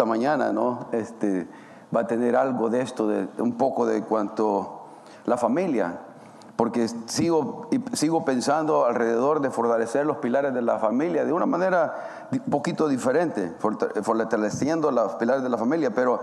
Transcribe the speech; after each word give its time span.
lo 0.00 0.06
que 0.06 0.18
voy 0.18 0.24
a 0.24 0.32
hablar 0.32 0.50
esta 0.50 0.50
mañana, 0.50 0.52
¿no? 0.52 0.86
Este, 0.92 1.46
va 1.94 2.00
a 2.00 2.06
tener 2.06 2.36
algo 2.36 2.70
de 2.70 2.80
esto, 2.80 3.06
de, 3.06 3.28
un 3.38 3.52
poco 3.52 3.84
de 3.84 4.02
cuanto 4.02 4.80
la 5.26 5.36
familia, 5.36 5.98
porque 6.56 6.88
sigo, 7.06 7.68
sigo 7.92 8.24
pensando 8.24 8.86
alrededor 8.86 9.40
de 9.40 9.50
fortalecer 9.50 10.06
los 10.06 10.18
pilares 10.18 10.54
de 10.54 10.62
la 10.62 10.78
familia 10.78 11.24
de 11.24 11.32
una 11.32 11.46
manera 11.46 12.28
un 12.32 12.50
poquito 12.50 12.88
diferente, 12.88 13.52
fortaleciendo 13.58 14.90
los 14.90 15.14
pilares 15.16 15.42
de 15.42 15.48
la 15.48 15.58
familia, 15.58 15.90
pero 15.90 16.20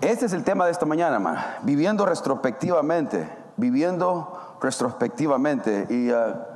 este 0.00 0.26
es 0.26 0.32
el 0.32 0.44
tema 0.44 0.66
de 0.66 0.72
esta 0.72 0.86
mañana, 0.86 1.16
hermano, 1.16 1.40
viviendo 1.62 2.06
retrospectivamente, 2.06 3.28
viviendo 3.56 4.56
retrospectivamente 4.60 5.86
y... 5.90 6.10
Uh, 6.10 6.55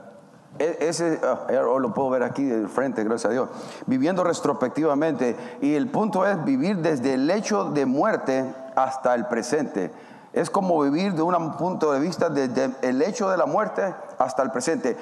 ese 0.60 1.18
ah, 1.22 1.46
lo 1.78 1.94
puedo 1.94 2.10
ver 2.10 2.22
aquí 2.22 2.44
de 2.44 2.68
frente, 2.68 3.02
gracias 3.02 3.30
a 3.30 3.32
Dios. 3.32 3.48
Viviendo 3.86 4.22
retrospectivamente. 4.22 5.36
Y 5.62 5.74
el 5.74 5.88
punto 5.88 6.26
es 6.26 6.44
vivir 6.44 6.78
desde 6.78 7.14
el 7.14 7.30
hecho 7.30 7.64
de 7.64 7.86
muerte 7.86 8.54
hasta 8.76 9.14
el 9.14 9.26
presente. 9.26 9.90
Es 10.32 10.48
como 10.48 10.80
vivir 10.82 11.14
de 11.14 11.22
un 11.22 11.56
punto 11.56 11.90
de 11.92 11.98
vista 11.98 12.28
desde 12.28 12.70
el 12.82 13.02
hecho 13.02 13.28
de 13.30 13.36
la 13.36 13.46
muerte 13.46 13.94
hasta 14.18 14.42
el 14.42 14.52
presente. 14.52 14.96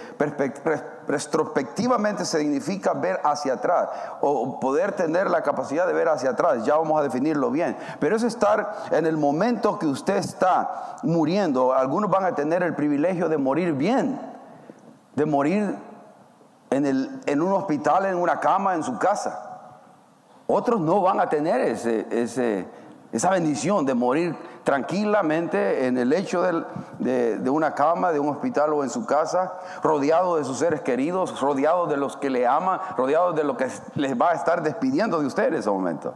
Retrospectivamente 1.07 2.25
significa 2.25 2.95
ver 2.95 3.21
hacia 3.25 3.55
atrás 3.55 3.89
o 4.23 4.59
poder 4.59 4.93
tener 4.93 5.29
la 5.29 5.43
capacidad 5.43 5.87
de 5.87 5.93
ver 5.93 6.09
hacia 6.09 6.31
atrás. 6.31 6.65
Ya 6.65 6.77
vamos 6.77 6.99
a 6.99 7.03
definirlo 7.03 7.51
bien. 7.51 7.77
Pero 8.01 8.17
es 8.17 8.23
estar 8.23 8.87
en 8.91 9.05
el 9.05 9.19
momento 9.19 9.79
que 9.79 9.87
usted 9.87 10.17
está 10.17 10.97
muriendo. 11.03 11.75
Algunos 11.75 12.09
van 12.09 12.25
a 12.25 12.35
tener 12.35 12.63
el 12.63 12.75
privilegio 12.75 13.29
de 13.29 13.37
morir 13.37 13.75
bien 13.75 14.38
de 15.19 15.27
morir 15.27 15.75
en, 16.71 16.87
el, 16.87 17.21
en 17.27 17.43
un 17.43 17.53
hospital, 17.53 18.07
en 18.07 18.15
una 18.15 18.39
cama, 18.39 18.75
en 18.75 18.85
su 18.85 18.99
casa. 18.99 19.45
Otros 20.47 20.81
no 20.81 21.03
van 21.03 21.19
a 21.19 21.29
tener 21.29 21.61
ese, 21.61 22.07
ese, 22.11 22.67
esa 23.11 23.31
bendición 23.31 23.85
de 23.85 23.95
morir 23.95 24.37
tranquilamente 24.63 25.87
en 25.87 25.99
el 25.99 26.13
hecho 26.13 26.41
de, 27.01 27.37
de, 27.37 27.51
una 27.51 27.75
cama, 27.75 28.13
de 28.13 28.21
un 28.21 28.29
hospital 28.29 28.73
o 28.73 28.85
en 28.85 28.91
su 28.91 29.07
casa, 29.07 29.55
rodeado 29.83 30.37
de 30.37 30.45
sus 30.45 30.59
seres 30.59 30.83
queridos, 30.83 31.41
rodeado 31.41 31.87
de 31.87 31.97
los 31.97 32.17
que 32.17 32.31
le 32.31 32.47
aman, 32.47 32.79
rodeado 32.97 33.33
de 33.33 33.43
lo 33.43 33.57
que 33.57 33.67
les 33.97 34.19
va 34.19 34.31
a 34.31 34.35
estar 34.35 34.63
despidiendo 34.63 35.19
de 35.19 35.27
usted 35.27 35.49
en 35.49 35.55
ese 35.55 35.71
momento. 35.71 36.15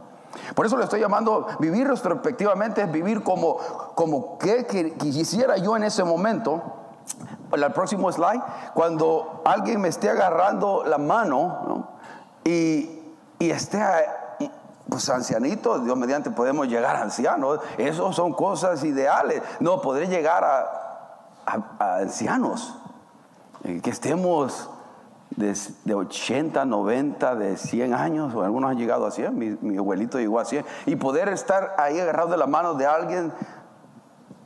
Por 0.55 0.65
eso 0.65 0.77
le 0.77 0.85
estoy 0.85 1.01
llamando 1.01 1.45
vivir 1.59 1.87
retrospectivamente, 1.87 2.83
es 2.83 2.91
vivir 2.91 3.21
como, 3.21 3.57
como 3.95 4.37
que 4.37 4.65
quisiera 4.97 5.57
yo 5.57 5.75
en 5.75 5.83
ese 5.83 6.05
momento 6.05 6.82
el 7.51 7.71
próximo 7.71 8.11
slide, 8.11 8.41
cuando 8.73 9.41
alguien 9.45 9.81
me 9.81 9.89
esté 9.89 10.09
agarrando 10.09 10.83
la 10.85 10.97
mano 10.97 11.87
y, 12.43 12.99
esté 13.39 13.81
pues 14.87 15.09
ancianito, 15.09 15.79
Dios 15.79 15.97
mediante 15.97 16.31
podemos 16.31 16.67
llegar 16.67 16.95
a 16.95 17.01
ancianos, 17.01 17.59
eso 17.77 18.13
son 18.13 18.33
cosas 18.33 18.83
ideales, 18.83 19.41
no, 19.59 19.81
podré 19.81 20.07
llegar 20.07 20.43
a, 20.43 21.99
ancianos, 21.99 22.75
eh, 23.63 23.81
que 23.81 23.89
estemos 23.89 24.69
de, 25.35 25.93
80, 25.93 26.65
90, 26.65 27.35
de 27.35 27.57
100 27.57 27.93
años, 27.93 28.33
o 28.33 28.43
algunos 28.43 28.71
han 28.71 28.77
llegado 28.77 29.05
a 29.05 29.11
100, 29.11 29.37
mi, 29.37 29.57
mi 29.61 29.77
abuelito 29.77 30.19
llegó 30.19 30.39
a 30.39 30.45
100, 30.45 30.65
y 30.85 30.95
poder 30.95 31.29
estar 31.29 31.75
ahí 31.77 31.99
agarrado 31.99 32.29
de 32.29 32.37
la 32.37 32.47
mano 32.47 32.75
de 32.75 32.85
alguien 32.85 33.33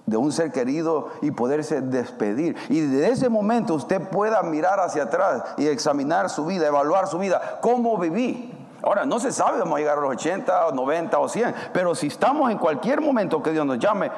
de 0.07 0.15
un 0.15 0.31
ser 0.31 0.51
querido 0.51 1.09
y 1.21 1.31
poderse 1.31 1.81
despedir. 1.81 2.55
Y 2.69 2.79
desde 2.79 3.11
ese 3.11 3.29
momento 3.29 3.75
usted 3.75 4.01
pueda 4.09 4.41
mirar 4.41 4.79
hacia 4.79 5.03
atrás 5.03 5.43
y 5.57 5.67
examinar 5.67 6.29
su 6.29 6.45
vida, 6.45 6.65
evaluar 6.65 7.07
su 7.07 7.19
vida, 7.19 7.59
cómo 7.61 7.97
viví. 7.97 8.53
Ahora, 8.81 9.05
no 9.05 9.19
se 9.19 9.33
sabe, 9.33 9.59
vamos 9.59 9.75
a 9.75 9.79
llegar 9.79 9.97
a 9.97 10.01
los 10.01 10.11
80, 10.11 10.71
90 10.71 11.19
o 11.19 11.27
100, 11.27 11.55
pero 11.73 11.93
si 11.93 12.07
estamos 12.07 12.49
en 12.49 12.57
cualquier 12.57 13.01
momento 13.01 13.43
que 13.43 13.51
Dios 13.51 13.65
nos 13.65 13.79
llame, 13.79 14.09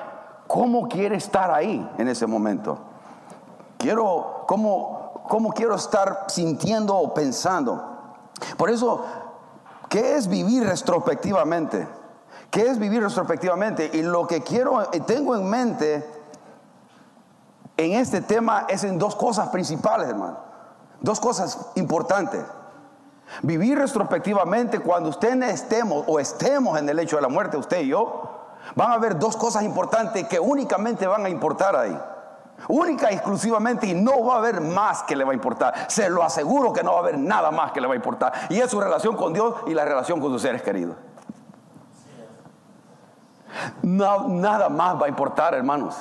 ¿cómo 0.45 0.87
quiere 0.87 1.15
estar 1.15 1.49
ahí 1.49 1.89
en 1.97 2.07
ese 2.07 2.27
momento? 2.27 2.77
Quiero, 3.79 4.43
¿cómo, 4.47 5.23
cómo 5.27 5.53
quiero 5.53 5.73
estar 5.73 6.25
sintiendo 6.27 6.95
o 6.95 7.15
pensando? 7.15 7.83
Por 8.57 8.69
eso, 8.69 9.03
¿qué 9.89 10.17
es 10.17 10.27
vivir 10.27 10.63
retrospectivamente? 10.67 11.87
¿Qué 12.49 12.67
es 12.67 12.79
vivir 12.79 13.03
retrospectivamente? 13.03 13.91
Y 13.93 14.01
lo 14.01 14.25
que 14.25 14.41
quiero, 14.41 14.81
eh, 14.91 14.99
tengo 15.05 15.35
en 15.35 15.49
mente 15.49 16.03
en 17.79 17.93
este 17.93 18.21
tema 18.21 18.65
es 18.67 18.83
en 18.83 18.99
dos 18.99 19.15
cosas 19.15 19.49
principales, 19.49 20.09
hermano. 20.09 20.37
Dos 20.99 21.19
cosas 21.19 21.69
importantes. 21.75 22.43
Vivir 23.41 23.77
retrospectivamente 23.77 24.79
cuando 24.79 25.09
usted 25.09 25.41
estemos 25.43 26.03
o 26.07 26.19
estemos 26.19 26.77
en 26.77 26.89
el 26.89 26.99
hecho 26.99 27.15
de 27.15 27.21
la 27.21 27.29
muerte, 27.29 27.55
usted 27.55 27.81
y 27.81 27.87
yo, 27.87 28.57
van 28.75 28.91
a 28.91 28.95
haber 28.95 29.17
dos 29.17 29.37
cosas 29.37 29.63
importantes 29.63 30.27
que 30.27 30.39
únicamente 30.39 31.07
van 31.07 31.25
a 31.25 31.29
importar 31.29 31.75
ahí. 31.75 31.97
Única 32.67 33.11
y 33.11 33.15
exclusivamente 33.15 33.87
y 33.87 33.93
no 33.93 34.25
va 34.25 34.33
a 34.33 34.37
haber 34.39 34.59
más 34.59 35.03
que 35.03 35.15
le 35.15 35.23
va 35.23 35.31
a 35.31 35.35
importar. 35.35 35.73
Se 35.87 36.09
lo 36.09 36.23
aseguro 36.23 36.73
que 36.73 36.83
no 36.83 36.91
va 36.91 36.97
a 36.97 37.01
haber 37.01 37.17
nada 37.17 37.51
más 37.51 37.71
que 37.71 37.79
le 37.79 37.87
va 37.87 37.93
a 37.93 37.95
importar. 37.95 38.33
Y 38.49 38.59
es 38.59 38.69
su 38.69 38.81
relación 38.81 39.15
con 39.15 39.31
Dios 39.33 39.55
y 39.67 39.73
la 39.73 39.85
relación 39.85 40.19
con 40.19 40.31
sus 40.33 40.41
seres 40.41 40.63
queridos 40.63 40.97
nada 43.81 44.69
más 44.69 45.01
va 45.01 45.05
a 45.05 45.09
importar, 45.09 45.53
hermanos. 45.53 45.95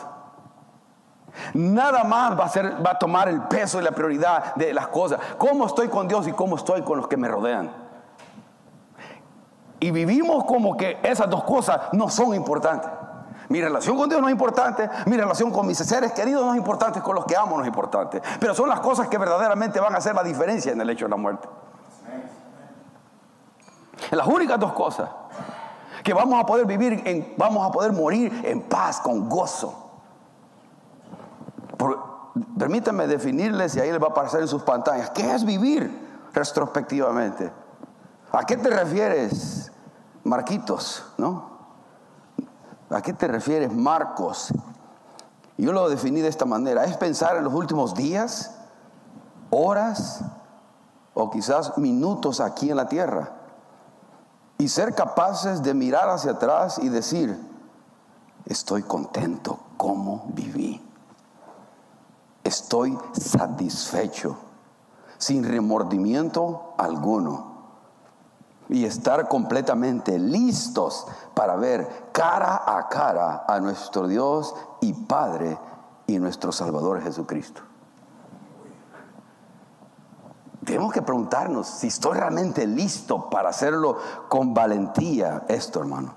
Nada 1.55 2.05
más 2.05 2.39
va 2.39 2.45
a, 2.45 2.49
ser, 2.49 2.85
va 2.85 2.93
a 2.93 2.99
tomar 2.99 3.29
el 3.29 3.43
peso 3.43 3.81
y 3.81 3.85
la 3.85 3.93
prioridad 3.93 4.55
de 4.55 4.73
las 4.75 4.89
cosas. 4.89 5.21
¿Cómo 5.37 5.67
estoy 5.67 5.89
con 5.89 6.09
Dios 6.09 6.27
y 6.27 6.33
cómo 6.33 6.57
estoy 6.57 6.83
con 6.83 6.99
los 6.99 7.09
que 7.09 7.17
me 7.17 7.29
rodean? 7.29 7.71
Y 9.81 9.91
vivimos 9.91 10.45
como 10.45 10.77
que 10.77 10.99
esas 11.03 11.31
dos 11.31 11.45
cosas 11.45 11.81
no 11.93 12.09
son 12.09 12.35
importantes. 12.35 12.91
Mi 13.49 13.63
relación 13.63 13.97
con 13.97 14.09
Dios 14.09 14.21
no 14.21 14.29
es 14.29 14.33
importante, 14.33 14.91
mi 15.07 15.17
relación 15.17 15.51
con 15.51 15.67
mis 15.67 15.79
seres 15.79 16.13
queridos 16.13 16.45
no 16.45 16.53
es 16.53 16.59
importante, 16.59 17.01
con 17.01 17.15
los 17.15 17.25
que 17.25 17.35
amo 17.35 17.57
no 17.57 17.63
es 17.63 17.69
importante. 17.69 18.21
Pero 18.39 18.55
son 18.55 18.69
las 18.69 18.81
cosas 18.81 19.09
que 19.09 19.17
verdaderamente 19.17 19.81
van 19.81 19.95
a 19.95 19.99
hacer 19.99 20.15
la 20.15 20.23
diferencia 20.23 20.73
en 20.73 20.81
el 20.81 20.91
hecho 20.91 21.07
de 21.07 21.11
la 21.11 21.17
muerte. 21.17 21.49
Las 24.11 24.27
únicas 24.27 24.59
dos 24.59 24.73
cosas 24.73 25.09
que 26.09 26.15
vamos 26.15 26.43
a 26.43 26.47
poder 26.47 26.65
vivir, 26.65 27.03
en, 27.05 27.35
vamos 27.37 27.69
a 27.69 27.71
poder 27.71 27.93
morir 27.93 28.41
en 28.43 28.63
paz, 28.63 28.99
con 28.99 29.29
gozo. 29.29 29.91
permítanme 32.59 33.07
definirles 33.07 33.77
y 33.77 33.81
ahí 33.81 33.93
les 33.93 34.01
va 34.01 34.07
a 34.07 34.11
aparecer 34.13 34.41
en 34.41 34.49
sus 34.49 34.63
pantallas. 34.63 35.11
¿Qué 35.11 35.35
es 35.35 35.45
vivir 35.45 36.31
retrospectivamente? 36.33 37.53
¿A 38.33 38.43
qué 38.45 38.57
te 38.57 38.71
refieres, 38.71 39.71
Marquitos? 40.25 41.05
¿A 42.89 43.03
qué 43.03 43.13
te 43.13 43.29
refieres, 43.29 43.71
Marcos? 43.71 44.49
Yo 45.59 45.75
lo 45.75 45.91
definí 45.91 46.23
de 46.23 46.29
esta 46.29 46.47
manera. 46.47 46.85
Es 46.85 46.97
pensar 46.97 47.37
en 47.37 47.45
los 47.45 47.53
últimos 47.53 47.95
días, 47.95 48.59
horas 49.51 50.25
o 51.13 51.29
quizás 51.29 51.77
minutos 51.77 52.41
aquí 52.41 52.71
en 52.71 52.79
la 52.79 52.89
tierra 52.89 53.38
y 54.59 54.69
ser 54.69 54.95
capaces 54.95 55.63
de 55.63 55.73
mirar 55.73 56.11
hacia 56.11 56.33
atrás 56.33 56.79
y 56.83 56.89
decir, 56.89 57.39
estoy 58.45 58.83
contento 58.83 59.61
como 59.77 60.27
viví. 60.35 60.85
Estoy 62.43 62.99
satisfecho, 63.13 64.37
sin 65.17 65.45
remordimiento 65.45 66.75
alguno. 66.77 67.57
Y 68.69 68.85
estar 68.85 69.29
completamente 69.29 70.19
listos 70.19 71.07
para 71.35 71.57
ver 71.57 72.11
cara 72.13 72.63
a 72.67 72.89
cara 72.89 73.45
a 73.49 73.61
nuestro 73.61 74.09
Dios 74.09 74.55
y 74.81 74.93
Padre 74.93 75.59
y 76.07 76.19
nuestro 76.19 76.53
Salvador 76.53 77.01
Jesucristo. 77.01 77.68
Tenemos 80.69 80.93
que 80.93 81.01
preguntarnos 81.01 81.67
si 81.67 81.87
estoy 81.87 82.19
realmente 82.19 82.67
listo 82.67 83.31
para 83.31 83.49
hacerlo 83.49 83.97
con 84.29 84.53
valentía 84.53 85.45
esto, 85.49 85.81
hermano. 85.81 86.13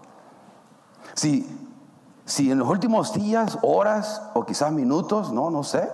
Si, 1.14 1.70
si 2.26 2.52
en 2.52 2.60
los 2.60 2.68
últimos 2.68 3.14
días, 3.14 3.60
horas 3.62 4.22
o 4.34 4.46
quizás 4.46 4.74
minutos, 4.74 5.32
no, 5.32 5.50
no 5.52 5.64
sé. 5.64 5.90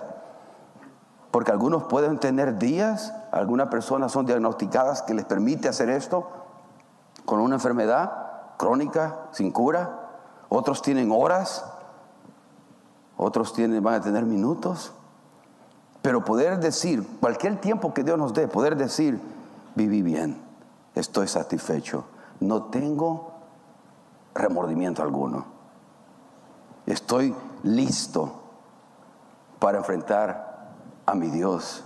Porque 1.30 1.52
algunos 1.52 1.84
pueden 1.84 2.18
tener 2.18 2.58
días, 2.58 3.14
algunas 3.30 3.68
personas 3.68 4.10
son 4.10 4.26
diagnosticadas 4.26 5.02
que 5.02 5.14
les 5.14 5.24
permite 5.24 5.68
hacer 5.68 5.88
esto 5.88 6.28
con 7.26 7.38
una 7.38 7.54
enfermedad 7.54 8.10
crónica, 8.56 9.20
sin 9.30 9.52
cura. 9.52 10.00
Otros 10.48 10.82
tienen 10.82 11.12
horas, 11.12 11.64
otros 13.16 13.52
tienen, 13.52 13.84
van 13.84 13.94
a 13.94 14.00
tener 14.00 14.24
minutos. 14.24 14.94
Pero 16.08 16.24
poder 16.24 16.58
decir, 16.58 17.06
cualquier 17.20 17.60
tiempo 17.60 17.92
que 17.92 18.02
Dios 18.02 18.16
nos 18.16 18.32
dé, 18.32 18.48
poder 18.48 18.76
decir, 18.76 19.20
viví 19.74 20.00
bien, 20.00 20.40
estoy 20.94 21.28
satisfecho, 21.28 22.06
no 22.40 22.62
tengo 22.62 23.34
remordimiento 24.34 25.02
alguno. 25.02 25.44
Estoy 26.86 27.34
listo 27.62 28.40
para 29.58 29.76
enfrentar 29.76 30.70
a 31.04 31.14
mi 31.14 31.28
Dios, 31.28 31.84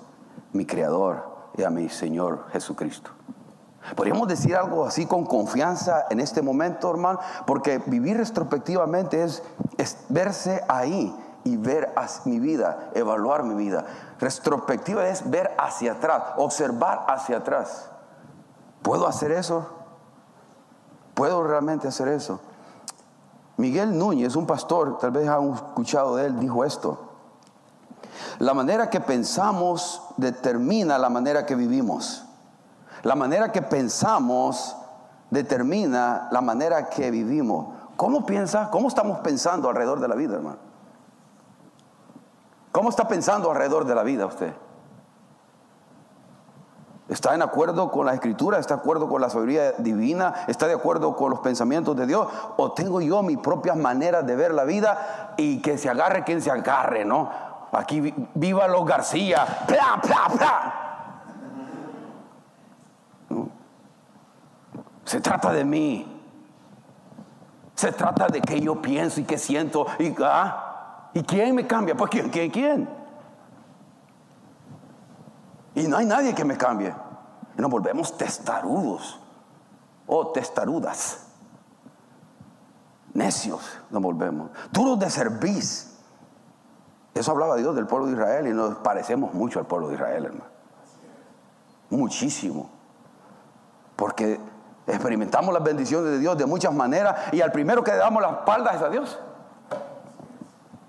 mi 0.53 0.67
Creador 0.67 1.25
y 1.57 1.65
a 1.65 1.71
mi 1.71 1.89
Señor 1.89 2.47
Jesucristo. 2.53 3.11
Podríamos 3.97 4.29
decir 4.29 4.55
algo 4.55 4.87
así 4.87 5.05
con 5.05 5.27
confianza 5.27 6.07
en 6.11 6.21
este 6.21 6.43
momento, 6.43 6.89
hermano, 6.89 7.19
porque 7.45 7.83
vivir 7.87 8.19
retrospectivamente 8.19 9.25
es, 9.25 9.43
es 9.79 9.97
verse 10.09 10.63
ahí 10.69 11.13
y 11.45 11.57
ver 11.57 11.93
mi 12.25 12.39
vida, 12.39 12.91
evaluar 12.95 13.43
mi 13.43 13.55
vida. 13.55 13.85
Retrospectiva 14.19 15.09
es 15.09 15.29
ver 15.29 15.55
hacia 15.59 15.93
atrás, 15.93 16.23
observar 16.37 17.05
hacia 17.09 17.39
atrás. 17.39 17.89
¿Puedo 18.83 19.07
hacer 19.07 19.33
eso? 19.33 19.67
¿Puedo 21.15 21.43
realmente 21.43 21.89
hacer 21.89 22.09
eso? 22.09 22.41
Miguel 23.57 23.97
Núñez, 23.97 24.35
un 24.37 24.47
pastor, 24.47 24.99
tal 24.99 25.11
vez 25.11 25.29
han 25.29 25.53
escuchado 25.53 26.17
de 26.17 26.27
él, 26.27 26.41
dijo 26.41 26.65
esto. 26.65 26.99
La 28.39 28.55
manera 28.55 28.91
que 28.91 29.01
pensamos 29.01 30.03
determina 30.17 30.99
la 30.99 31.09
manera 31.09 31.47
que 31.47 31.55
vivimos. 31.55 32.25
La 33.03 33.15
manera 33.15 33.53
que 33.53 33.63
pensamos 33.63 34.77
determina 35.31 36.29
la 36.31 36.41
manera 36.41 36.89
que 36.89 37.11
vivimos. 37.11 37.75
¿Cómo 37.97 38.25
piensa? 38.25 38.71
¿Cómo 38.71 38.89
estamos 38.89 39.21
pensando 39.21 39.69
alrededor 39.69 40.01
de 40.01 40.09
la 40.09 40.15
vida, 40.15 40.37
hermano? 40.37 40.72
¿Cómo 42.73 42.89
está 42.89 43.07
pensando 43.07 43.51
alrededor 43.51 43.85
de 43.85 43.95
la 43.95 44.03
vida 44.03 44.27
usted? 44.27 44.53
¿Está 47.09 47.35
en 47.35 47.43
acuerdo 47.43 47.91
con 47.91 48.07
la 48.07 48.15
escritura? 48.15 48.59
¿Está 48.59 48.77
de 48.77 48.81
acuerdo 48.81 49.07
con 49.07 49.21
la 49.21 49.29
sabiduría 49.29 49.73
divina? 49.73 50.47
¿Está 50.49 50.67
de 50.67 50.73
acuerdo 50.73 51.15
con 51.15 51.31
los 51.31 51.41
pensamientos 51.41 51.95
de 51.95 52.07
Dios? 52.07 52.27
¿O 52.57 52.73
tengo 52.73 53.03
yo 53.03 53.23
mis 53.23 53.37
propias 53.37 53.77
maneras 53.77 54.27
de 54.27 54.35
ver 54.35 54.55
la 54.55 54.65
vida 54.65 55.35
y 55.37 55.61
que 55.61 55.77
se 55.77 55.91
agarre 55.91 56.25
quien 56.25 56.41
se 56.41 56.51
agarre, 56.51 57.05
no? 57.05 57.31
Aquí 57.73 58.15
viva 58.35 58.67
los 58.69 58.87
García, 58.87 59.47
¡pla, 59.67 60.01
pla, 60.01 60.27
pla! 60.35 60.75
Se 65.05 65.21
trata 65.21 65.53
de 65.53 65.65
mí. 65.67 66.21
Se 67.75 67.93
trata 67.93 68.29
de 68.29 68.41
que 68.41 68.59
yo 68.59 68.81
pienso 68.81 69.21
y 69.21 69.25
que 69.25 69.37
siento. 69.37 69.87
¿Y, 69.99 70.15
ah, 70.23 70.72
¿y 71.15 71.23
quién 71.23 71.55
me 71.55 71.67
cambia? 71.67 71.97
Pues 71.97 72.11
quién, 72.11 72.31
quién, 72.31 72.51
quién. 72.51 72.89
Y 75.75 75.89
no 75.89 75.97
hay 75.97 76.07
nadie 76.07 76.35
que 76.35 76.45
me 76.45 76.57
cambie. 76.57 76.95
Y 77.57 77.61
nos 77.61 77.71
volvemos 77.71 78.17
testarudos 78.17 79.21
o 80.07 80.29
testarudas. 80.29 81.27
Necios 83.15 83.79
nos 83.91 84.03
volvemos. 84.03 84.51
Duros 84.71 84.99
de 84.99 85.11
serviz. 85.11 85.99
Eso 87.15 87.31
hablaba 87.31 87.57
Dios 87.57 87.75
del 87.75 87.87
pueblo 87.87 88.07
de 88.07 88.13
Israel 88.13 88.47
y 88.47 88.53
nos 88.53 88.77
parecemos 88.77 89.35
mucho 89.35 89.59
al 89.59 89.67
pueblo 89.67 89.89
de 89.89 89.95
Israel, 89.95 90.25
hermano. 90.27 90.51
Muchísimo. 91.91 92.71
Porque 93.97 94.41
Experimentamos 94.87 95.55
las 95.55 95.63
bendiciones 95.63 96.11
de 96.11 96.19
Dios 96.19 96.37
de 96.37 96.45
muchas 96.45 96.75
maneras 96.75 97.33
y 97.33 97.41
al 97.41 97.53
primero 97.53 97.85
que 97.85 97.93
le 97.93 97.99
damos 97.99 98.21
la 98.21 98.31
espalda 98.31 98.73
es 98.73 98.83
a 98.83 98.89
Dios. 98.89 99.19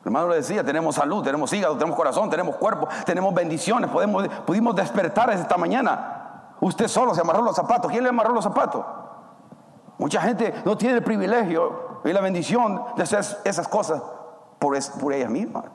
Hermano 0.06 0.30
le 0.30 0.36
decía, 0.38 0.64
tenemos 0.64 0.96
salud, 0.96 1.24
tenemos 1.24 1.52
hígado, 1.54 1.76
tenemos 1.76 1.96
corazón, 1.96 2.30
tenemos 2.30 2.58
cuerpo, 2.58 2.88
tenemos 3.06 3.34
bendiciones, 3.34 3.90
podemos, 3.90 4.28
pudimos 4.46 4.76
despertar 4.76 5.30
esta 5.30 5.58
mañana. 5.58 6.56
Usted 6.60 6.88
solo 6.88 7.16
se 7.16 7.22
amarró 7.22 7.42
los 7.42 7.56
zapatos. 7.56 7.92
¿Quién 7.92 8.04
le 8.04 8.10
amarró 8.10 8.34
los 8.34 8.44
zapatos? 8.44 8.86
Mucha 9.98 10.22
gente 10.22 10.54
no 10.66 10.78
tiene 10.78 10.96
el 10.96 11.04
privilegio 11.04 12.02
y 12.04 12.12
la 12.12 12.20
bendición 12.20 12.84
de 12.96 13.04
hacer 13.04 13.24
esas 13.46 13.68
cosas 13.68 14.02
por, 14.60 14.78
por 15.00 15.14
ellas 15.14 15.30
mismas. 15.30 15.66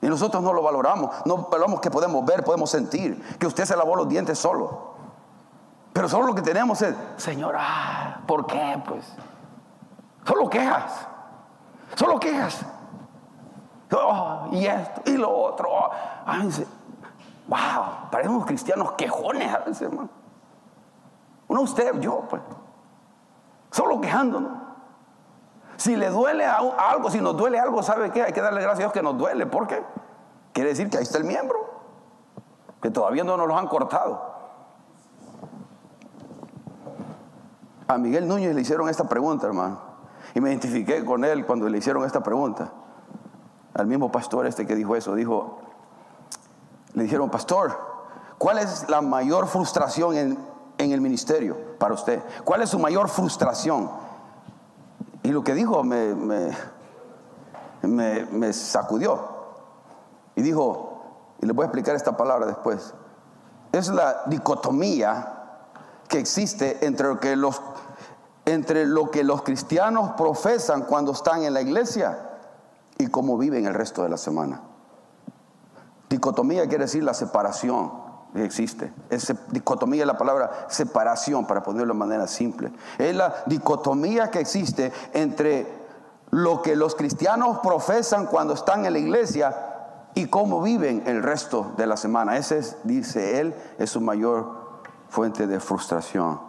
Y 0.00 0.06
nosotros 0.08 0.42
no 0.42 0.52
lo 0.52 0.62
valoramos, 0.62 1.10
no 1.24 1.48
valoramos 1.48 1.80
que 1.80 1.90
podemos 1.90 2.24
ver, 2.24 2.44
podemos 2.44 2.70
sentir, 2.70 3.20
que 3.38 3.46
usted 3.46 3.64
se 3.64 3.76
lavó 3.76 3.96
los 3.96 4.08
dientes 4.08 4.38
solo. 4.38 4.94
Pero 5.92 6.08
solo 6.08 6.26
lo 6.26 6.34
que 6.34 6.42
tenemos 6.42 6.82
es, 6.82 6.94
Señora, 7.16 8.20
¿por 8.26 8.46
qué? 8.46 8.80
Pues 8.86 9.04
solo 10.24 10.48
quejas, 10.48 11.08
solo 11.96 12.20
quejas. 12.20 12.64
Oh, 13.92 14.48
y 14.52 14.66
esto 14.66 15.02
y 15.06 15.16
lo 15.16 15.30
otro. 15.30 15.68
wow, 17.46 18.10
parecemos 18.10 18.46
cristianos 18.46 18.92
quejones 18.92 19.54
a 19.54 19.58
veces, 19.58 19.82
hermano. 19.82 20.08
Uno 21.48 21.60
usted, 21.60 21.98
yo, 22.00 22.22
pues. 22.28 22.42
Solo 23.70 24.00
quejándonos. 24.00 24.52
Si 25.76 25.94
le 25.94 26.08
duele 26.08 26.44
algo, 26.46 27.10
si 27.10 27.20
nos 27.20 27.36
duele 27.36 27.58
algo, 27.58 27.82
¿sabe 27.82 28.10
qué? 28.10 28.22
Hay 28.22 28.32
que 28.32 28.40
darle 28.40 28.60
gracias 28.60 28.78
a 28.78 28.82
Dios 28.84 28.92
que 28.92 29.02
nos 29.02 29.16
duele. 29.18 29.46
¿Por 29.46 29.66
qué? 29.66 29.84
Quiere 30.52 30.70
decir 30.70 30.88
que 30.88 30.96
ahí 30.96 31.02
está 31.02 31.18
el 31.18 31.24
miembro, 31.24 31.58
que 32.80 32.90
todavía 32.90 33.24
no 33.24 33.36
nos 33.36 33.46
lo 33.46 33.56
han 33.58 33.68
cortado. 33.68 34.34
A 37.86 37.98
Miguel 37.98 38.26
Núñez 38.26 38.54
le 38.54 38.62
hicieron 38.62 38.88
esta 38.88 39.04
pregunta, 39.04 39.46
hermano. 39.46 39.78
Y 40.34 40.40
me 40.40 40.48
identifiqué 40.48 41.04
con 41.04 41.24
él 41.24 41.46
cuando 41.46 41.68
le 41.68 41.78
hicieron 41.78 42.04
esta 42.04 42.22
pregunta. 42.22 42.72
Al 43.76 43.86
mismo 43.86 44.10
pastor 44.10 44.46
este 44.46 44.66
que 44.66 44.74
dijo 44.74 44.96
eso, 44.96 45.14
dijo, 45.14 45.58
le 46.94 47.02
dijeron, 47.02 47.28
pastor, 47.28 47.78
¿cuál 48.38 48.58
es 48.58 48.88
la 48.88 49.02
mayor 49.02 49.46
frustración 49.46 50.16
en, 50.16 50.38
el 50.78 51.00
ministerio 51.02 51.76
para 51.78 51.92
usted? 51.92 52.22
¿Cuál 52.42 52.62
es 52.62 52.70
su 52.70 52.78
mayor 52.78 53.10
frustración? 53.10 53.90
Y 55.22 55.28
lo 55.28 55.44
que 55.44 55.52
dijo 55.52 55.84
me, 55.84 56.14
me, 57.82 58.24
me 58.24 58.52
sacudió. 58.54 59.36
Y 60.36 60.40
dijo, 60.40 61.02
y 61.42 61.46
le 61.46 61.52
voy 61.52 61.64
a 61.64 61.66
explicar 61.66 61.94
esta 61.96 62.16
palabra 62.16 62.46
después, 62.46 62.94
es 63.72 63.88
la 63.88 64.22
dicotomía 64.24 65.34
que 66.08 66.18
existe 66.18 66.86
entre 66.86 67.08
lo 67.08 67.20
que 67.20 67.36
los, 67.36 67.60
entre 68.46 68.86
lo 68.86 69.10
que 69.10 69.22
los 69.22 69.42
cristianos 69.42 70.12
profesan 70.16 70.84
cuando 70.84 71.12
están 71.12 71.42
en 71.42 71.52
la 71.52 71.60
iglesia 71.60 72.35
y 72.98 73.08
cómo 73.08 73.36
viven 73.38 73.66
el 73.66 73.74
resto 73.74 74.02
de 74.02 74.08
la 74.08 74.16
semana. 74.16 74.60
Dicotomía 76.08 76.66
quiere 76.68 76.84
decir 76.84 77.02
la 77.02 77.14
separación 77.14 77.90
que 78.32 78.44
existe. 78.44 78.92
Dicotomía 79.50 80.02
es 80.02 80.06
la 80.06 80.18
palabra 80.18 80.66
separación, 80.68 81.46
para 81.46 81.62
ponerlo 81.62 81.94
de 81.94 81.98
manera 81.98 82.26
simple. 82.26 82.72
Es 82.98 83.14
la 83.14 83.34
dicotomía 83.46 84.30
que 84.30 84.40
existe 84.40 84.92
entre 85.12 85.66
lo 86.30 86.62
que 86.62 86.76
los 86.76 86.94
cristianos 86.94 87.58
profesan 87.62 88.26
cuando 88.26 88.54
están 88.54 88.84
en 88.84 88.92
la 88.92 88.98
iglesia 88.98 89.54
y 90.14 90.26
cómo 90.26 90.62
viven 90.62 91.02
el 91.06 91.22
resto 91.22 91.72
de 91.76 91.86
la 91.86 91.96
semana. 91.96 92.36
Ese 92.36 92.58
es, 92.58 92.76
dice 92.84 93.40
él, 93.40 93.54
es 93.78 93.90
su 93.90 94.00
mayor 94.00 94.80
fuente 95.08 95.46
de 95.46 95.60
frustración. 95.60 96.40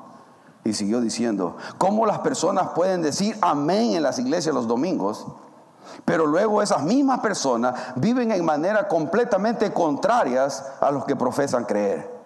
Y 0.63 0.73
siguió 0.73 0.99
diciendo, 0.99 1.55
¿cómo 1.77 2.05
las 2.05 2.19
personas 2.19 2.69
pueden 2.69 3.01
decir 3.01 3.37
amén 3.41 3.95
en 3.95 4.03
las 4.03 4.19
iglesias 4.19 4.53
los 4.53 4.67
domingos? 4.67 5.25
Pero 6.05 6.25
luego 6.25 6.61
esas 6.61 6.83
mismas 6.83 7.19
personas 7.19 7.73
viven 7.95 8.31
en 8.31 8.45
manera 8.45 8.87
completamente 8.87 9.73
contrarias 9.73 10.65
a 10.79 10.91
los 10.91 11.05
que 11.05 11.15
profesan 11.15 11.65
creer. 11.65 12.17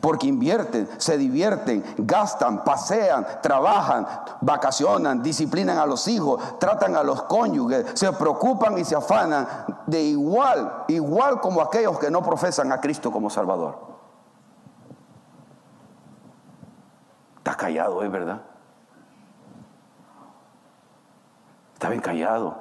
Porque 0.00 0.26
invierten, 0.26 0.88
se 0.96 1.18
divierten, 1.18 1.84
gastan, 1.98 2.64
pasean, 2.64 3.26
trabajan, 3.42 4.06
vacacionan, 4.40 5.22
disciplinan 5.22 5.76
a 5.76 5.84
los 5.84 6.08
hijos, 6.08 6.40
tratan 6.58 6.96
a 6.96 7.02
los 7.02 7.22
cónyuges, 7.24 7.86
se 7.94 8.10
preocupan 8.12 8.78
y 8.78 8.84
se 8.84 8.96
afanan 8.96 9.46
de 9.86 10.02
igual, 10.02 10.84
igual 10.88 11.40
como 11.40 11.60
aquellos 11.60 11.98
que 11.98 12.10
no 12.10 12.22
profesan 12.22 12.72
a 12.72 12.80
Cristo 12.80 13.12
como 13.12 13.28
Salvador. 13.28 13.78
Está 17.36 17.54
callado 17.54 17.96
hoy, 17.96 18.08
¿verdad? 18.08 18.40
Está 21.74 21.88
bien 21.90 22.00
callado. 22.00 22.56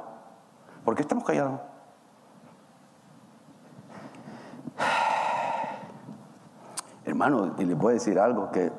¿Por 0.84 0.96
qué 0.96 1.02
estamos 1.02 1.24
callados? 1.24 1.60
Hermano, 7.06 7.54
y 7.58 7.66
les 7.66 7.78
voy 7.78 7.92
a 7.92 7.94
decir 7.94 8.20
algo 8.20 8.52
que 8.52 8.72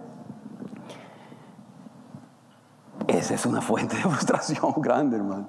esa 3.07 3.35
es 3.35 3.47
una 3.47 3.61
fuente 3.61 3.97
de 3.97 4.03
frustración 4.11 4.75
grande, 4.79 5.17
hermano. 5.17 5.49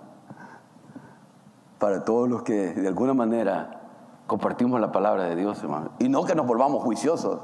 Para 1.79 2.03
todos 2.03 2.29
los 2.29 2.43
que 2.43 2.73
de 2.73 2.87
alguna 2.87 3.13
manera 3.13 3.81
compartimos 4.27 4.79
la 4.79 4.91
palabra 4.91 5.23
de 5.23 5.35
Dios, 5.35 5.61
hermano. 5.61 5.91
Y 5.99 6.09
no 6.09 6.23
que 6.25 6.35
nos 6.35 6.47
volvamos 6.47 6.83
juiciosos. 6.83 7.39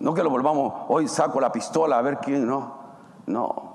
No 0.00 0.14
que 0.14 0.22
lo 0.22 0.30
volvamos, 0.30 0.72
hoy 0.88 1.08
saco 1.08 1.40
la 1.40 1.50
pistola 1.50 1.98
a 1.98 2.02
ver 2.02 2.18
quién, 2.18 2.46
no. 2.46 2.78
No. 3.26 3.67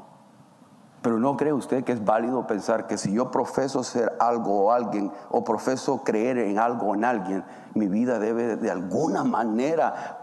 Pero 1.04 1.20
no 1.20 1.36
cree 1.36 1.52
usted 1.52 1.84
que 1.84 1.92
es 1.92 2.04
válido 2.04 2.48
pensar 2.48 2.88
que 2.88 2.98
si 2.98 3.14
yo 3.14 3.30
profeso 3.30 3.84
ser 3.84 4.16
algo 4.22 4.68
o 4.68 4.72
alguien, 4.72 5.12
o 5.30 5.44
profeso 5.44 6.02
creer 6.02 6.38
en 6.38 6.58
algo 6.58 6.88
o 6.88 6.96
en 6.96 7.04
alguien, 7.04 7.44
mi 7.74 7.90
vida 7.90 8.20
debe 8.20 8.56
de 8.56 8.72
alguna 8.72 9.26
manera 9.26 10.18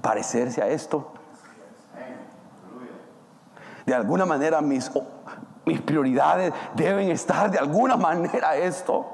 parecerse 0.00 0.62
a 0.62 0.68
esto. 0.68 1.12
De 3.84 3.94
alguna 3.94 4.24
manera 4.24 4.62
mis, 4.62 4.90
mis 5.66 5.82
prioridades 5.82 6.54
deben 6.74 7.10
estar 7.10 7.50
de 7.50 7.58
alguna 7.58 7.96
manera 7.98 8.50
a 8.50 8.56
esto. 8.56 9.04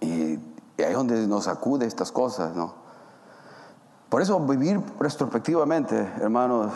Y 0.00 0.38
donde 0.92 1.26
nos 1.26 1.48
acude 1.48 1.84
estas 1.84 2.12
cosas, 2.12 2.54
¿no? 2.54 2.85
Por 4.08 4.22
eso 4.22 4.38
vivir 4.40 4.80
retrospectivamente, 5.00 6.08
hermanos, 6.20 6.72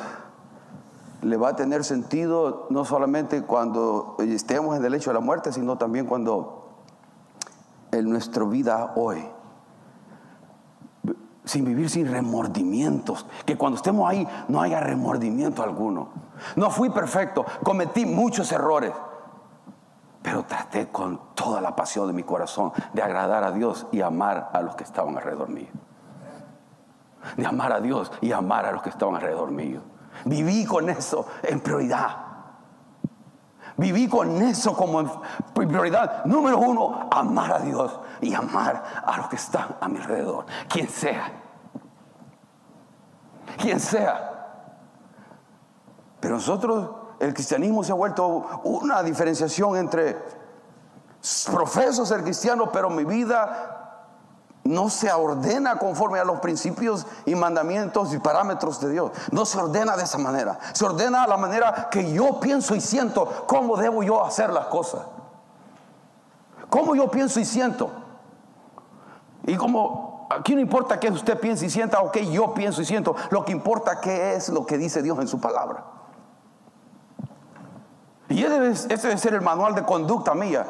le 1.23 1.37
va 1.37 1.51
a 1.51 1.57
tener 1.57 1.85
sentido 1.85 2.67
no 2.71 2.85
solamente 2.85 3.43
cuando 3.43 4.17
estemos 4.19 4.77
en 4.77 4.85
el 4.85 4.95
hecho 4.95 5.11
de 5.11 5.15
la 5.15 5.21
muerte, 5.21 5.53
sino 5.53 5.79
también 5.79 6.07
cuando 6.07 6.69
en 7.93 8.09
nuestra 8.09 8.45
vida 8.45 8.93
hoy 8.97 9.25
sin 11.45 11.65
vivir 11.65 11.91
sin 11.91 12.11
remordimientos. 12.11 13.27
Que 13.45 13.57
cuando 13.57 13.77
estemos 13.77 14.09
ahí 14.09 14.27
no 14.49 14.63
haya 14.63 14.81
remordimiento 14.81 15.63
alguno. 15.63 16.09
No 16.57 16.71
fui 16.71 16.91
perfecto, 16.91 17.45
cometí 17.65 18.07
muchos 18.07 18.51
errores. 18.53 18.93
Pero 20.23 20.45
traté 20.45 20.89
con 20.89 21.35
toda 21.35 21.61
la 21.61 21.75
pasión 21.75 22.07
de 22.07 22.13
mi 22.13 22.23
corazón 22.23 22.73
de 22.93 23.03
agradar 23.03 23.43
a 23.43 23.53
Dios 23.53 23.87
y 23.91 24.01
amar 24.01 24.51
a 24.53 24.63
los 24.63 24.77
que 24.77 24.85
estaban 24.85 25.17
alrededor 25.17 25.49
mío. 25.49 25.69
De 27.37 27.47
amar 27.47 27.73
a 27.73 27.81
Dios 27.81 28.11
y 28.21 28.33
amar 28.33 28.67
a 28.67 28.73
los 28.73 28.83
que 28.83 28.91
estaban 28.91 29.15
alrededor 29.17 29.51
mío. 29.51 29.83
Viví 30.25 30.65
con 30.65 30.89
eso 30.89 31.27
en 31.43 31.61
prioridad. 31.61 32.17
Viví 33.77 34.09
con 34.09 34.43
eso 34.43 34.75
como 34.75 35.23
prioridad. 35.55 36.25
Número 36.27 36.59
uno, 36.59 37.09
amar 37.11 37.53
a 37.53 37.59
Dios 37.61 37.99
y 38.21 38.35
amar 38.35 38.83
a 39.05 39.17
los 39.17 39.29
que 39.29 39.37
están 39.37 39.77
a 39.81 39.89
mi 39.89 39.99
alrededor. 39.99 40.45
Quien 40.69 40.89
sea. 40.89 41.33
Quien 43.57 43.81
sea. 43.81 44.31
Pero 46.21 46.35
nosotros, 46.35 46.91
el 47.19 47.33
cristianismo 47.33 47.83
se 47.83 47.93
ha 47.93 47.95
vuelto 47.95 48.61
una 48.65 49.03
diferenciación 49.03 49.77
entre 49.77 50.19
profeso 51.51 52.05
ser 52.05 52.23
cristiano, 52.23 52.71
pero 52.71 52.91
mi 52.91 53.05
vida 53.05 53.80
no 54.65 54.91
se 54.91 55.11
ordena 55.11 55.79
conforme 55.79 56.19
a 56.19 56.25
los 56.25 56.41
principios 56.41 57.07
y 57.25 57.35
mandamientos 57.35 58.13
y 58.13 58.19
parámetros 58.19 58.81
de 58.81 58.91
Dios. 58.91 59.11
No 59.33 59.47
se 59.47 59.59
ordena 59.59 59.97
de 59.97 60.05
esa 60.05 60.19
manera. 60.19 60.59
Se 60.73 60.85
ordena 60.85 61.25
a 61.25 61.27
la 61.27 61.37
manera 61.37 61.89
que 61.91 62.13
yo 62.13 62.39
pienso 62.41 62.75
y 62.75 62.81
siento 62.81 63.45
cómo 63.47 63.77
debo 63.77 64.03
yo 64.03 64.25
hacer 64.25 64.51
las 64.51 64.67
cosas. 64.67 65.03
Cómo 66.69 66.95
yo 66.95 67.11
pienso 67.11 67.41
y 67.41 67.45
siento. 67.45 67.91
Y 69.47 69.57
como 69.57 70.29
aquí 70.31 70.55
no 70.55 70.61
importa 70.61 71.01
que 71.01 71.11
usted 71.11 71.41
piense 71.41 71.67
y 71.67 71.71
sienta 71.71 72.01
o 72.01 72.13
que 72.13 72.31
yo 72.31 72.55
pienso 72.55 72.83
y 72.83 72.85
siento, 72.85 73.17
lo 73.31 73.45
que 73.45 73.53
importa 73.53 74.01
que 74.01 74.35
es 74.35 74.51
lo 74.51 74.67
que 74.67 74.79
dice 74.79 75.03
Dios 75.03 75.19
en 75.19 75.27
su 75.27 75.41
palabra. 75.41 75.85
Y 78.29 78.45
ese 78.45 78.87
debe 78.97 79.19
ser 79.19 79.35
el 79.35 79.41
manual 79.41 79.75
de 79.75 79.85
conducta 79.85 80.35
mía. 80.35 80.67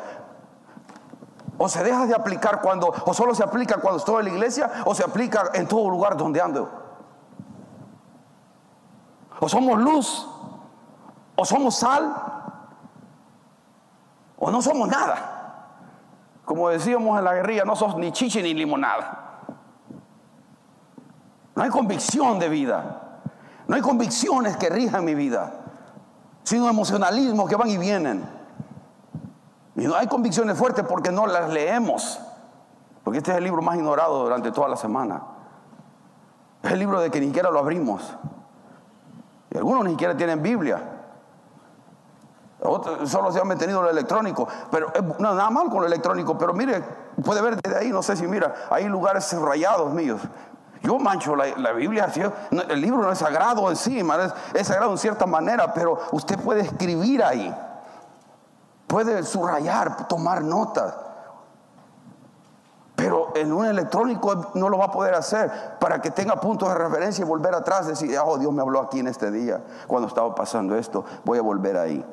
O 1.62 1.68
se 1.68 1.84
deja 1.84 2.06
de 2.06 2.14
aplicar 2.14 2.62
cuando, 2.62 2.90
o 3.04 3.12
solo 3.12 3.34
se 3.34 3.42
aplica 3.42 3.82
cuando 3.82 3.98
estoy 3.98 4.20
en 4.20 4.24
la 4.24 4.30
iglesia, 4.30 4.70
o 4.86 4.94
se 4.94 5.04
aplica 5.04 5.50
en 5.52 5.68
todo 5.68 5.90
lugar 5.90 6.16
donde 6.16 6.40
ando. 6.40 6.70
O 9.38 9.46
somos 9.46 9.78
luz, 9.78 10.26
o 11.36 11.44
somos 11.44 11.76
sal, 11.76 12.14
o 14.38 14.50
no 14.50 14.62
somos 14.62 14.88
nada. 14.88 15.66
Como 16.46 16.70
decíamos 16.70 17.18
en 17.18 17.24
la 17.26 17.34
guerrilla, 17.34 17.66
no 17.66 17.76
sos 17.76 17.94
ni 17.98 18.10
chiche 18.10 18.42
ni 18.42 18.54
limonada. 18.54 19.42
No 21.54 21.62
hay 21.62 21.68
convicción 21.68 22.38
de 22.38 22.48
vida. 22.48 23.18
No 23.68 23.76
hay 23.76 23.82
convicciones 23.82 24.56
que 24.56 24.70
rijan 24.70 25.04
mi 25.04 25.14
vida, 25.14 25.52
sino 26.42 26.70
emocionalismo 26.70 27.46
que 27.46 27.56
van 27.56 27.68
y 27.68 27.76
vienen. 27.76 28.39
Y 29.80 29.86
no 29.86 29.94
hay 29.94 30.06
convicciones 30.08 30.58
fuertes 30.58 30.84
porque 30.86 31.10
no 31.10 31.26
las 31.26 31.48
leemos. 31.48 32.20
Porque 33.02 33.16
este 33.16 33.30
es 33.30 33.38
el 33.38 33.44
libro 33.44 33.62
más 33.62 33.76
ignorado 33.76 34.24
durante 34.24 34.52
toda 34.52 34.68
la 34.68 34.76
semana. 34.76 35.22
Es 36.62 36.72
el 36.72 36.78
libro 36.78 37.00
de 37.00 37.10
que 37.10 37.18
ni 37.18 37.28
siquiera 37.28 37.50
lo 37.50 37.60
abrimos. 37.60 38.02
Y 39.50 39.56
algunos 39.56 39.84
ni 39.84 39.92
siquiera 39.92 40.14
tienen 40.14 40.42
Biblia. 40.42 40.82
Otros 42.60 43.08
solo 43.08 43.32
se 43.32 43.40
han 43.40 43.48
mantenido 43.48 43.80
lo 43.80 43.88
electrónico. 43.88 44.46
Pero 44.70 44.92
no, 45.18 45.32
nada 45.32 45.48
mal 45.48 45.70
con 45.70 45.80
lo 45.80 45.86
electrónico. 45.86 46.36
Pero 46.36 46.52
mire, 46.52 46.84
puede 47.24 47.40
ver 47.40 47.56
desde 47.56 47.78
ahí, 47.78 47.88
no 47.88 48.02
sé 48.02 48.16
si 48.16 48.26
mira, 48.26 48.54
hay 48.68 48.84
lugares 48.84 49.32
rayados 49.32 49.94
míos. 49.94 50.20
Yo 50.82 50.98
mancho 50.98 51.34
la, 51.34 51.72
Biblia, 51.72 52.12
el 52.68 52.80
libro 52.82 53.00
no 53.00 53.12
es 53.12 53.18
sagrado 53.18 53.70
en 53.70 53.76
sí, 53.76 53.98
es, 53.98 54.34
es 54.52 54.66
sagrado 54.66 54.92
en 54.92 54.98
cierta 54.98 55.24
manera, 55.24 55.72
pero 55.72 55.98
usted 56.12 56.38
puede 56.38 56.60
escribir 56.60 57.24
ahí. 57.24 57.54
Puede 58.90 59.22
subrayar, 59.22 60.08
tomar 60.08 60.42
notas. 60.42 60.92
Pero 62.96 63.28
en 63.36 63.52
un 63.52 63.64
electrónico 63.64 64.50
no 64.54 64.68
lo 64.68 64.78
va 64.78 64.86
a 64.86 64.90
poder 64.90 65.14
hacer 65.14 65.78
para 65.78 66.02
que 66.02 66.10
tenga 66.10 66.40
puntos 66.40 66.68
de 66.68 66.74
referencia 66.74 67.24
y 67.24 67.28
volver 67.28 67.54
atrás, 67.54 67.86
decir, 67.86 68.18
oh 68.18 68.36
Dios 68.36 68.52
me 68.52 68.62
habló 68.62 68.80
aquí 68.80 68.98
en 68.98 69.06
este 69.06 69.30
día, 69.30 69.62
cuando 69.86 70.08
estaba 70.08 70.34
pasando 70.34 70.74
esto, 70.74 71.04
voy 71.24 71.38
a 71.38 71.42
volver 71.42 71.76
ahí. 71.76 72.04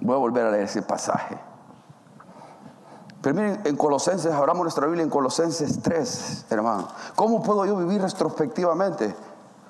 Voy 0.00 0.14
a 0.14 0.18
volver 0.18 0.44
a 0.44 0.50
leer 0.50 0.64
ese 0.64 0.82
pasaje. 0.82 1.40
Pero 3.22 3.34
miren, 3.34 3.62
en 3.64 3.76
Colosenses, 3.76 4.30
abramos 4.30 4.62
nuestra 4.62 4.86
Biblia 4.86 5.04
en 5.04 5.10
Colosenses 5.10 5.80
3, 5.80 6.46
hermano. 6.50 6.86
¿Cómo 7.16 7.42
puedo 7.42 7.64
yo 7.64 7.76
vivir 7.76 8.02
retrospectivamente? 8.02 9.16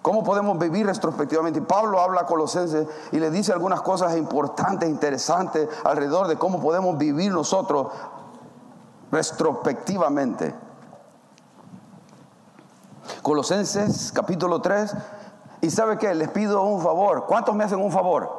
¿Cómo 0.09 0.25
podemos 0.25 0.59
vivir 0.59 0.87
retrospectivamente? 0.87 1.59
Y 1.59 1.63
Pablo 1.63 2.01
habla 2.01 2.23
a 2.23 2.25
Colosenses 2.25 2.89
y 3.13 3.19
le 3.19 3.31
dice 3.31 3.53
algunas 3.53 3.83
cosas 3.83 4.17
importantes, 4.17 4.89
interesantes 4.89 5.69
alrededor 5.85 6.29
de 6.29 6.37
cómo 6.37 6.63
podemos 6.63 6.97
vivir 6.97 7.31
nosotros 7.31 7.89
retrospectivamente. 9.13 10.55
Colosenses 13.21 14.11
capítulo 14.11 14.63
3. 14.63 14.95
Y 15.61 15.69
sabe 15.69 15.99
que 15.99 16.15
les 16.15 16.31
pido 16.31 16.63
un 16.63 16.81
favor. 16.83 17.27
¿Cuántos 17.27 17.55
me 17.55 17.65
hacen 17.65 17.79
un 17.79 17.93
favor? 17.93 18.31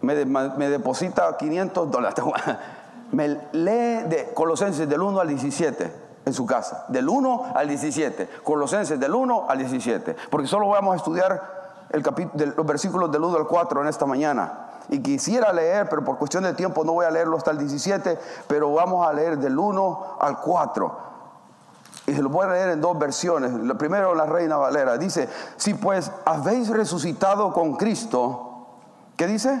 Me, 0.00 0.24
me 0.24 0.70
deposita 0.70 1.36
500 1.36 1.90
dólares. 1.90 2.24
Me 3.12 3.28
lee 3.52 4.08
de 4.08 4.32
Colosenses 4.34 4.88
del 4.88 5.02
1 5.02 5.20
al 5.20 5.28
17 5.28 6.09
en 6.30 6.34
su 6.34 6.46
casa, 6.46 6.84
del 6.88 7.08
1 7.08 7.52
al 7.54 7.68
17, 7.68 8.28
Colosenses 8.44 8.98
del 8.98 9.14
1 9.14 9.46
al 9.48 9.58
17, 9.58 10.16
porque 10.30 10.46
solo 10.46 10.68
vamos 10.68 10.94
a 10.94 10.96
estudiar 10.96 11.60
el 11.90 12.02
los 12.56 12.66
versículos 12.66 13.10
del 13.10 13.22
1 13.22 13.36
al 13.36 13.46
4 13.46 13.82
en 13.82 13.88
esta 13.88 14.06
mañana. 14.06 14.66
Y 14.88 15.00
quisiera 15.00 15.52
leer, 15.52 15.88
pero 15.88 16.04
por 16.04 16.18
cuestión 16.18 16.44
de 16.44 16.54
tiempo 16.54 16.84
no 16.84 16.92
voy 16.92 17.04
a 17.04 17.10
leerlo 17.10 17.36
hasta 17.36 17.50
el 17.50 17.58
17, 17.58 18.18
pero 18.46 18.72
vamos 18.72 19.06
a 19.06 19.12
leer 19.12 19.38
del 19.38 19.58
1 19.58 20.18
al 20.20 20.40
4. 20.40 21.10
Y 22.06 22.14
se 22.14 22.22
lo 22.22 22.28
voy 22.28 22.46
a 22.46 22.50
leer 22.50 22.70
en 22.70 22.80
dos 22.80 22.98
versiones. 22.98 23.52
La 23.52 23.74
primero, 23.74 24.14
la 24.14 24.26
Reina 24.26 24.56
Valera, 24.56 24.98
dice, 24.98 25.28
si 25.56 25.74
pues 25.74 26.10
habéis 26.24 26.68
resucitado 26.68 27.52
con 27.52 27.76
Cristo, 27.76 28.66
¿qué 29.16 29.26
dice? 29.26 29.60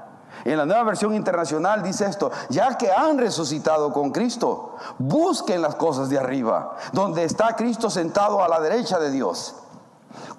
En 0.43 0.57
la 0.57 0.65
nueva 0.65 0.83
versión 0.83 1.13
internacional 1.13 1.83
dice 1.83 2.05
esto, 2.05 2.31
ya 2.49 2.77
que 2.77 2.91
han 2.91 3.17
resucitado 3.17 3.93
con 3.93 4.11
Cristo, 4.11 4.75
busquen 4.97 5.61
las 5.61 5.75
cosas 5.75 6.09
de 6.09 6.17
arriba, 6.17 6.75
donde 6.93 7.23
está 7.23 7.55
Cristo 7.55 7.89
sentado 7.89 8.43
a 8.43 8.47
la 8.47 8.59
derecha 8.59 8.99
de 8.99 9.11
Dios. 9.11 9.55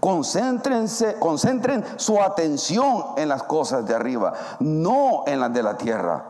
Concéntrense, 0.00 1.18
concentren 1.18 1.84
su 1.96 2.20
atención 2.20 3.04
en 3.16 3.28
las 3.28 3.44
cosas 3.44 3.86
de 3.86 3.94
arriba, 3.94 4.32
no 4.58 5.22
en 5.26 5.40
las 5.40 5.52
de 5.52 5.62
la 5.62 5.76
tierra, 5.76 6.24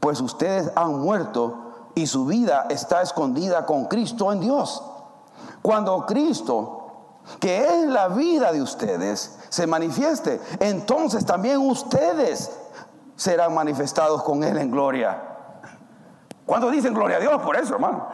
pues 0.00 0.20
ustedes 0.20 0.70
han 0.76 1.00
muerto 1.00 1.90
y 1.94 2.06
su 2.06 2.26
vida 2.26 2.66
está 2.68 3.02
escondida 3.02 3.66
con 3.66 3.86
Cristo 3.86 4.32
en 4.32 4.40
Dios. 4.40 4.82
Cuando 5.62 6.06
Cristo, 6.06 6.88
que 7.40 7.64
es 7.64 7.86
la 7.88 8.08
vida 8.08 8.52
de 8.52 8.62
ustedes, 8.62 9.38
se 9.48 9.66
manifieste, 9.66 10.40
entonces 10.60 11.26
también 11.26 11.58
ustedes 11.58 12.50
serán 13.18 13.52
manifestados 13.52 14.22
con 14.22 14.44
Él 14.44 14.56
en 14.58 14.70
gloria. 14.70 15.20
¿Cuántos 16.46 16.70
dicen 16.70 16.94
gloria 16.94 17.16
a 17.16 17.20
Dios 17.20 17.42
por 17.42 17.56
eso, 17.56 17.74
hermano? 17.74 18.06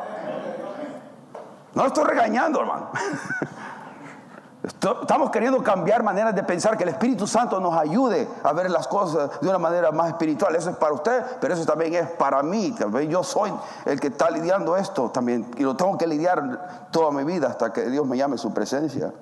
No 1.74 1.86
estoy 1.86 2.04
regañando, 2.04 2.60
hermano. 2.60 2.90
Estamos 4.64 5.30
queriendo 5.30 5.62
cambiar 5.62 6.02
maneras 6.02 6.34
de 6.34 6.42
pensar, 6.42 6.78
que 6.78 6.84
el 6.84 6.88
Espíritu 6.88 7.26
Santo 7.26 7.60
nos 7.60 7.76
ayude 7.76 8.26
a 8.42 8.54
ver 8.54 8.70
las 8.70 8.88
cosas 8.88 9.38
de 9.42 9.48
una 9.48 9.58
manera 9.58 9.92
más 9.92 10.08
espiritual. 10.08 10.56
Eso 10.56 10.70
es 10.70 10.76
para 10.76 10.94
usted, 10.94 11.22
pero 11.38 11.52
eso 11.52 11.66
también 11.66 11.94
es 11.94 12.08
para 12.12 12.42
mí. 12.42 12.74
Yo 13.06 13.22
soy 13.22 13.52
el 13.84 14.00
que 14.00 14.06
está 14.06 14.30
lidiando 14.30 14.74
esto 14.74 15.10
también 15.10 15.50
y 15.58 15.64
lo 15.64 15.76
tengo 15.76 15.98
que 15.98 16.06
lidiar 16.06 16.88
toda 16.90 17.10
mi 17.10 17.24
vida 17.24 17.48
hasta 17.48 17.74
que 17.74 17.90
Dios 17.90 18.06
me 18.06 18.16
llame 18.16 18.38
su 18.38 18.54
presencia. 18.54 19.12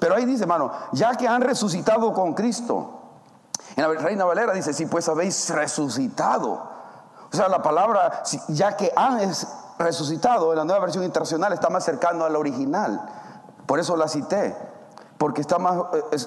Pero 0.00 0.16
ahí 0.16 0.24
dice, 0.24 0.42
hermano, 0.42 0.72
ya 0.90 1.14
que 1.14 1.28
han 1.28 1.42
resucitado 1.42 2.12
con 2.12 2.34
Cristo. 2.34 2.96
En 3.76 3.82
la 3.82 4.00
Reina 4.00 4.24
Valera 4.24 4.52
dice, 4.52 4.72
si 4.72 4.86
pues 4.86 5.08
habéis 5.08 5.50
resucitado. 5.50 6.50
O 7.32 7.36
sea, 7.36 7.48
la 7.48 7.62
palabra, 7.62 8.22
ya 8.48 8.76
que 8.76 8.92
han 8.94 9.20
resucitado, 9.78 10.52
en 10.52 10.58
la 10.58 10.64
nueva 10.64 10.80
versión 10.80 11.04
internacional 11.04 11.52
está 11.52 11.70
más 11.70 11.84
cercano 11.84 12.24
al 12.24 12.36
original. 12.36 13.00
Por 13.66 13.78
eso 13.78 13.96
la 13.96 14.08
cité 14.08 14.69
porque 15.20 15.42
está 15.42 15.58
más, 15.58 15.82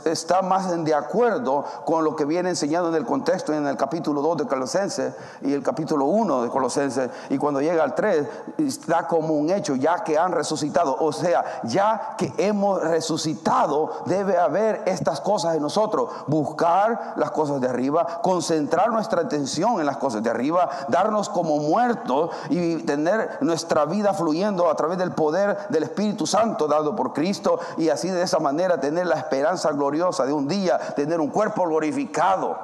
está 0.06 0.44
más 0.44 0.70
de 0.86 0.94
acuerdo 0.94 1.66
con 1.84 2.04
lo 2.04 2.16
que 2.16 2.26
viene 2.26 2.50
enseñando 2.50 2.90
en 2.90 2.96
el 2.96 3.06
contexto 3.06 3.52
en 3.52 3.66
el 3.66 3.76
capítulo 3.76 4.22
2 4.22 4.38
de 4.38 4.46
Colosenses 4.46 5.16
y 5.42 5.52
el 5.52 5.64
capítulo 5.64 6.06
1 6.06 6.44
de 6.44 6.50
Colosenses. 6.50 7.10
Y 7.32 7.40
cuando 7.40 7.60
llega 7.60 7.84
al 7.84 7.96
3, 7.96 8.28
está 8.60 9.08
como 9.08 9.34
un 9.34 9.50
hecho, 9.50 9.76
ya 9.76 10.04
que 10.04 10.16
han 10.16 10.32
resucitado. 10.32 10.96
O 11.00 11.12
sea, 11.12 11.62
ya 11.64 12.14
que 12.20 12.32
hemos 12.38 12.84
resucitado, 12.84 14.04
debe 14.06 14.38
haber 14.38 14.84
estas 14.86 15.22
cosas 15.22 15.56
en 15.56 15.64
nosotros. 15.64 16.12
Buscar 16.28 17.16
las 17.16 17.32
cosas 17.32 17.60
de 17.62 17.70
arriba, 17.70 18.22
concentrar 18.22 18.92
nuestra 18.92 19.22
atención 19.22 19.80
en 19.80 19.88
las 19.88 19.98
cosas 19.98 20.22
de 20.22 20.30
arriba, 20.30 20.70
darnos 20.90 21.30
como 21.30 21.58
muertos 21.58 22.30
y 22.52 22.84
tener 22.84 23.40
nuestra 23.42 23.86
vida 23.86 24.14
fluyendo 24.14 24.70
a 24.70 24.76
través 24.76 25.00
del 25.00 25.14
poder 25.14 25.58
del 25.70 25.82
Espíritu 25.82 26.28
Santo 26.28 26.68
dado 26.68 26.96
por 26.96 27.12
Cristo. 27.12 27.60
Y 27.78 27.90
así 27.90 28.08
de 28.08 28.22
esa 28.22 28.38
manera 28.38 28.83
tener 28.84 29.08
la 29.08 29.16
esperanza 29.16 29.72
gloriosa 29.72 30.25
de 30.25 30.34
un 30.34 30.46
día 30.46 30.78
tener 30.78 31.22
un 31.22 31.30
cuerpo 31.30 31.63
glorificado, 31.63 32.58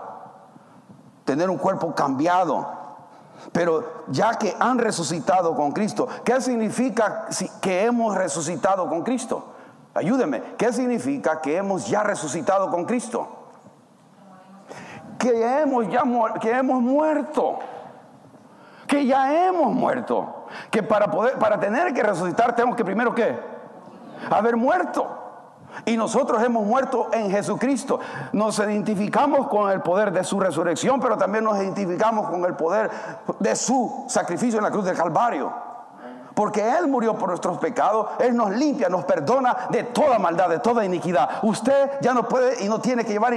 tener 1.23 1.49
un 1.49 1.57
cuerpo 1.57 1.95
cambiado. 1.95 2.77
Pero 3.53 4.03
ya 4.09 4.33
que 4.33 4.53
han 4.59 4.77
resucitado 4.77 5.55
con 5.55 5.71
Cristo, 5.71 6.09
¿qué 6.25 6.41
significa 6.41 7.27
que 7.61 7.85
hemos 7.85 8.15
resucitado 8.15 8.89
con 8.89 9.01
Cristo? 9.03 9.45
Ayúdeme, 9.93 10.43
¿qué 10.57 10.73
significa 10.73 11.39
que 11.39 11.55
hemos 11.55 11.87
ya 11.87 12.03
resucitado 12.03 12.69
con 12.69 12.83
Cristo? 12.83 13.27
Que 15.17 15.61
hemos 15.61 15.87
ya 15.87 16.03
que 16.41 16.51
hemos 16.51 16.81
muerto. 16.81 17.59
Que 18.85 19.05
ya 19.05 19.47
hemos 19.47 19.71
muerto. 19.71 20.45
Que 20.69 20.83
para 20.83 21.09
poder 21.09 21.39
para 21.39 21.57
tener 21.59 21.93
que 21.93 22.03
resucitar 22.03 22.55
tenemos 22.55 22.75
que 22.75 22.83
primero 22.83 23.15
qué? 23.15 23.39
Haber 24.29 24.57
muerto. 24.57 25.18
Y 25.85 25.97
nosotros 25.97 26.41
hemos 26.43 26.65
muerto 26.65 27.09
en 27.11 27.31
Jesucristo. 27.31 27.99
Nos 28.33 28.59
identificamos 28.59 29.47
con 29.47 29.71
el 29.71 29.81
poder 29.81 30.11
de 30.11 30.23
su 30.23 30.39
resurrección, 30.39 30.99
pero 30.99 31.17
también 31.17 31.43
nos 31.43 31.57
identificamos 31.57 32.29
con 32.29 32.43
el 32.45 32.55
poder 32.55 32.89
de 33.39 33.55
su 33.55 34.05
sacrificio 34.07 34.59
en 34.59 34.65
la 34.65 34.71
cruz 34.71 34.85
del 34.85 34.97
Calvario. 34.97 35.51
Porque 36.33 36.77
Él 36.77 36.87
murió 36.87 37.15
por 37.15 37.29
nuestros 37.29 37.57
pecados, 37.57 38.07
Él 38.19 38.35
nos 38.35 38.51
limpia, 38.51 38.87
nos 38.87 39.03
perdona 39.03 39.67
de 39.69 39.83
toda 39.83 40.19
maldad, 40.19 40.49
de 40.49 40.59
toda 40.59 40.85
iniquidad. 40.85 41.29
Usted 41.43 41.99
ya 42.01 42.13
no 42.13 42.27
puede 42.27 42.63
y 42.63 42.69
no 42.69 42.79
tiene 42.79 43.03
que 43.03 43.11
llevar 43.11 43.33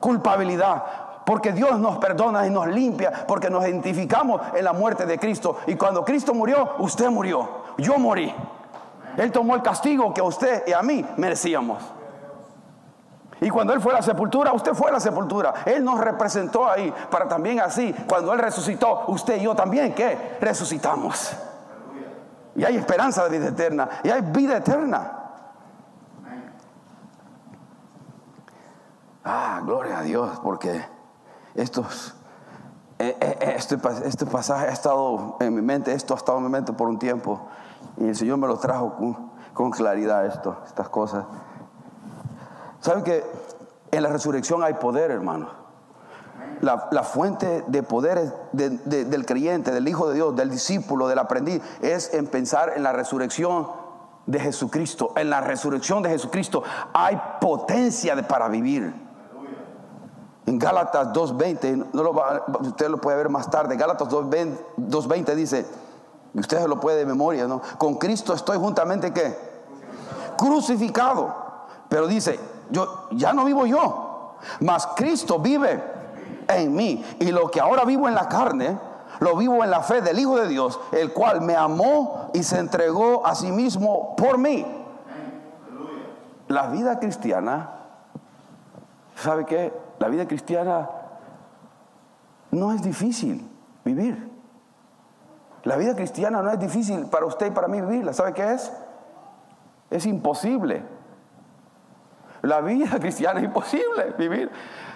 culpabilidad. 0.00 0.82
Porque 1.24 1.52
Dios 1.52 1.78
nos 1.80 1.98
perdona 1.98 2.46
y 2.46 2.50
nos 2.50 2.68
limpia, 2.68 3.24
porque 3.26 3.50
nos 3.50 3.64
identificamos 3.64 4.40
en 4.54 4.64
la 4.64 4.72
muerte 4.72 5.06
de 5.06 5.18
Cristo. 5.18 5.58
Y 5.66 5.74
cuando 5.74 6.04
Cristo 6.04 6.32
murió, 6.34 6.74
usted 6.78 7.10
murió, 7.10 7.48
yo 7.78 7.98
morí. 7.98 8.32
Él 9.16 9.32
tomó 9.32 9.54
el 9.54 9.62
castigo 9.62 10.12
que 10.12 10.20
a 10.20 10.24
usted 10.24 10.64
y 10.66 10.72
a 10.72 10.82
mí 10.82 11.04
merecíamos. 11.16 11.82
Y 13.40 13.50
cuando 13.50 13.72
Él 13.72 13.80
fue 13.80 13.92
a 13.92 13.96
la 13.96 14.02
sepultura, 14.02 14.52
usted 14.52 14.72
fue 14.72 14.90
a 14.90 14.94
la 14.94 15.00
sepultura. 15.00 15.52
Él 15.66 15.84
nos 15.84 16.00
representó 16.00 16.68
ahí 16.68 16.92
para 17.10 17.28
también 17.28 17.60
así, 17.60 17.94
cuando 18.08 18.32
Él 18.32 18.38
resucitó, 18.38 19.04
usted 19.08 19.36
y 19.36 19.42
yo 19.42 19.54
también, 19.54 19.94
¿qué? 19.94 20.38
Resucitamos. 20.40 21.36
Y 22.54 22.64
hay 22.64 22.76
esperanza 22.76 23.28
de 23.28 23.38
vida 23.38 23.48
eterna. 23.48 23.88
Y 24.02 24.08
hay 24.08 24.22
vida 24.22 24.56
eterna. 24.56 25.12
Ah, 29.22 29.60
gloria 29.64 29.98
a 29.98 30.02
Dios, 30.02 30.40
porque 30.42 30.82
estos, 31.54 32.14
eh, 32.98 33.16
eh, 33.20 33.54
este, 33.56 33.76
este 34.04 34.24
pasaje 34.24 34.68
ha 34.68 34.72
estado 34.72 35.36
en 35.40 35.54
mi 35.54 35.60
mente, 35.60 35.92
esto 35.92 36.14
ha 36.14 36.16
estado 36.16 36.38
en 36.38 36.44
mi 36.44 36.50
mente 36.50 36.72
por 36.72 36.88
un 36.88 36.98
tiempo. 36.98 37.48
Y 37.98 38.08
el 38.08 38.16
Señor 38.16 38.38
me 38.38 38.46
lo 38.46 38.58
trajo 38.58 38.94
con, 39.54 39.70
claridad 39.70 40.26
esto, 40.26 40.56
estas 40.66 40.88
cosas. 40.88 41.24
¿Saben 42.80 43.02
que 43.02 43.24
en 43.90 44.02
la 44.02 44.10
resurrección 44.10 44.62
hay 44.62 44.74
poder, 44.74 45.10
hermano? 45.10 45.48
La, 46.60 47.02
fuente 47.02 47.64
de 47.66 47.82
poder 47.82 48.32
del 48.52 49.26
creyente, 49.26 49.70
del 49.70 49.88
Hijo 49.88 50.08
de 50.08 50.14
Dios, 50.14 50.36
del 50.36 50.50
discípulo, 50.50 51.08
del 51.08 51.18
aprendiz, 51.18 51.62
es 51.80 52.12
en 52.14 52.26
pensar 52.26 52.72
en 52.76 52.82
la 52.82 52.92
resurrección 52.92 53.68
de 54.26 54.40
Jesucristo. 54.40 55.12
En 55.16 55.30
la 55.30 55.40
resurrección 55.40 56.02
de 56.02 56.10
Jesucristo 56.10 56.62
hay 56.92 57.20
potencia 57.40 58.16
para 58.26 58.48
vivir. 58.48 59.06
En 60.46 60.58
Gálatas 60.58 61.08
2.20, 61.08 61.86
no 61.92 62.02
lo 62.04 62.14
usted 62.60 62.88
lo 62.88 62.98
puede 62.98 63.16
ver 63.16 63.28
más 63.28 63.50
tarde, 63.50 63.76
Gálatas 63.76 64.08
2.20 64.08 65.34
dice, 65.34 65.66
Usted 66.36 66.66
lo 66.66 66.78
puede 66.78 66.98
de 66.98 67.06
memoria, 67.06 67.46
¿no? 67.46 67.62
Con 67.78 67.94
Cristo 67.94 68.34
estoy 68.34 68.58
juntamente 68.58 69.12
qué? 69.12 69.36
Crucificado. 70.36 71.34
Pero 71.88 72.06
dice, 72.06 72.38
yo 72.70 73.08
ya 73.12 73.32
no 73.32 73.44
vivo 73.44 73.64
yo, 73.64 74.36
mas 74.60 74.86
Cristo 74.88 75.38
vive 75.38 75.82
en 76.48 76.74
mí. 76.74 77.02
Y 77.20 77.32
lo 77.32 77.50
que 77.50 77.60
ahora 77.60 77.84
vivo 77.84 78.06
en 78.06 78.14
la 78.14 78.28
carne, 78.28 78.78
lo 79.20 79.34
vivo 79.36 79.64
en 79.64 79.70
la 79.70 79.80
fe 79.80 80.02
del 80.02 80.18
Hijo 80.18 80.36
de 80.36 80.48
Dios, 80.48 80.78
el 80.92 81.12
cual 81.14 81.40
me 81.40 81.56
amó 81.56 82.30
y 82.34 82.42
se 82.42 82.58
entregó 82.58 83.26
a 83.26 83.34
sí 83.34 83.50
mismo 83.50 84.14
por 84.16 84.36
mí. 84.36 84.66
La 86.48 86.68
vida 86.68 86.98
cristiana, 86.98 87.70
¿sabe 89.14 89.46
qué? 89.46 89.72
La 89.98 90.08
vida 90.08 90.28
cristiana 90.28 90.90
no 92.50 92.72
es 92.72 92.82
difícil 92.82 93.48
vivir. 93.84 94.35
La 95.66 95.74
vida 95.76 95.96
cristiana 95.96 96.42
no 96.42 96.50
es 96.52 96.60
difícil 96.60 97.06
para 97.06 97.26
usted 97.26 97.46
y 97.46 97.50
para 97.50 97.66
mí 97.66 97.80
vivirla. 97.80 98.12
¿Sabe 98.12 98.32
qué 98.32 98.52
es? 98.52 98.72
Es 99.90 100.06
imposible. 100.06 100.80
La 102.42 102.60
vida 102.60 102.96
cristiana 103.00 103.40
es 103.40 103.46
imposible 103.46 104.14
vivir. 104.16 104.48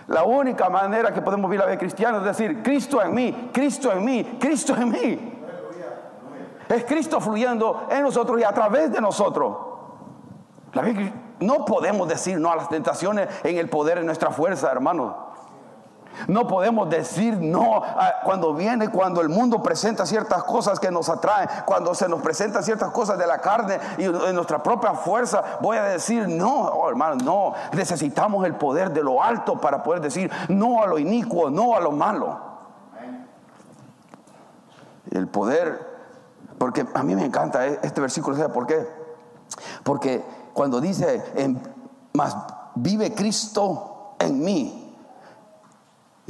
La 0.06 0.22
única 0.22 0.70
manera 0.70 1.12
que 1.12 1.22
podemos 1.22 1.50
vivir 1.50 1.58
la 1.58 1.66
vida 1.66 1.78
cristiana 1.78 2.18
es 2.18 2.24
decir, 2.24 2.62
Cristo 2.62 3.02
en 3.02 3.12
mí, 3.12 3.50
Cristo 3.52 3.90
en 3.90 4.04
mí, 4.04 4.38
Cristo 4.38 4.76
en 4.76 4.90
mí. 4.90 5.32
Es 6.68 6.84
Cristo 6.84 7.20
fluyendo 7.20 7.88
en 7.90 8.04
nosotros 8.04 8.40
y 8.40 8.44
a 8.44 8.52
través 8.52 8.92
de 8.92 9.00
nosotros. 9.00 9.56
no 11.40 11.64
podemos 11.64 12.08
decir 12.08 12.38
no 12.38 12.52
a 12.52 12.54
las 12.54 12.68
tentaciones 12.68 13.28
en 13.42 13.56
el 13.56 13.68
poder 13.68 13.98
de 13.98 14.04
nuestra 14.04 14.30
fuerza, 14.30 14.70
hermanos. 14.70 15.29
No 16.28 16.46
podemos 16.46 16.88
decir 16.88 17.38
no 17.38 17.82
cuando 18.24 18.54
viene, 18.54 18.88
cuando 18.88 19.20
el 19.20 19.28
mundo 19.28 19.62
presenta 19.62 20.06
ciertas 20.06 20.44
cosas 20.44 20.78
que 20.78 20.90
nos 20.90 21.08
atraen, 21.08 21.48
cuando 21.64 21.94
se 21.94 22.08
nos 22.08 22.20
presentan 22.20 22.62
ciertas 22.62 22.90
cosas 22.90 23.18
de 23.18 23.26
la 23.26 23.38
carne 23.38 23.78
y 23.98 24.04
de 24.04 24.32
nuestra 24.32 24.62
propia 24.62 24.94
fuerza, 24.94 25.58
voy 25.60 25.76
a 25.76 25.84
decir 25.84 26.28
no, 26.28 26.66
oh, 26.66 26.88
hermano, 26.88 27.16
no. 27.16 27.54
Necesitamos 27.72 28.44
el 28.46 28.54
poder 28.54 28.92
de 28.92 29.02
lo 29.02 29.22
alto 29.22 29.60
para 29.60 29.82
poder 29.82 30.00
decir 30.00 30.30
no 30.48 30.82
a 30.82 30.86
lo 30.86 30.98
inicuo, 30.98 31.50
no 31.50 31.74
a 31.74 31.80
lo 31.80 31.92
malo. 31.92 32.50
El 35.10 35.26
poder, 35.26 35.88
porque 36.58 36.86
a 36.94 37.02
mí 37.02 37.16
me 37.16 37.24
encanta 37.24 37.66
e-, 37.66 37.80
este 37.82 38.00
versículo, 38.00 38.36
¿sabe 38.36 38.52
por 38.52 38.66
qué? 38.66 38.86
Porque 39.82 40.24
cuando 40.52 40.80
dice, 40.80 41.24
más 42.12 42.36
vive 42.74 43.14
Cristo 43.14 44.14
en 44.18 44.42
mí, 44.42 44.89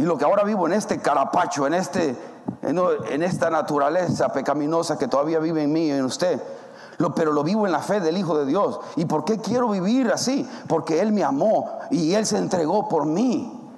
y 0.01 0.03
lo 0.03 0.17
que 0.17 0.25
ahora 0.25 0.45
vivo 0.45 0.67
en 0.67 0.73
este 0.73 0.99
carapacho, 0.99 1.67
en, 1.67 1.75
este, 1.75 2.17
en, 2.63 3.23
esta 3.23 3.51
naturaleza 3.51 4.33
pecaminosa 4.33 4.97
que 4.97 5.09
todavía 5.09 5.41
vive 5.41 5.63
en 5.63 5.71
mí 5.71 5.89
y 5.89 5.91
en 5.91 6.07
usted, 6.07 6.41
pero 7.15 7.35
lo 7.35 7.45
vivo 7.45 7.67
en 7.67 7.73
la 7.73 7.81
fe 7.81 8.01
del 8.01 8.17
Hijo 8.17 8.39
de 8.39 8.47
Dios. 8.47 8.81
¿Y 8.97 9.05
por 9.05 9.27
qué 9.27 9.41
quiero 9.41 9.69
vivir 9.69 10.11
así? 10.11 10.49
Porque 10.69 11.03
Él 11.03 11.13
me 11.13 11.23
amó 11.23 11.81
y 11.91 12.15
Él 12.15 12.25
se 12.25 12.39
entregó 12.39 12.89
por 12.89 13.05
mí. 13.05 13.71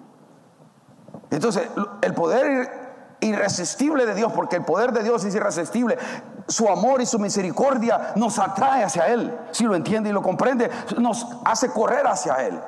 Entonces, 1.33 1.69
el 2.03 2.15
poder 2.15 3.17
irresistible 3.19 4.07
de 4.07 4.15
Dios, 4.15 4.33
porque 4.33 4.55
el 4.55 4.65
poder 4.65 4.93
de 4.93 5.03
Dios 5.03 5.25
es 5.25 5.35
irresistible, 5.35 5.99
su 6.47 6.69
amor 6.69 7.03
y 7.03 7.07
su 7.07 7.19
misericordia 7.19 8.13
nos 8.15 8.39
atrae 8.39 8.85
hacia 8.85 9.09
Él. 9.09 9.37
Si 9.51 9.65
lo 9.65 9.75
entiende 9.75 10.11
y 10.11 10.13
lo 10.13 10.23
comprende, 10.23 10.71
nos 10.99 11.27
hace 11.45 11.73
correr 11.73 12.07
hacia 12.07 12.47
Él. 12.47 12.61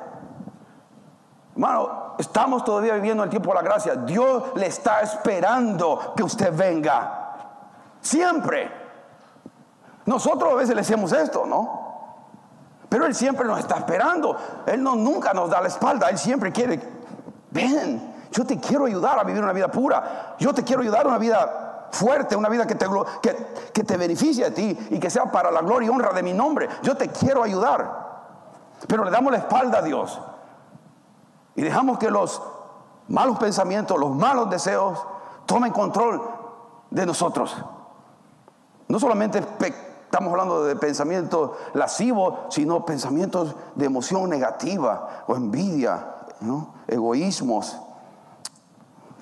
Hermano, 1.53 2.04
estamos 2.17 2.63
todavía 2.63 2.93
viviendo 2.95 3.23
el 3.23 3.29
tiempo 3.29 3.49
de 3.49 3.55
la 3.55 3.61
gracia. 3.61 3.95
Dios 3.95 4.43
le 4.55 4.67
está 4.67 5.01
esperando 5.01 6.13
que 6.15 6.23
usted 6.23 6.55
venga. 6.55 7.25
Siempre. 8.01 8.71
Nosotros 10.05 10.51
a 10.51 10.55
veces 10.55 10.75
le 10.75 10.81
hacemos 10.81 11.11
esto, 11.11 11.45
¿no? 11.45 11.85
Pero 12.87 13.05
Él 13.05 13.15
siempre 13.15 13.45
nos 13.45 13.59
está 13.59 13.75
esperando. 13.75 14.37
Él 14.65 14.81
no, 14.81 14.95
nunca 14.95 15.33
nos 15.33 15.49
da 15.49 15.61
la 15.61 15.67
espalda. 15.67 16.09
Él 16.09 16.17
siempre 16.17 16.51
quiere, 16.51 16.79
ven, 17.51 18.13
yo 18.31 18.45
te 18.45 18.59
quiero 18.59 18.85
ayudar 18.85 19.19
a 19.19 19.23
vivir 19.23 19.41
una 19.41 19.53
vida 19.53 19.69
pura. 19.69 20.35
Yo 20.39 20.53
te 20.53 20.63
quiero 20.63 20.81
ayudar 20.81 21.05
a 21.05 21.09
una 21.09 21.17
vida 21.17 21.87
fuerte, 21.91 22.35
una 22.35 22.49
vida 22.49 22.67
que 22.67 22.75
te, 22.75 22.85
que, 23.21 23.35
que 23.73 23.83
te 23.83 23.97
beneficie 23.97 24.45
a 24.45 24.53
ti 24.53 24.77
y 24.91 24.99
que 24.99 25.09
sea 25.09 25.25
para 25.25 25.49
la 25.51 25.61
gloria 25.61 25.87
y 25.87 25.89
honra 25.89 26.13
de 26.13 26.21
mi 26.21 26.33
nombre. 26.33 26.69
Yo 26.83 26.95
te 26.95 27.09
quiero 27.09 27.43
ayudar. 27.43 28.05
Pero 28.87 29.03
le 29.03 29.11
damos 29.11 29.31
la 29.31 29.39
espalda 29.39 29.79
a 29.79 29.81
Dios. 29.81 30.19
Y 31.55 31.61
dejamos 31.61 31.97
que 31.97 32.09
los 32.09 32.41
malos 33.07 33.37
pensamientos, 33.37 33.97
los 33.99 34.11
malos 34.11 34.49
deseos 34.49 34.99
tomen 35.45 35.71
control 35.71 36.21
de 36.89 37.05
nosotros. 37.05 37.55
No 38.87 38.99
solamente 38.99 39.39
estamos 39.39 40.31
hablando 40.31 40.63
de 40.63 40.75
pensamientos 40.75 41.51
lascivos, 41.73 42.35
sino 42.49 42.85
pensamientos 42.85 43.55
de 43.75 43.85
emoción 43.85 44.29
negativa 44.29 45.23
o 45.27 45.35
envidia, 45.35 46.15
egoísmos, 46.87 47.79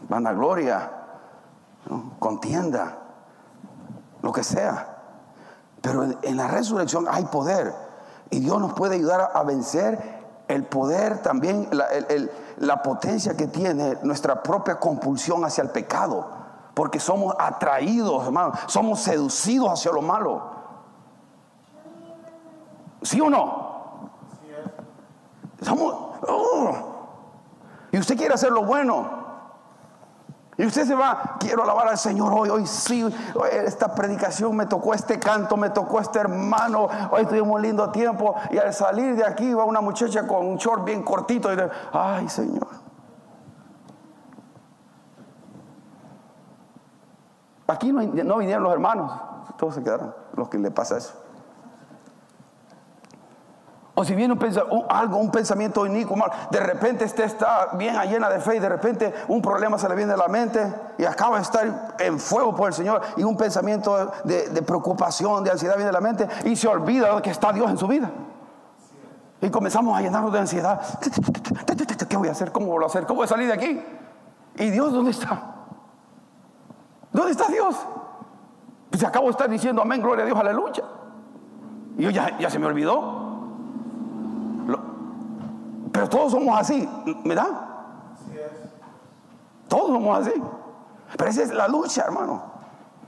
vanagloria, 0.10 0.92
contienda, 2.20 2.98
lo 4.22 4.32
que 4.32 4.44
sea. 4.44 4.98
Pero 5.82 6.04
en, 6.22 6.38
la 6.38 6.48
resurrección 6.48 7.08
hay 7.10 7.26
poder 7.26 7.74
y 8.30 8.40
Dios 8.40 8.60
nos 8.60 8.74
puede 8.74 8.96
ayudar 8.96 9.32
a, 9.34 9.44
vencer 9.44 10.23
el 10.54 10.64
poder 10.64 11.22
también, 11.22 11.68
la, 11.72 11.88
la 12.58 12.82
potencia 12.82 13.36
que 13.36 13.48
tiene 13.48 13.98
nuestra 14.04 14.42
propia 14.42 14.80
compulsión 14.80 15.44
hacia 15.44 15.64
el 15.64 15.70
pecado 15.70 16.44
porque 16.74 17.00
somos 17.00 17.36
atraídos, 17.38 18.26
hermano. 18.26 18.54
Somos 18.68 19.00
seducidos 19.02 19.70
hacia 19.72 19.92
lo 19.92 20.02
malo. 20.02 20.42
¿Sí 23.02 23.20
o 23.22 23.30
no? 23.30 24.10
Somos. 25.62 25.94
Oh. 26.28 26.76
Y 27.92 28.00
usted 28.00 28.18
quiere 28.18 28.34
hacer 28.34 28.52
lo 28.52 28.64
bueno. 28.64 29.23
Y 30.58 30.66
usted 30.66 30.86
se 30.86 30.94
va, 30.94 31.38
quiero 31.40 31.64
alabar 31.64 31.88
al 31.88 31.98
Señor 31.98 32.32
hoy, 32.34 32.50
hoy 32.50 32.68
sí, 32.68 33.04
esta 33.52 33.96
predicación 33.96 34.56
me 34.56 34.68
tocó, 34.68 34.94
este 34.94 35.20
canto 35.20 35.58
me 35.58 35.72
tocó, 35.72 36.00
este 36.00 36.20
hermano, 36.20 36.88
hoy 37.12 37.26
tuvimos 37.26 37.56
un 37.56 37.62
lindo 37.62 37.90
tiempo. 37.90 38.36
Y 38.52 38.58
al 38.58 38.74
salir 38.74 39.16
de 39.16 39.26
aquí 39.26 39.54
va 39.54 39.64
una 39.64 39.82
muchacha 39.82 40.28
con 40.28 40.46
un 40.46 40.58
short 40.58 40.84
bien 40.84 41.04
cortito 41.04 41.52
y 41.52 41.56
dice, 41.56 41.70
ay 41.92 42.30
Señor. 42.30 42.68
Aquí 47.68 47.92
no, 47.92 48.38
vinieron 48.38 48.64
los 48.64 48.74
hermanos, 48.74 49.12
todos 49.58 49.76
se 49.76 49.84
quedaron, 49.84 50.14
los 50.36 50.50
que 50.50 50.60
le 50.60 50.70
pasa 50.70 50.98
eso. 50.98 51.23
O 53.96 54.04
si 54.04 54.16
viene 54.16 54.34
un, 54.34 54.86
algo, 54.90 55.18
un 55.18 55.30
pensamiento 55.30 55.86
inicuo, 55.86 56.18
de 56.50 56.60
repente 56.60 57.06
usted 57.06 57.26
está 57.26 57.70
bien 57.74 57.96
llena 58.10 58.28
de 58.28 58.40
fe 58.40 58.56
y 58.56 58.60
de 58.60 58.68
repente 58.68 59.14
un 59.28 59.40
problema 59.40 59.78
se 59.78 59.88
le 59.88 59.96
viene 59.96 60.14
a 60.14 60.18
la 60.18 60.28
mente 60.28 60.74
y 60.98 61.06
acaba 61.06 61.36
de 61.36 61.44
estar 61.44 61.96
en 62.00 62.20
fuego 62.20 62.56
por 62.56 62.70
el 62.70 62.74
Señor 62.74 63.02
y 63.18 63.24
un 63.24 63.38
pensamiento 63.38 64.12
de, 64.24 64.62
preocupación, 64.64 65.44
de 65.44 65.52
ansiedad 65.52 65.76
viene 65.76 65.90
a 65.90 65.94
la 65.94 66.02
mente 66.02 66.28
y 66.46 66.56
se 66.56 66.68
olvida 66.68 67.22
que 67.22 67.30
está 67.30 67.54
Dios 67.54 67.70
en 67.70 67.78
su 67.78 67.88
vida. 67.88 68.10
Y 69.42 69.50
comenzamos 69.52 69.96
a 69.96 70.02
llenarnos 70.02 70.34
de 70.34 70.40
ansiedad. 70.40 70.82
¿Qué 72.10 72.18
voy 72.18 72.30
a 72.30 72.32
hacer? 72.32 72.52
¿Cómo 72.52 72.68
voy 72.68 72.84
a 72.84 72.88
hacer? 72.88 73.06
¿Cómo 73.06 73.18
voy 73.18 73.26
a 73.26 73.28
salir 73.28 73.48
de 73.48 73.54
aquí? 73.54 73.80
¿Y 74.56 74.70
Dios 74.72 74.92
dónde 74.92 75.12
está? 75.12 75.40
¿Dónde 77.12 77.32
está 77.32 77.48
Dios? 77.48 77.76
Pues 78.90 79.04
acabo 79.04 79.26
de 79.26 79.32
estar 79.32 79.50
diciendo 79.50 79.84
amén, 79.84 80.02
gloria 80.02 80.24
a 80.24 80.26
Dios, 80.26 80.40
aleluya. 80.40 80.84
Y 81.96 82.04
yo 82.04 82.10
ya, 82.10 82.40
ya 82.40 82.50
se 82.50 82.58
me 82.58 82.66
olvidó. 82.66 83.23
Pero 85.94 86.10
todos 86.10 86.32
somos 86.32 86.60
así, 86.60 86.90
¿verdad? 87.24 87.50
Todos 89.68 89.88
somos 89.88 90.28
así. 90.28 90.34
Pero 91.16 91.30
esa 91.30 91.44
es 91.44 91.54
la 91.54 91.68
lucha, 91.68 92.04
hermano. 92.04 92.42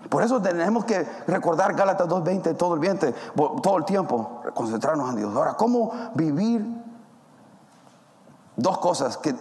Por 0.09 0.21
eso 0.21 0.39
tenemos 0.39 0.85
que 0.85 1.05
recordar 1.25 1.73
Gálatas 1.73 2.07
2.20 2.07 2.55
todo 2.55 3.77
el 3.77 3.85
tiempo, 3.85 4.41
concentrarnos 4.53 5.09
en 5.09 5.15
Dios. 5.17 5.35
Ahora, 5.35 5.55
¿cómo 5.55 5.91
vivir? 6.13 6.63
Dos 8.55 8.77
cosas 8.77 9.17
que 9.17 9.33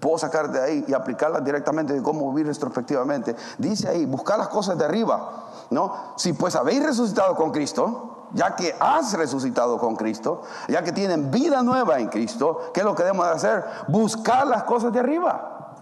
puedo 0.00 0.18
sacar 0.18 0.50
de 0.50 0.60
ahí 0.60 0.84
y 0.88 0.92
aplicarlas 0.92 1.44
directamente 1.44 1.92
de 1.92 2.02
cómo 2.02 2.32
vivir 2.32 2.48
retrospectivamente. 2.48 3.36
Dice 3.56 3.88
ahí, 3.88 4.04
buscar 4.04 4.36
las 4.36 4.48
cosas 4.48 4.76
de 4.76 4.84
arriba, 4.84 5.46
¿no? 5.70 5.94
Si 6.16 6.32
pues 6.32 6.56
habéis 6.56 6.84
resucitado 6.84 7.36
con 7.36 7.52
Cristo, 7.52 8.19
ya 8.32 8.54
que 8.54 8.74
has 8.78 9.12
resucitado 9.14 9.78
con 9.78 9.96
Cristo, 9.96 10.42
ya 10.68 10.82
que 10.82 10.92
tienen 10.92 11.30
vida 11.30 11.62
nueva 11.62 11.98
en 11.98 12.08
Cristo, 12.08 12.70
¿qué 12.72 12.80
es 12.80 12.86
lo 12.86 12.94
que 12.94 13.02
debemos 13.02 13.26
de 13.26 13.32
hacer? 13.32 13.64
Buscar 13.88 14.46
las 14.46 14.64
cosas 14.64 14.92
de 14.92 15.00
arriba. 15.00 15.74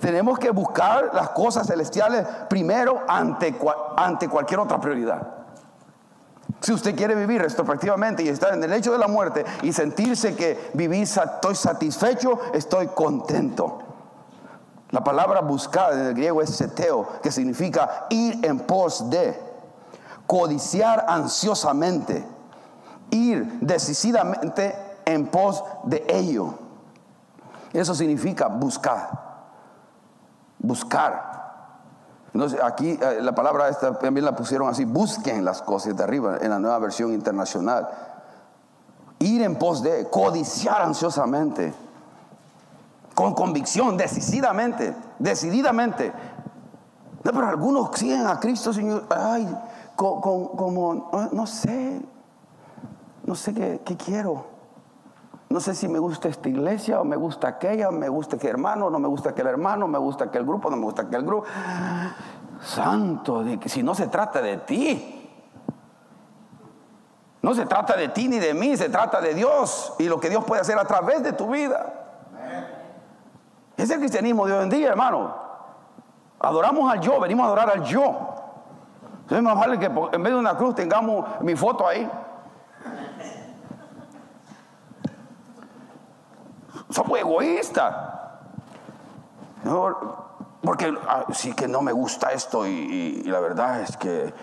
Tenemos 0.00 0.38
que 0.38 0.50
buscar 0.50 1.10
las 1.12 1.30
cosas 1.30 1.66
celestiales 1.66 2.26
primero 2.48 3.02
ante, 3.08 3.58
ante 3.96 4.28
cualquier 4.28 4.60
otra 4.60 4.80
prioridad. 4.80 5.42
Si 6.60 6.72
usted 6.72 6.94
quiere 6.94 7.14
vivir 7.14 7.42
retrospectivamente 7.42 8.22
y 8.22 8.28
estar 8.28 8.54
en 8.54 8.62
el 8.62 8.72
hecho 8.72 8.92
de 8.92 8.98
la 8.98 9.08
muerte 9.08 9.44
y 9.62 9.72
sentirse 9.72 10.36
que 10.36 10.70
viví, 10.74 11.02
estoy 11.02 11.56
satisfecho, 11.56 12.38
estoy 12.52 12.86
contento. 12.88 13.78
La 14.90 15.02
palabra 15.02 15.40
buscar 15.40 15.94
en 15.94 16.00
el 16.00 16.14
griego 16.14 16.40
es 16.40 16.50
seteo, 16.50 17.08
que 17.22 17.32
significa 17.32 18.06
ir 18.10 18.44
en 18.44 18.60
pos 18.60 19.10
de, 19.10 19.51
codiciar 20.32 21.04
ansiosamente, 21.08 22.26
ir 23.10 23.58
decisivamente 23.60 24.74
en 25.04 25.26
pos 25.26 25.62
de 25.84 26.06
ello. 26.08 26.54
Eso 27.70 27.94
significa 27.94 28.46
buscar. 28.46 29.10
Buscar. 30.58 31.32
Entonces, 32.32 32.58
aquí 32.62 32.98
eh, 32.98 33.18
la 33.20 33.34
palabra 33.34 33.68
esta 33.68 33.98
también 33.98 34.24
la 34.24 34.34
pusieron 34.34 34.70
así, 34.70 34.86
busquen 34.86 35.44
las 35.44 35.60
cosas 35.60 35.94
de 35.94 36.02
arriba 36.02 36.38
en 36.40 36.48
la 36.48 36.58
nueva 36.58 36.78
versión 36.78 37.12
internacional. 37.12 37.90
Ir 39.18 39.42
en 39.42 39.56
pos 39.56 39.82
de, 39.82 40.08
codiciar 40.08 40.80
ansiosamente, 40.80 41.74
con 43.14 43.34
convicción, 43.34 43.98
decididamente, 43.98 44.96
decididamente. 45.18 46.10
No, 47.22 47.32
pero 47.32 47.48
algunos 47.48 47.90
siguen 47.98 48.26
a 48.26 48.40
Cristo, 48.40 48.72
Señor, 48.72 49.04
ay, 49.10 49.46
como, 49.96 51.10
no 51.32 51.46
sé, 51.46 52.00
no 53.24 53.34
sé 53.34 53.54
qué, 53.54 53.96
quiero. 53.96 54.46
No 55.48 55.60
sé 55.60 55.74
si 55.74 55.86
me 55.86 55.98
gusta 55.98 56.28
esta 56.28 56.48
iglesia 56.48 57.00
o 57.00 57.04
me 57.04 57.16
gusta 57.16 57.48
aquella, 57.48 57.90
o 57.90 57.92
me 57.92 58.08
gusta 58.08 58.36
aquel 58.36 58.50
hermano, 58.50 58.88
no 58.88 58.98
me 58.98 59.08
gusta 59.08 59.30
aquel 59.30 59.46
hermano, 59.46 59.86
me 59.86 59.98
gusta 59.98 60.24
aquel 60.24 60.44
grupo, 60.44 60.70
no 60.70 60.76
me 60.76 60.84
gusta 60.84 61.02
aquel 61.02 61.22
grupo. 61.24 61.46
Santo, 62.60 63.44
si 63.66 63.82
no 63.82 63.94
se 63.94 64.06
trata 64.06 64.40
de 64.40 64.58
ti, 64.58 65.30
no 67.42 67.54
se 67.54 67.66
trata 67.66 67.96
de 67.96 68.08
ti 68.08 68.28
ni 68.28 68.38
de 68.38 68.54
mí, 68.54 68.76
se 68.76 68.88
trata 68.88 69.20
de 69.20 69.34
Dios 69.34 69.94
y 69.98 70.04
lo 70.04 70.20
que 70.20 70.30
Dios 70.30 70.44
puede 70.44 70.62
hacer 70.62 70.78
a 70.78 70.84
través 70.84 71.22
de 71.22 71.32
tu 71.32 71.48
vida. 71.48 72.02
Es 73.76 73.90
el 73.90 73.98
cristianismo 73.98 74.46
de 74.46 74.52
hoy 74.52 74.62
en 74.62 74.70
día, 74.70 74.88
hermano. 74.88 75.34
Adoramos 76.38 76.90
al 76.90 77.00
yo, 77.00 77.20
venimos 77.20 77.44
a 77.44 77.46
adorar 77.48 77.70
al 77.70 77.82
yo. 77.84 78.31
Entonces 79.32 79.44
más 79.44 79.66
vale 79.66 79.78
que 79.78 79.86
en 79.86 80.22
vez 80.22 80.32
de 80.34 80.38
una 80.38 80.58
cruz 80.58 80.74
tengamos 80.74 81.24
mi 81.40 81.56
foto 81.56 81.88
ahí. 81.88 82.06
somos 86.90 87.18
egoístas. 87.18 87.94
porque 90.60 90.94
ah, 91.08 91.24
sí 91.32 91.54
que 91.54 91.66
no 91.66 91.80
me 91.80 91.92
gusta 91.92 92.32
esto 92.32 92.66
y, 92.66 93.22
la 93.22 93.40
verdad 93.40 93.80
es 93.80 93.96
que 93.96 94.34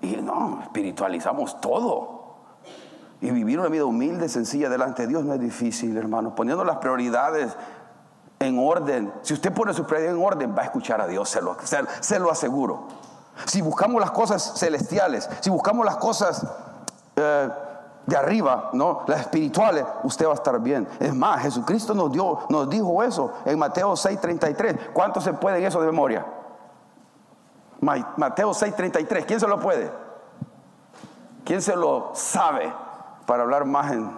y 0.00 0.16
no, 0.16 0.60
espiritualizamos 0.62 1.60
todo. 1.60 2.38
Y 3.20 3.30
vivir 3.30 3.60
una 3.60 3.68
vida 3.68 3.84
humilde, 3.84 4.30
sencilla 4.30 4.70
delante 4.70 5.02
de 5.02 5.08
Dios 5.08 5.24
no 5.24 5.34
es 5.34 5.40
difícil, 5.40 5.94
hermano. 5.98 6.34
Poniendo 6.34 6.64
las 6.64 6.78
prioridades 6.78 7.54
en 8.38 8.58
orden. 8.58 9.12
Si 9.20 9.34
usted 9.34 9.52
pone 9.52 9.74
sus 9.74 9.84
prioridades 9.84 10.16
en 10.16 10.24
orden, 10.24 10.54
va 10.56 10.62
a 10.62 10.64
escuchar 10.64 11.02
a 11.02 11.06
Dios, 11.06 11.28
se 11.28 11.42
lo, 11.42 11.54
se, 12.00 12.18
lo 12.18 12.30
aseguro. 12.30 12.86
Si 13.46 13.60
buscamos 13.60 14.00
las 14.00 14.10
cosas 14.10 14.54
celestiales, 14.56 15.28
si 15.40 15.50
buscamos 15.50 15.84
las 15.84 15.96
cosas 15.96 16.46
eh, 17.16 17.48
de 18.08 18.16
arriba, 18.16 18.70
¿no? 18.72 19.02
Las 19.06 19.20
espirituales, 19.20 19.84
usted 20.02 20.26
va 20.26 20.30
a 20.30 20.34
estar 20.34 20.58
bien. 20.60 20.88
Es 20.98 21.14
más, 21.14 21.42
Jesucristo 21.42 21.92
nos 21.92 22.10
dio, 22.10 22.38
nos 22.48 22.70
dijo 22.70 23.02
eso 23.02 23.34
en 23.44 23.58
Mateo 23.58 23.92
6:33. 23.92 24.92
¿Cuánto 24.94 25.20
se 25.20 25.34
puede 25.34 25.58
en 25.58 25.66
eso 25.66 25.78
de 25.80 25.86
memoria? 25.86 26.24
Mateo 27.80 28.52
6:33. 28.54 29.26
¿Quién 29.26 29.38
se 29.38 29.46
lo 29.46 29.60
puede? 29.60 29.92
¿Quién 31.44 31.60
se 31.60 31.76
lo 31.76 32.12
sabe 32.14 32.72
para 33.26 33.42
hablar 33.42 33.66
más 33.66 33.92
en 33.92 34.10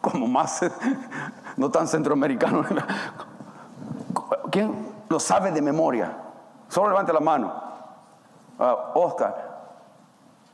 como 0.00 0.26
más 0.26 0.62
no 1.56 1.70
tan 1.70 1.86
centroamericano? 1.86 2.64
¿Quién 4.50 4.94
lo 5.08 5.20
sabe 5.20 5.52
de 5.52 5.62
memoria? 5.62 6.23
Solo 6.74 6.88
levante 6.88 7.12
la 7.12 7.20
mano. 7.20 7.52
Ah, 8.58 8.90
Oscar. 8.94 9.32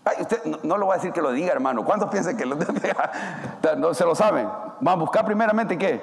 Ay, 0.04 0.16
usted 0.20 0.44
no, 0.44 0.58
no, 0.62 0.76
lo 0.76 0.84
voy 0.84 0.92
a 0.92 0.96
decir 0.96 1.12
que 1.12 1.22
lo 1.22 1.32
diga, 1.32 1.50
hermano. 1.50 1.82
¿Cuántos 1.82 2.10
piensan 2.10 2.36
que 2.36 2.44
lo 2.44 2.56
no 3.78 3.94
se 3.94 4.04
lo 4.04 4.14
saben? 4.14 4.46
Van 4.80 4.98
a 4.98 5.00
buscar 5.00 5.24
primeramente 5.24 5.78
qué? 5.78 6.02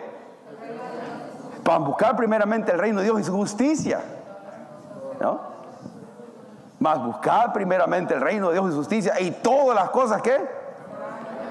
Van 1.64 1.84
a 1.84 1.86
buscar 1.86 2.16
primeramente 2.16 2.72
el 2.72 2.80
reino 2.80 2.98
de 2.98 3.04
Dios 3.06 3.20
y 3.20 3.24
su 3.26 3.32
justicia. 3.32 4.02
¿No? 5.22 5.40
Más 6.80 7.04
buscar 7.06 7.54
primeramente 7.54 8.16
el 8.16 8.22
reino 8.22 8.48
de 8.48 8.54
Dios 8.54 8.70
y 8.70 8.72
su 8.72 8.78
justicia 8.78 9.20
y 9.20 9.30
todas 9.30 9.76
las 9.76 9.92
cosas 9.92 10.24
que 10.24 10.57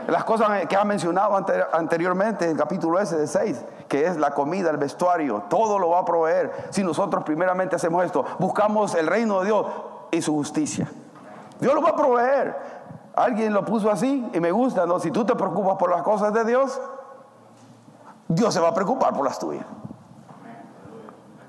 las 0.07 0.25
cosas 0.25 0.67
que 0.67 0.77
ha 0.77 0.85
mencionado 0.85 1.37
anteriormente 1.73 2.45
en 2.45 2.53
el 2.53 2.57
capítulo 2.57 3.01
ese 3.01 3.17
de 3.17 3.27
6, 3.27 3.65
que 3.89 4.07
es 4.07 4.17
la 4.17 4.31
comida, 4.31 4.71
el 4.71 4.77
vestuario, 4.77 5.45
todo 5.49 5.79
lo 5.79 5.91
va 5.91 6.01
a 6.01 6.05
proveer. 6.05 6.69
Si 6.71 6.85
nosotros 6.85 7.25
primeramente 7.25 7.77
hacemos 7.77 8.05
esto, 8.05 8.25
buscamos 8.39 8.95
el 8.95 9.07
reino 9.07 9.41
de 9.41 9.47
Dios 9.47 9.67
y 10.13 10.23
su 10.23 10.33
justicia. 10.35 10.89
Dios 11.59 11.75
lo 11.75 11.83
va 11.83 11.91
a 11.91 11.97
proveer. 11.97 12.57
Alguien 13.17 13.53
lo 13.53 13.65
puso 13.65 13.91
así 13.91 14.29
y 14.33 14.41
me 14.41 14.53
gusta, 14.53 14.87
¿no? 14.87 15.01
Si 15.01 15.11
tú 15.11 15.25
te 15.25 15.35
preocupas 15.35 15.77
por 15.77 15.91
las 15.91 16.03
cosas 16.03 16.33
de 16.35 16.45
Dios, 16.45 16.81
Dios 18.29 18.53
se 18.53 18.61
va 18.61 18.69
a 18.69 18.75
preocupar 18.75 19.15
por 19.15 19.25
las 19.25 19.39
tuyas. 19.39 19.65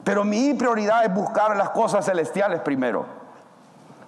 Pero 0.04 0.24
mi 0.24 0.54
prioridad 0.54 1.04
es 1.04 1.14
buscar 1.14 1.56
las 1.58 1.72
cosas 1.72 2.06
celestiales 2.06 2.62
primero. 2.62 3.06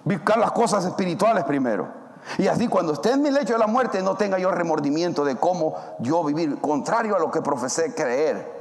Buscar 0.02 0.38
las 0.38 0.52
cosas 0.52 0.84
espirituales 0.86 1.44
primero. 1.44 1.99
Y 2.38 2.46
así 2.48 2.68
cuando 2.68 2.92
esté 2.92 3.12
en 3.12 3.22
mi 3.22 3.30
lecho 3.30 3.54
de 3.54 3.58
la 3.58 3.66
muerte 3.66 4.02
no 4.02 4.16
tenga 4.16 4.38
yo 4.38 4.50
remordimiento 4.50 5.24
de 5.24 5.36
cómo 5.36 5.74
yo 5.98 6.22
vivir, 6.24 6.60
contrario 6.60 7.16
a 7.16 7.18
lo 7.18 7.30
que 7.30 7.42
profesé 7.42 7.94
creer, 7.94 8.60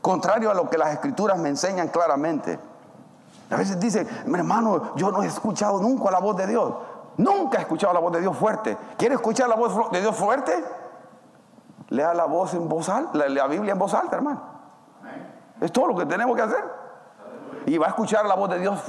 contrario 0.00 0.50
a 0.50 0.54
lo 0.54 0.68
que 0.70 0.78
las 0.78 0.92
escrituras 0.92 1.38
me 1.38 1.48
enseñan 1.48 1.88
claramente. 1.88 2.58
A 3.50 3.56
veces 3.56 3.80
dicen, 3.80 4.08
hermano, 4.26 4.94
yo 4.96 5.10
no 5.10 5.22
he 5.22 5.26
escuchado 5.26 5.80
nunca 5.80 6.10
la 6.10 6.20
voz 6.20 6.36
de 6.36 6.46
Dios. 6.46 6.72
Nunca 7.16 7.58
he 7.58 7.62
escuchado 7.62 7.92
la 7.92 8.00
voz 8.00 8.12
de 8.12 8.20
Dios 8.20 8.36
fuerte. 8.36 8.76
¿Quiere 8.96 9.16
escuchar 9.16 9.48
la 9.48 9.56
voz 9.56 9.90
de 9.90 10.00
Dios 10.00 10.16
fuerte? 10.16 10.52
Lea 11.88 12.14
la 12.14 12.24
voz 12.24 12.54
en 12.54 12.68
voz 12.68 12.88
alta, 12.88 13.28
la 13.28 13.46
Biblia 13.48 13.72
en 13.72 13.78
voz 13.78 13.92
alta, 13.92 14.16
hermano. 14.16 14.40
Es 15.60 15.72
todo 15.72 15.88
lo 15.88 15.96
que 15.96 16.06
tenemos 16.06 16.36
que 16.36 16.42
hacer. 16.42 16.64
Y 17.66 17.76
va 17.76 17.86
a 17.86 17.88
escuchar 17.90 18.24
la 18.24 18.36
voz 18.36 18.48
de 18.50 18.60
Dios 18.60 18.80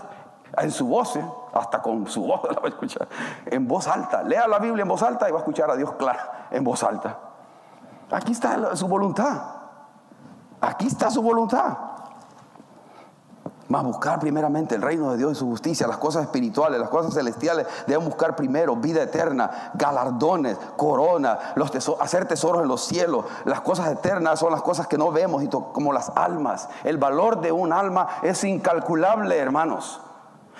en 0.57 0.71
su 0.71 0.87
voz, 0.87 1.15
¿eh? 1.15 1.25
hasta 1.53 1.81
con 1.81 2.07
su 2.07 2.23
voz 2.23 2.41
la 2.49 2.59
va 2.59 2.65
a 2.65 2.69
escuchar, 2.69 3.07
en 3.45 3.67
voz 3.67 3.87
alta. 3.87 4.23
Lea 4.23 4.47
la 4.47 4.59
Biblia 4.59 4.83
en 4.83 4.89
voz 4.89 5.03
alta 5.03 5.27
y 5.27 5.31
va 5.31 5.39
a 5.39 5.41
escuchar 5.41 5.69
a 5.71 5.75
Dios 5.75 5.93
clara, 5.93 6.47
en 6.51 6.63
voz 6.63 6.83
alta. 6.83 7.17
Aquí 8.11 8.33
está 8.33 8.75
su 8.75 8.87
voluntad. 8.87 9.41
Aquí 10.59 10.87
está 10.87 11.09
su 11.09 11.21
voluntad. 11.21 11.77
Más 13.67 13.85
buscar 13.85 14.19
primeramente 14.19 14.75
el 14.75 14.81
reino 14.81 15.11
de 15.11 15.17
Dios 15.17 15.31
y 15.31 15.35
su 15.35 15.45
justicia, 15.45 15.87
las 15.87 15.97
cosas 15.97 16.23
espirituales, 16.23 16.77
las 16.77 16.89
cosas 16.89 17.13
celestiales. 17.13 17.65
Deben 17.87 18.03
buscar 18.05 18.35
primero 18.35 18.75
vida 18.75 19.01
eterna, 19.01 19.71
galardones, 19.75 20.57
corona, 20.75 21.53
los 21.55 21.71
hacer 22.01 22.25
tesoros 22.25 22.63
en 22.63 22.67
los 22.67 22.81
cielos. 22.81 23.23
Las 23.45 23.61
cosas 23.61 23.87
eternas 23.87 24.39
son 24.39 24.51
las 24.51 24.61
cosas 24.61 24.87
que 24.87 24.97
no 24.97 25.09
vemos, 25.13 25.41
como 25.71 25.93
las 25.93 26.11
almas. 26.15 26.67
El 26.83 26.97
valor 26.97 27.39
de 27.39 27.53
un 27.53 27.71
alma 27.71 28.07
es 28.23 28.43
incalculable, 28.43 29.37
hermanos. 29.37 30.01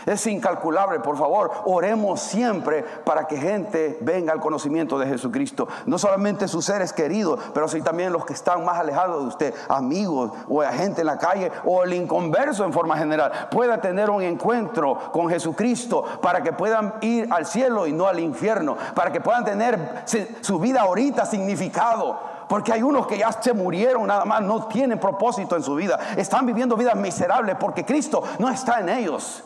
Es 0.06 0.26
incalculable, 0.28 1.00
por 1.00 1.18
favor, 1.18 1.52
oremos 1.66 2.20
siempre 2.20 2.84
para 2.84 3.28
que 3.28 3.38
gente 3.38 3.98
venga 4.02 4.34
al 4.34 4.40
conocimiento 4.40 4.98
de 4.98 5.08
Jesucristo. 5.08 5.68
No 5.86 5.98
solamente 5.98 6.48
sus 6.48 6.66
seres 6.66 6.94
queridos, 6.94 7.40
pero 7.54 7.68
sí 7.68 7.82
también 7.82 8.14
los 8.14 8.26
que 8.26 8.34
están 8.34 8.66
más 8.66 8.78
alejados 8.78 9.22
de 9.22 9.28
usted, 9.28 9.54
amigos 9.70 10.32
o 10.48 10.62
gente 10.62 11.02
en 11.02 11.08
la 11.08 11.18
calle 11.18 11.52
o 11.66 11.84
el 11.84 11.94
inconverso 11.94 12.66
en 12.66 12.74
forma 12.74 12.98
general, 12.98 13.50
pueda 13.52 13.80
tener 13.80 14.10
un 14.10 14.22
encuentro 14.22 14.98
con 15.12 15.30
Jesucristo 15.30 16.04
para 16.22 16.42
que 16.42 16.54
puedan 16.54 16.96
ir 17.02 17.28
al 17.32 17.46
cielo 17.46 17.88
y 17.88 17.94
no 17.94 18.08
al 18.08 18.20
infierno, 18.20 18.78
para 18.96 19.12
que 19.12 19.22
puedan 19.22 19.46
tener 19.46 20.04
su 20.42 20.60
vida 20.60 20.82
ahorita 20.82 21.26
significado. 21.26 22.32
Porque 22.48 22.74
hay 22.74 22.84
unos 22.84 23.08
que 23.08 23.18
ya 23.18 23.32
se 23.32 23.54
murieron 23.54 24.08
nada 24.08 24.26
más, 24.26 24.42
no 24.42 24.68
tienen 24.68 25.00
propósito 25.00 25.56
en 25.56 25.64
su 25.64 25.74
vida. 25.76 25.98
Están 26.18 26.46
viviendo 26.46 26.76
vidas 26.76 26.98
miserables 26.98 27.56
porque 27.58 27.86
Cristo 27.86 28.24
no 28.40 28.50
está 28.50 28.82
en 28.82 28.90
ellos. 28.90 29.44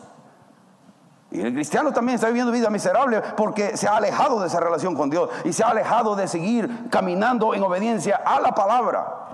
Y 1.30 1.40
el 1.40 1.52
cristiano 1.52 1.92
también 1.92 2.14
está 2.14 2.28
viviendo 2.28 2.52
vida 2.52 2.70
miserable 2.70 3.20
porque 3.36 3.76
se 3.76 3.88
ha 3.88 3.96
alejado 3.96 4.40
de 4.40 4.46
esa 4.46 4.60
relación 4.60 4.94
con 4.94 5.10
Dios 5.10 5.28
y 5.44 5.52
se 5.52 5.64
ha 5.64 5.68
alejado 5.68 6.14
de 6.14 6.28
seguir 6.28 6.88
caminando 6.88 7.52
en 7.52 7.62
obediencia 7.62 8.22
a 8.24 8.40
la 8.40 8.54
palabra 8.54 9.26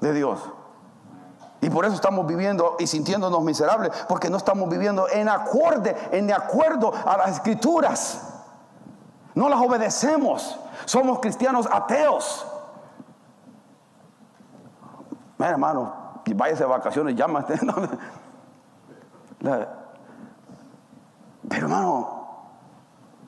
de 0.00 0.12
Dios. 0.12 0.40
Y 1.60 1.70
por 1.70 1.84
eso 1.84 1.96
estamos 1.96 2.24
viviendo 2.26 2.76
y 2.78 2.86
sintiéndonos 2.86 3.42
miserables, 3.42 3.90
porque 4.08 4.30
no 4.30 4.36
estamos 4.36 4.68
viviendo 4.68 5.08
en 5.08 5.28
acorde, 5.28 5.96
en 6.12 6.28
de 6.28 6.32
acuerdo 6.32 6.92
a 7.04 7.16
las 7.16 7.30
escrituras. 7.32 8.44
No 9.34 9.48
las 9.48 9.60
obedecemos. 9.60 10.58
Somos 10.84 11.18
cristianos 11.18 11.68
ateos. 11.70 12.46
Mira, 15.36 15.50
hermano, 15.50 16.22
váyase 16.34 16.62
de 16.62 16.68
vacaciones, 16.68 17.16
llámate. 17.16 17.58
Pero 21.48 21.66
hermano, 21.66 22.18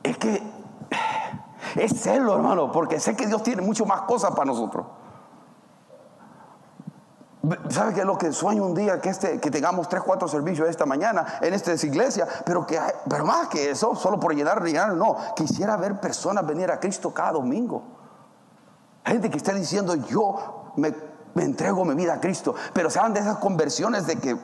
es 0.02 0.18
que 0.18 0.42
es 1.76 2.00
celo, 2.00 2.34
hermano, 2.34 2.72
porque 2.72 3.00
sé 3.00 3.16
que 3.16 3.26
Dios 3.26 3.42
tiene 3.42 3.62
mucho 3.62 3.86
más 3.86 4.02
cosas 4.02 4.30
para 4.32 4.46
nosotros. 4.46 4.86
¿Sabe 7.70 7.94
qué 7.94 8.00
es 8.00 8.06
lo 8.06 8.18
que 8.18 8.32
sueño 8.32 8.66
un 8.66 8.74
día? 8.74 9.00
Que, 9.00 9.08
este, 9.08 9.40
que 9.40 9.50
tengamos 9.50 9.88
tres, 9.88 10.02
cuatro 10.02 10.28
servicios 10.28 10.68
esta 10.68 10.84
mañana 10.84 11.38
en 11.40 11.54
esta 11.54 11.72
iglesia, 11.86 12.28
pero 12.44 12.66
que 12.66 12.78
pero 13.08 13.24
más 13.24 13.48
que 13.48 13.70
eso, 13.70 13.94
solo 13.94 14.20
por 14.20 14.34
llenar, 14.34 14.62
llenar, 14.62 14.92
no. 14.92 15.16
Quisiera 15.34 15.76
ver 15.78 15.98
personas 16.00 16.46
venir 16.46 16.70
a 16.70 16.78
Cristo 16.78 17.14
cada 17.14 17.32
domingo. 17.32 17.82
Gente 19.06 19.30
que 19.30 19.38
esté 19.38 19.54
diciendo, 19.54 19.94
yo 19.94 20.72
me, 20.76 20.94
entrego 21.36 21.84
mi 21.86 21.94
vida 21.94 22.14
a 22.14 22.20
Cristo, 22.20 22.54
pero 22.74 22.90
sean 22.90 23.14
de 23.14 23.20
esas 23.20 23.38
conversiones 23.38 24.06
de 24.06 24.16
que, 24.16 24.36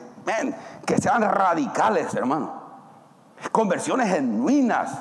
que 0.83 0.97
sean 0.97 1.21
radicales, 1.21 2.11
hermano. 2.15 2.56
Conversiones 3.51 4.09
genuinas. 4.09 4.91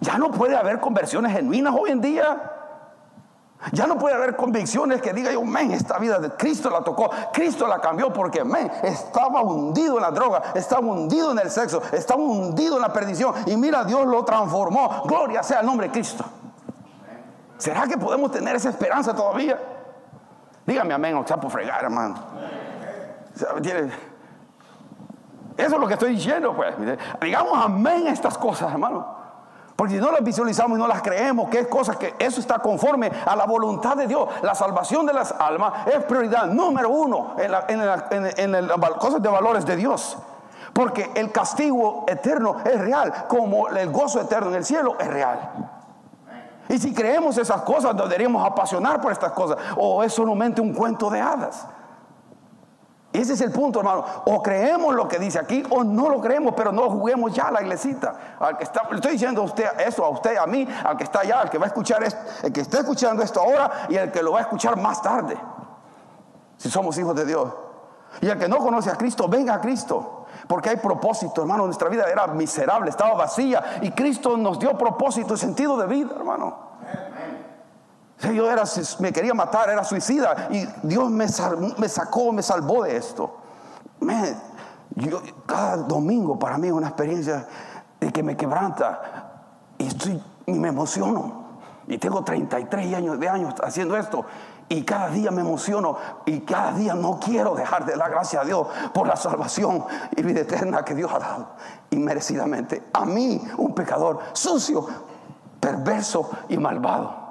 Ya 0.00 0.16
no 0.16 0.30
puede 0.30 0.56
haber 0.56 0.80
conversiones 0.80 1.32
genuinas 1.32 1.74
hoy 1.78 1.90
en 1.90 2.00
día. 2.00 2.52
Ya 3.70 3.86
no 3.86 3.96
puede 3.96 4.16
haber 4.16 4.34
convicciones 4.34 5.00
que 5.00 5.12
diga 5.12 5.30
yo, 5.30 5.42
men, 5.44 5.70
esta 5.70 5.98
vida 5.98 6.18
de 6.18 6.30
Cristo 6.30 6.68
la 6.68 6.82
tocó, 6.82 7.10
Cristo 7.32 7.68
la 7.68 7.80
cambió 7.80 8.12
porque, 8.12 8.42
men, 8.42 8.68
estaba 8.82 9.40
hundido 9.42 9.98
en 9.98 10.02
la 10.02 10.10
droga, 10.10 10.42
estaba 10.54 10.80
hundido 10.80 11.30
en 11.30 11.38
el 11.38 11.48
sexo, 11.48 11.80
estaba 11.92 12.20
hundido 12.20 12.74
en 12.74 12.82
la 12.82 12.92
perdición 12.92 13.32
y 13.46 13.56
mira, 13.56 13.84
Dios 13.84 14.04
lo 14.06 14.24
transformó. 14.24 15.04
Gloria 15.04 15.44
sea 15.44 15.60
el 15.60 15.66
nombre 15.66 15.86
de 15.86 15.92
Cristo. 15.92 16.24
¿Será 17.56 17.86
que 17.86 17.96
podemos 17.96 18.32
tener 18.32 18.56
esa 18.56 18.70
esperanza 18.70 19.14
todavía? 19.14 19.56
Dígame 20.66 20.94
amén, 20.94 21.14
o 21.16 21.26
sea, 21.26 21.36
por 21.36 21.50
fregar, 21.50 21.84
hermano. 21.84 22.16
Eso 25.56 25.74
es 25.74 25.80
lo 25.80 25.86
que 25.86 25.94
estoy 25.94 26.14
diciendo, 26.14 26.54
pues. 26.54 26.74
Digamos 27.20 27.58
amén 27.64 28.06
a 28.06 28.10
estas 28.10 28.38
cosas, 28.38 28.72
hermano. 28.72 29.22
Porque 29.76 29.94
si 29.94 30.00
no 30.00 30.12
las 30.12 30.22
visualizamos 30.22 30.78
y 30.78 30.80
no 30.80 30.86
las 30.86 31.02
creemos, 31.02 31.48
que 31.48 31.60
es 31.60 31.66
cosas 31.66 31.96
que 31.96 32.14
eso 32.18 32.40
está 32.40 32.58
conforme 32.58 33.10
a 33.26 33.34
la 33.34 33.46
voluntad 33.46 33.96
de 33.96 34.06
Dios. 34.06 34.28
La 34.42 34.54
salvación 34.54 35.06
de 35.06 35.12
las 35.12 35.32
almas 35.32 35.86
es 35.86 36.04
prioridad 36.04 36.46
número 36.46 36.90
uno 36.90 37.34
en, 37.38 37.50
las 37.50 38.90
cosas 38.98 39.22
de 39.22 39.28
valores 39.28 39.66
de 39.66 39.76
Dios. 39.76 40.16
Porque 40.72 41.10
el 41.14 41.32
castigo 41.32 42.04
eterno 42.06 42.56
es 42.64 42.80
real, 42.80 43.26
como 43.28 43.68
el 43.68 43.90
gozo 43.90 44.20
eterno 44.20 44.50
en 44.50 44.56
el 44.56 44.64
cielo 44.64 44.96
es 45.00 45.08
real. 45.08 45.50
Y 46.68 46.78
si 46.78 46.94
creemos 46.94 47.36
esas 47.36 47.62
cosas, 47.62 47.96
deberíamos 47.96 48.46
apasionar 48.46 49.00
por 49.00 49.12
estas 49.12 49.32
cosas. 49.32 49.58
O 49.76 50.02
es 50.02 50.12
solamente 50.12 50.60
un 50.60 50.72
cuento 50.72 51.10
de 51.10 51.20
hadas. 51.20 51.66
Ese 53.12 53.34
es 53.34 53.40
el 53.42 53.50
punto, 53.50 53.80
hermano. 53.80 54.04
O 54.24 54.42
creemos 54.42 54.94
lo 54.94 55.06
que 55.06 55.18
dice 55.18 55.38
aquí 55.38 55.62
o 55.68 55.84
no 55.84 56.08
lo 56.08 56.20
creemos, 56.20 56.54
pero 56.56 56.72
no 56.72 56.88
juguemos 56.88 57.32
ya 57.34 57.48
a 57.48 57.50
la 57.50 57.62
iglesita. 57.62 58.36
Al 58.40 58.56
que 58.56 58.64
está, 58.64 58.88
le 58.88 58.96
estoy 58.96 59.12
diciendo 59.12 59.42
a 59.42 59.44
usted 59.44 59.66
eso, 59.86 60.04
a 60.04 60.08
usted, 60.08 60.36
a 60.38 60.46
mí, 60.46 60.66
al 60.84 60.96
que 60.96 61.04
está 61.04 61.20
allá, 61.20 61.40
al 61.40 61.50
que 61.50 61.58
va 61.58 61.64
a 61.64 61.68
escuchar 61.68 62.02
esto, 62.02 62.18
el 62.42 62.52
que 62.52 62.62
está 62.62 62.78
escuchando 62.80 63.22
esto 63.22 63.40
ahora 63.40 63.86
y 63.90 63.96
el 63.96 64.10
que 64.10 64.22
lo 64.22 64.32
va 64.32 64.38
a 64.38 64.42
escuchar 64.42 64.78
más 64.78 65.02
tarde. 65.02 65.36
Si 66.56 66.70
somos 66.70 66.96
hijos 66.96 67.14
de 67.14 67.26
Dios. 67.26 67.52
Y 68.20 68.28
el 68.28 68.38
que 68.38 68.48
no 68.48 68.58
conoce 68.58 68.90
a 68.90 68.96
Cristo, 68.96 69.28
venga 69.28 69.54
a 69.54 69.60
Cristo. 69.60 70.26
Porque 70.46 70.70
hay 70.70 70.76
propósito, 70.76 71.42
hermano. 71.42 71.66
Nuestra 71.66 71.90
vida 71.90 72.04
era 72.10 72.26
miserable, 72.28 72.88
estaba 72.88 73.14
vacía. 73.14 73.78
Y 73.82 73.90
Cristo 73.90 74.38
nos 74.38 74.58
dio 74.58 74.76
propósito 74.78 75.34
y 75.34 75.36
sentido 75.36 75.76
de 75.76 75.86
vida, 75.86 76.14
hermano. 76.16 76.71
Yo 78.30 78.50
era, 78.50 78.62
me 79.00 79.12
quería 79.12 79.34
matar, 79.34 79.68
era 79.70 79.82
suicida 79.84 80.48
y 80.50 80.66
Dios 80.82 81.10
me, 81.10 81.26
me 81.78 81.88
sacó, 81.88 82.32
me 82.32 82.42
salvó 82.42 82.84
de 82.84 82.96
esto. 82.96 83.36
cada 85.46 85.76
domingo 85.78 86.38
para 86.38 86.56
mí 86.58 86.68
es 86.68 86.72
una 86.72 86.88
experiencia 86.88 87.46
de 87.98 88.12
que 88.12 88.22
me 88.22 88.36
quebranta 88.36 89.32
y, 89.78 89.86
estoy, 89.88 90.22
y 90.46 90.52
me 90.52 90.68
emociono. 90.68 91.42
Y 91.88 91.98
tengo 91.98 92.22
33 92.22 92.94
años 92.94 93.18
de 93.18 93.28
años 93.28 93.54
haciendo 93.62 93.96
esto 93.96 94.24
y 94.68 94.82
cada 94.84 95.10
día 95.10 95.30
me 95.30 95.42
emociono 95.42 95.98
y 96.24 96.40
cada 96.40 96.72
día 96.72 96.94
no 96.94 97.18
quiero 97.18 97.54
dejar 97.54 97.84
de 97.84 97.96
dar 97.96 98.10
gracias 98.10 98.42
a 98.42 98.44
Dios 98.44 98.66
por 98.94 99.06
la 99.06 99.16
salvación 99.16 99.84
y 100.16 100.22
vida 100.22 100.40
eterna 100.40 100.84
que 100.84 100.94
Dios 100.94 101.12
ha 101.12 101.18
dado 101.18 101.48
inmerecidamente. 101.90 102.84
a 102.92 103.04
mí, 103.04 103.42
un 103.58 103.74
pecador 103.74 104.20
sucio, 104.32 104.86
perverso 105.60 106.30
y 106.48 106.56
malvado. 106.56 107.21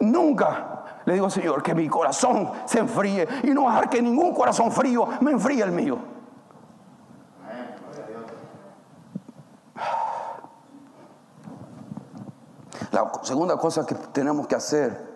Nunca 0.00 0.74
le 1.04 1.14
digo, 1.14 1.28
Señor, 1.28 1.62
que 1.62 1.74
mi 1.74 1.88
corazón 1.88 2.50
se 2.64 2.78
enfríe 2.78 3.28
y 3.42 3.50
no 3.50 3.62
dejar 3.62 3.90
que 3.90 4.00
ningún 4.00 4.34
corazón 4.34 4.72
frío 4.72 5.06
me 5.20 5.32
enfríe 5.32 5.62
el 5.62 5.72
mío. 5.72 5.98
La 12.90 13.10
segunda 13.22 13.56
cosa 13.56 13.84
que 13.84 13.94
tenemos 13.94 14.46
que 14.46 14.54
hacer, 14.54 15.14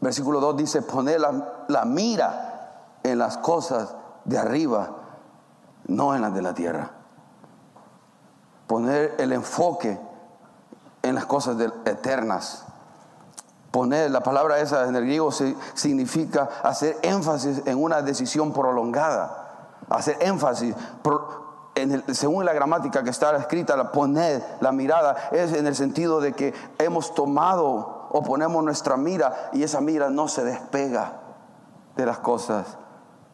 versículo 0.00 0.40
2 0.40 0.56
dice, 0.56 0.82
poner 0.82 1.20
la, 1.20 1.64
la 1.68 1.84
mira 1.84 2.98
en 3.02 3.18
las 3.18 3.38
cosas 3.38 3.94
de 4.24 4.38
arriba, 4.38 4.90
no 5.86 6.14
en 6.14 6.20
las 6.20 6.34
de 6.34 6.42
la 6.42 6.52
tierra. 6.52 6.90
Poner 8.66 9.14
el 9.18 9.32
enfoque 9.32 9.98
en 11.08 11.14
las 11.14 11.26
cosas 11.26 11.56
eternas. 11.84 12.64
Poner 13.70 14.10
la 14.10 14.22
palabra 14.22 14.58
esa 14.58 14.86
en 14.86 14.96
el 14.96 15.04
griego 15.04 15.30
significa 15.74 16.48
hacer 16.62 16.98
énfasis 17.02 17.62
en 17.66 17.82
una 17.82 18.02
decisión 18.02 18.52
prolongada. 18.52 19.44
Hacer 19.88 20.18
énfasis, 20.20 20.74
según 22.12 22.44
la 22.44 22.52
gramática 22.52 23.02
que 23.02 23.10
está 23.10 23.34
escrita, 23.36 23.90
poner 23.90 24.44
la 24.60 24.72
mirada 24.72 25.30
es 25.32 25.52
en 25.52 25.66
el 25.66 25.74
sentido 25.74 26.20
de 26.20 26.32
que 26.32 26.54
hemos 26.78 27.14
tomado 27.14 28.08
o 28.10 28.22
ponemos 28.22 28.62
nuestra 28.64 28.96
mira 28.96 29.50
y 29.52 29.62
esa 29.62 29.80
mira 29.80 30.10
no 30.10 30.28
se 30.28 30.44
despega 30.44 31.12
de 31.96 32.06
las 32.06 32.18
cosas 32.18 32.78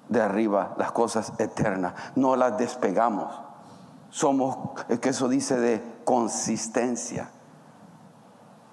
de 0.08 0.20
arriba, 0.20 0.74
las 0.76 0.92
cosas 0.92 1.32
eternas, 1.38 1.94
no 2.14 2.37
las 2.37 2.56
despegamos. 2.58 3.34
Somos, 4.10 4.80
que 5.00 5.08
eso 5.08 5.28
dice 5.28 5.58
de 5.58 5.82
consistencia. 6.04 7.30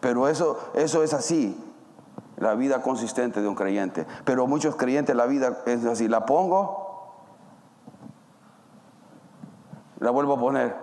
Pero 0.02 0.28
eso, 0.28 0.60
eso 0.74 1.04
es 1.04 1.14
así, 1.14 1.58
la 2.38 2.56
vida 2.56 2.82
consistente 2.82 3.42
de 3.42 3.48
un 3.48 3.56
creyente. 3.56 4.06
Pero 4.26 4.48
muchos 4.48 4.76
creyentes 4.76 5.16
la 5.16 5.28
vida 5.28 5.60
es 5.68 5.86
así, 5.86 6.08
la 6.08 6.26
pongo, 6.26 7.16
la 10.00 10.10
vuelvo 10.10 10.34
a 10.34 10.40
poner. 10.40 10.76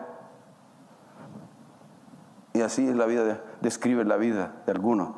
Y 2.54 2.62
así 2.62 2.88
es 2.88 2.96
la 2.96 3.06
vida, 3.06 3.40
describe 3.60 4.04
la 4.04 4.16
vida 4.16 4.52
de 4.64 4.72
algunos. 4.72 5.10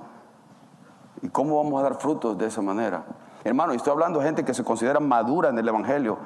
¿Y 1.23 1.29
cómo 1.29 1.63
vamos 1.63 1.79
a 1.81 1.83
dar 1.83 1.95
frutos 1.97 2.37
de 2.39 2.47
esa 2.47 2.63
manera? 2.63 3.05
Hermano, 3.45 3.73
estoy 3.73 3.93
hablando 3.93 4.19
de 4.19 4.27
gente 4.27 4.45
que 4.45 4.55
se 4.55 4.65
considera 4.65 5.01
madura 5.01 5.51
en 5.51 5.59
el 5.59 5.69
Evangelio. 5.69 6.19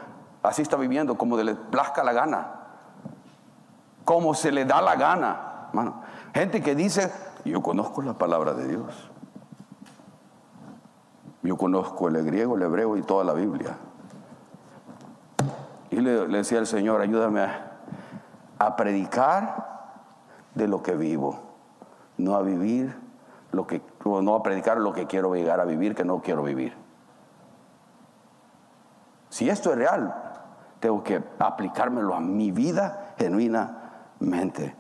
Así 0.43 0.63
está 0.63 0.77
viviendo, 0.77 1.17
como 1.19 1.37
le 1.37 1.55
plazca 1.55 2.05
la 2.05 2.13
gana. 2.13 2.47
Como 4.05 4.35
se 4.35 4.53
le 4.53 4.65
da 4.65 4.81
la 4.81 4.95
gana. 4.95 5.71
Gente 6.35 6.63
que 6.63 6.75
dice, 6.75 7.13
yo 7.45 7.63
conozco 7.63 8.03
la 8.03 8.15
palabra 8.15 8.55
de 8.55 8.69
Dios. 8.69 9.11
Yo 11.43 11.57
conozco 11.59 12.09
el 12.09 12.25
griego, 12.25 12.57
el 12.57 12.63
hebreo 12.63 12.97
y 12.97 13.03
toda 13.03 13.23
la 13.23 13.35
Biblia. 13.35 13.77
Y 15.91 15.97
le, 15.97 16.27
decía 16.27 16.59
al 16.59 16.67
Señor, 16.67 17.03
ayúdame 17.03 17.43
a, 17.43 17.73
a, 18.59 18.77
predicar 18.77 19.93
de 20.55 20.67
lo 20.67 20.83
que 20.83 20.95
vivo, 20.97 21.39
no 22.17 22.35
a 22.35 22.43
vivir 22.43 22.97
lo 23.53 23.67
que, 23.67 23.83
no 24.05 24.35
a 24.35 24.43
predicar 24.43 24.79
lo 24.79 24.93
que 24.93 25.07
quiero 25.07 25.35
llegar 25.35 25.61
a 25.61 25.65
vivir, 25.65 25.95
que 25.95 26.05
no 26.05 26.23
quiero 26.23 26.43
vivir. 26.43 26.75
Si 29.29 29.49
esto 29.49 29.71
es 29.73 29.79
real, 29.79 30.15
tengo 30.81 31.03
que 31.03 31.23
aplicármelo 31.39 32.15
a 32.15 32.21
mi 32.21 32.51
vida 32.51 33.15
genuinamente. 33.19 34.75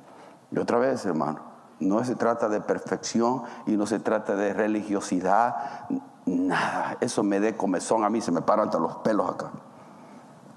Y 0.50 0.59
otra 0.59 0.79
vez, 0.79 1.05
hermano, 1.07 1.54
no 1.85 2.03
se 2.05 2.16
trata 2.16 2.49
de 2.49 2.61
perfección 2.61 3.42
y 3.66 3.73
no 3.77 3.87
se 3.87 4.01
trata 4.01 4.35
de 4.35 4.53
religiosidad, 4.53 5.87
nada. 6.27 6.97
Eso 7.01 7.23
me 7.23 7.40
dé 7.40 7.57
comezón 7.57 8.05
a 8.05 8.11
mí, 8.11 8.20
se 8.20 8.33
me 8.33 8.42
paran 8.42 8.66
hasta 8.66 8.79
los 8.79 8.97
pelos 8.97 9.31
acá. 9.31 9.51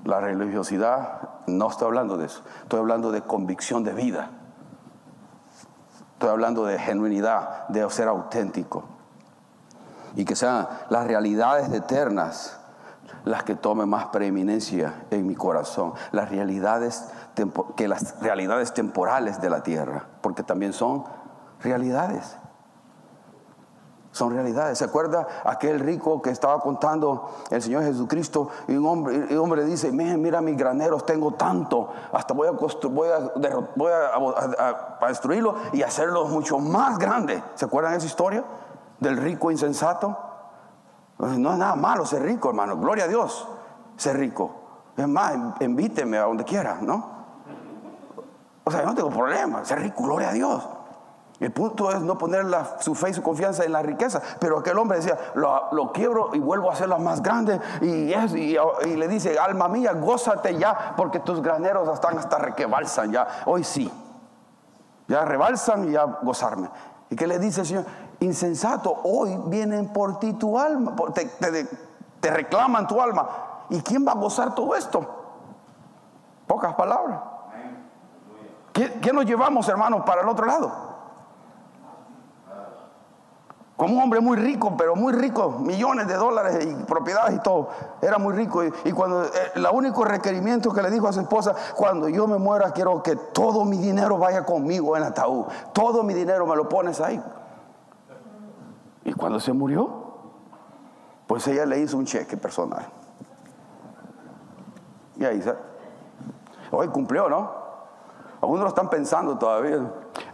La 0.06 0.20
religiosidad, 0.20 1.30
no 1.48 1.70
estoy 1.70 1.88
hablando 1.88 2.18
de 2.18 2.26
eso, 2.26 2.42
estoy 2.64 2.80
hablando 2.80 3.12
de 3.12 3.22
convicción 3.22 3.84
de 3.84 3.94
vida. 3.94 4.30
Estoy 6.14 6.30
hablando 6.30 6.66
de 6.66 6.80
genuinidad, 6.80 7.68
de 7.68 7.88
ser 7.92 8.08
auténtico. 8.08 8.86
Y 10.16 10.26
que 10.26 10.36
sean 10.36 10.68
las 10.90 11.06
realidades 11.06 11.72
eternas 11.72 12.60
las 13.28 13.44
que 13.44 13.56
tomen 13.56 13.90
más 13.90 14.06
preeminencia 14.08 15.06
en 15.12 15.28
mi 15.28 15.36
corazón. 15.36 15.94
Las 16.12 16.30
realidades 16.30 17.06
que 17.76 17.88
las 17.88 18.20
realidades 18.22 18.74
temporales 18.74 19.40
de 19.42 19.50
la 19.50 19.62
tierra, 19.62 20.06
porque 20.22 20.44
también 20.44 20.74
son 20.74 21.04
realidades. 21.62 22.38
Son 24.12 24.34
realidades. 24.34 24.80
¿Se 24.80 24.86
acuerda 24.86 25.28
aquel 25.44 25.80
rico 25.80 26.24
que 26.24 26.32
estaba 26.32 26.60
contando 26.60 27.30
el 27.52 27.62
Señor 27.62 27.84
Jesucristo? 27.84 28.50
Y 28.68 28.76
un 28.76 28.88
hombre, 28.88 29.28
un 29.30 29.38
hombre 29.38 29.64
dice, 29.64 29.92
mira 29.92 30.42
mis 30.42 30.58
graneros, 30.58 31.06
tengo 31.06 31.34
tanto, 31.34 31.90
hasta 32.12 32.34
voy 32.34 32.48
a, 32.48 32.52
voy 32.52 33.10
voy 33.76 33.92
a, 33.92 35.70
y 35.74 35.84
hacerlo 35.84 36.26
mucho 36.26 36.58
más 36.58 36.98
grande. 36.98 37.44
¿Se 37.54 37.66
acuerdan 37.66 37.94
esa 37.94 38.08
historia 38.08 38.44
del 39.00 39.18
rico 39.18 39.52
insensato? 39.52 40.27
No 41.20 41.52
es 41.52 41.58
nada 41.58 41.76
malo 41.76 42.06
ser 42.06 42.22
rico, 42.24 42.50
hermano. 42.50 42.78
Gloria 42.78 43.06
a 43.06 43.08
Dios, 43.08 43.48
ser 43.96 44.18
rico. 44.18 44.52
Es 44.96 45.08
más, 45.08 45.34
invíteme 45.60 46.18
a 46.18 46.24
donde 46.24 46.44
quiera, 46.44 46.80
¿no? 46.82 47.18
O 48.64 48.72
sea, 48.72 48.82
yo 48.82 48.88
no 48.88 48.96
tengo 48.96 49.10
problema, 49.10 49.64
ser 49.64 49.80
rico, 49.80 50.04
gloria 50.04 50.30
a 50.30 50.34
Dios. 50.34 50.68
El 51.40 51.52
punto 51.52 51.92
es 51.92 52.02
no 52.02 52.18
poner 52.18 52.46
su 52.80 52.96
fe 52.96 53.12
y 53.12 53.14
su 53.14 53.22
confianza 53.22 53.64
en 53.64 53.72
la 53.72 53.84
riqueza. 53.84 54.22
Pero 54.40 54.58
aquel 54.58 54.78
hombre 54.78 54.98
decía, 54.98 55.18
lo, 55.36 55.92
quiebro 55.94 56.32
y 56.34 56.40
vuelvo 56.40 56.70
a 56.70 56.74
hacerlo 56.74 56.98
más 56.98 57.22
grande. 57.22 57.60
Y, 57.82 58.12
y, 58.12 58.96
le 58.96 59.08
dice, 59.08 59.38
alma 59.38 59.68
mía, 59.68 59.94
gózate 59.94 60.58
ya, 60.58 60.96
porque 60.98 61.20
tus 61.20 61.42
graneros 61.42 61.88
están 61.90 62.18
hasta 62.18 62.40
requebalsan 62.40 63.12
ya. 63.12 63.28
Hoy 63.46 63.64
sí. 63.64 63.92
Ya 65.08 65.24
rebalsan 65.26 65.88
y 65.88 65.92
ya 65.92 66.06
gozarme. 66.06 66.70
¿Y 67.10 67.16
qué 67.16 67.28
le 67.28 67.38
dice 67.38 67.62
el 67.62 67.68
Señor? 67.68 67.86
Insensato, 68.20 69.00
hoy 69.04 69.40
vienen 69.46 69.94
por 69.94 70.20
ti 70.20 70.34
tu 70.34 70.58
alma, 70.58 70.96
te, 71.14 72.32
reclaman 72.32 72.88
tu 72.88 73.00
alma. 73.00 73.28
¿Y 73.70 73.82
quién 73.82 74.08
va 74.08 74.14
a 74.14 74.16
gozar 74.16 74.56
todo 74.56 74.76
esto? 74.76 75.06
Pocas 76.48 76.74
palabras. 76.76 77.20
¿Qué, 78.74 79.12
nos 79.12 79.26
llevamos, 79.26 79.68
hermanos, 79.70 80.04
para 80.06 80.22
el 80.22 80.30
otro 80.30 80.46
lado? 80.46 80.88
Como 83.76 83.94
un 83.94 84.02
hombre 84.02 84.20
muy 84.20 84.38
rico, 84.38 84.74
pero 84.76 84.96
muy 84.96 85.14
rico, 85.14 85.50
millones 85.60 86.08
de 86.08 86.16
dólares 86.16 86.66
y 86.66 86.74
propiedades 86.86 87.36
y 87.36 87.40
todo. 87.40 87.70
Era 88.02 88.18
muy 88.18 88.34
rico. 88.34 88.64
Y, 88.64 88.92
cuando 88.92 89.26
eh, 89.26 89.30
el 89.54 89.68
único 89.72 90.04
requerimiento 90.04 90.74
que 90.74 90.82
le 90.82 90.90
dijo 90.90 91.08
a 91.08 91.14
su 91.14 91.20
esposa, 91.22 91.54
cuando 91.76 92.10
yo 92.10 92.26
me 92.26 92.40
muera, 92.40 92.72
quiero 92.72 93.04
que 93.04 93.16
todo 93.16 93.66
mi 93.66 93.78
dinero 93.78 94.18
vaya 94.18 94.44
conmigo 94.44 94.98
en 94.98 95.04
ataúd. 95.04 95.46
Todo 95.74 96.02
mi 96.02 96.16
dinero 96.16 96.48
me 96.48 96.56
lo 96.56 96.68
pones 96.68 97.00
ahí. 97.02 97.24
Y 99.08 99.14
cuando 99.14 99.40
se 99.40 99.54
murió, 99.54 99.90
pues 101.28 101.48
ella 101.48 101.66
le 101.66 101.80
hizo 101.80 101.98
un 101.98 102.04
cheque 102.04 102.36
personal. 102.36 102.86
Y 105.16 105.24
ahí, 105.24 105.42
hoy 106.72 106.90
cumplió, 106.90 107.30
¿no? 107.30 107.50
Algunos 108.42 108.64
lo 108.64 108.68
están 108.68 108.90
pensando 108.90 109.38
todavía. 109.38 109.80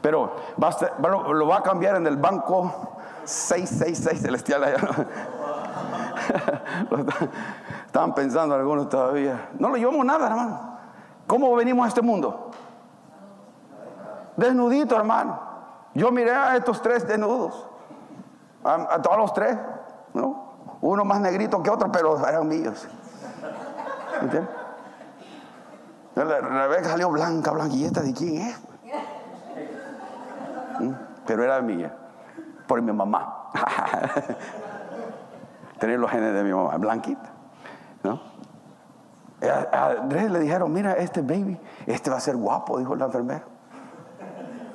Pero 0.02 0.34
lo 0.58 1.48
va 1.48 1.58
a 1.58 1.62
cambiar 1.62 1.98
en 1.98 2.08
el 2.08 2.18
banco 2.18 2.98
666 3.24 4.22
celestial 4.24 4.64
allá. 4.64 5.08
Están 7.86 8.16
pensando 8.16 8.56
algunos 8.56 8.90
todavía. 8.90 9.50
No 9.60 9.70
lo 9.70 9.76
llevamos 9.78 10.04
nada, 10.04 10.26
hermano. 10.26 10.80
¿Cómo 11.28 11.56
venimos 11.56 11.86
a 11.86 11.90
este 11.90 12.02
mundo? 12.02 12.50
Desnudito, 14.36 14.96
hermano. 14.96 15.40
Yo 15.94 16.10
miré 16.10 16.32
a 16.32 16.56
estos 16.58 16.82
tres 16.82 17.08
desnudos. 17.08 17.68
A, 18.64 19.02
todos 19.02 19.18
los 19.18 19.34
tres. 19.34 19.58
¿no? 20.14 20.54
Uno 20.82 21.06
más 21.06 21.20
negrito 21.20 21.62
que 21.62 21.70
otro, 21.70 21.92
pero 21.92 22.26
eran 22.28 22.48
míos. 22.48 22.88
¿Entiendes? 24.22 24.50
Rebeca 26.16 26.90
salió 26.90 27.10
blanca, 27.10 27.52
blanquilleta, 27.52 28.02
¿de 28.02 28.14
quién 28.14 28.42
es? 28.42 28.60
¿Mm? 30.80 30.92
Pero 31.26 31.44
era 31.44 31.62
mía, 31.62 31.96
por 32.68 32.82
mi 32.82 32.92
mamá. 32.92 33.50
Tener 35.80 36.00
los 36.00 36.12
genes 36.12 36.34
de 36.34 36.44
mi 36.44 36.54
mamá, 36.54 36.78
blanquita. 36.78 37.30
¿no? 38.04 38.22
A 39.72 39.88
Andrés 40.02 40.32
le 40.32 40.40
dijeron, 40.40 40.72
mira, 40.72 40.94
este 40.94 41.22
baby, 41.22 41.60
este 41.86 42.10
va 42.10 42.18
a 42.18 42.22
ser 42.22 42.36
guapo, 42.36 42.78
dijo 42.78 42.96
la 42.96 43.06
enfermera. 43.06 43.44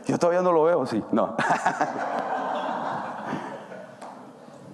Yo 0.07 0.19
todavía 0.19 0.43
no 0.43 0.53
lo 0.53 0.65
veo, 0.65 0.87
sí, 0.87 1.03
no. 1.13 1.37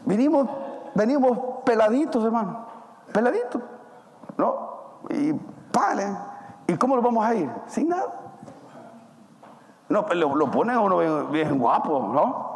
venimos, 0.04 0.48
venimos 0.94 1.38
peladitos, 1.64 2.24
hermano, 2.24 2.66
peladitos, 3.12 3.62
¿no? 4.36 4.74
Y 5.10 5.32
palen 5.72 6.16
¿Y 6.66 6.76
cómo 6.76 6.96
lo 6.96 7.02
vamos 7.02 7.24
a 7.24 7.34
ir? 7.34 7.50
Sin 7.66 7.88
nada. 7.88 8.08
No, 9.88 10.06
pues 10.06 10.18
lo, 10.18 10.34
lo 10.34 10.50
ponen 10.50 10.76
a 10.76 10.80
uno 10.80 11.28
bien, 11.28 11.58
guapo, 11.58 12.10
¿no? 12.12 12.54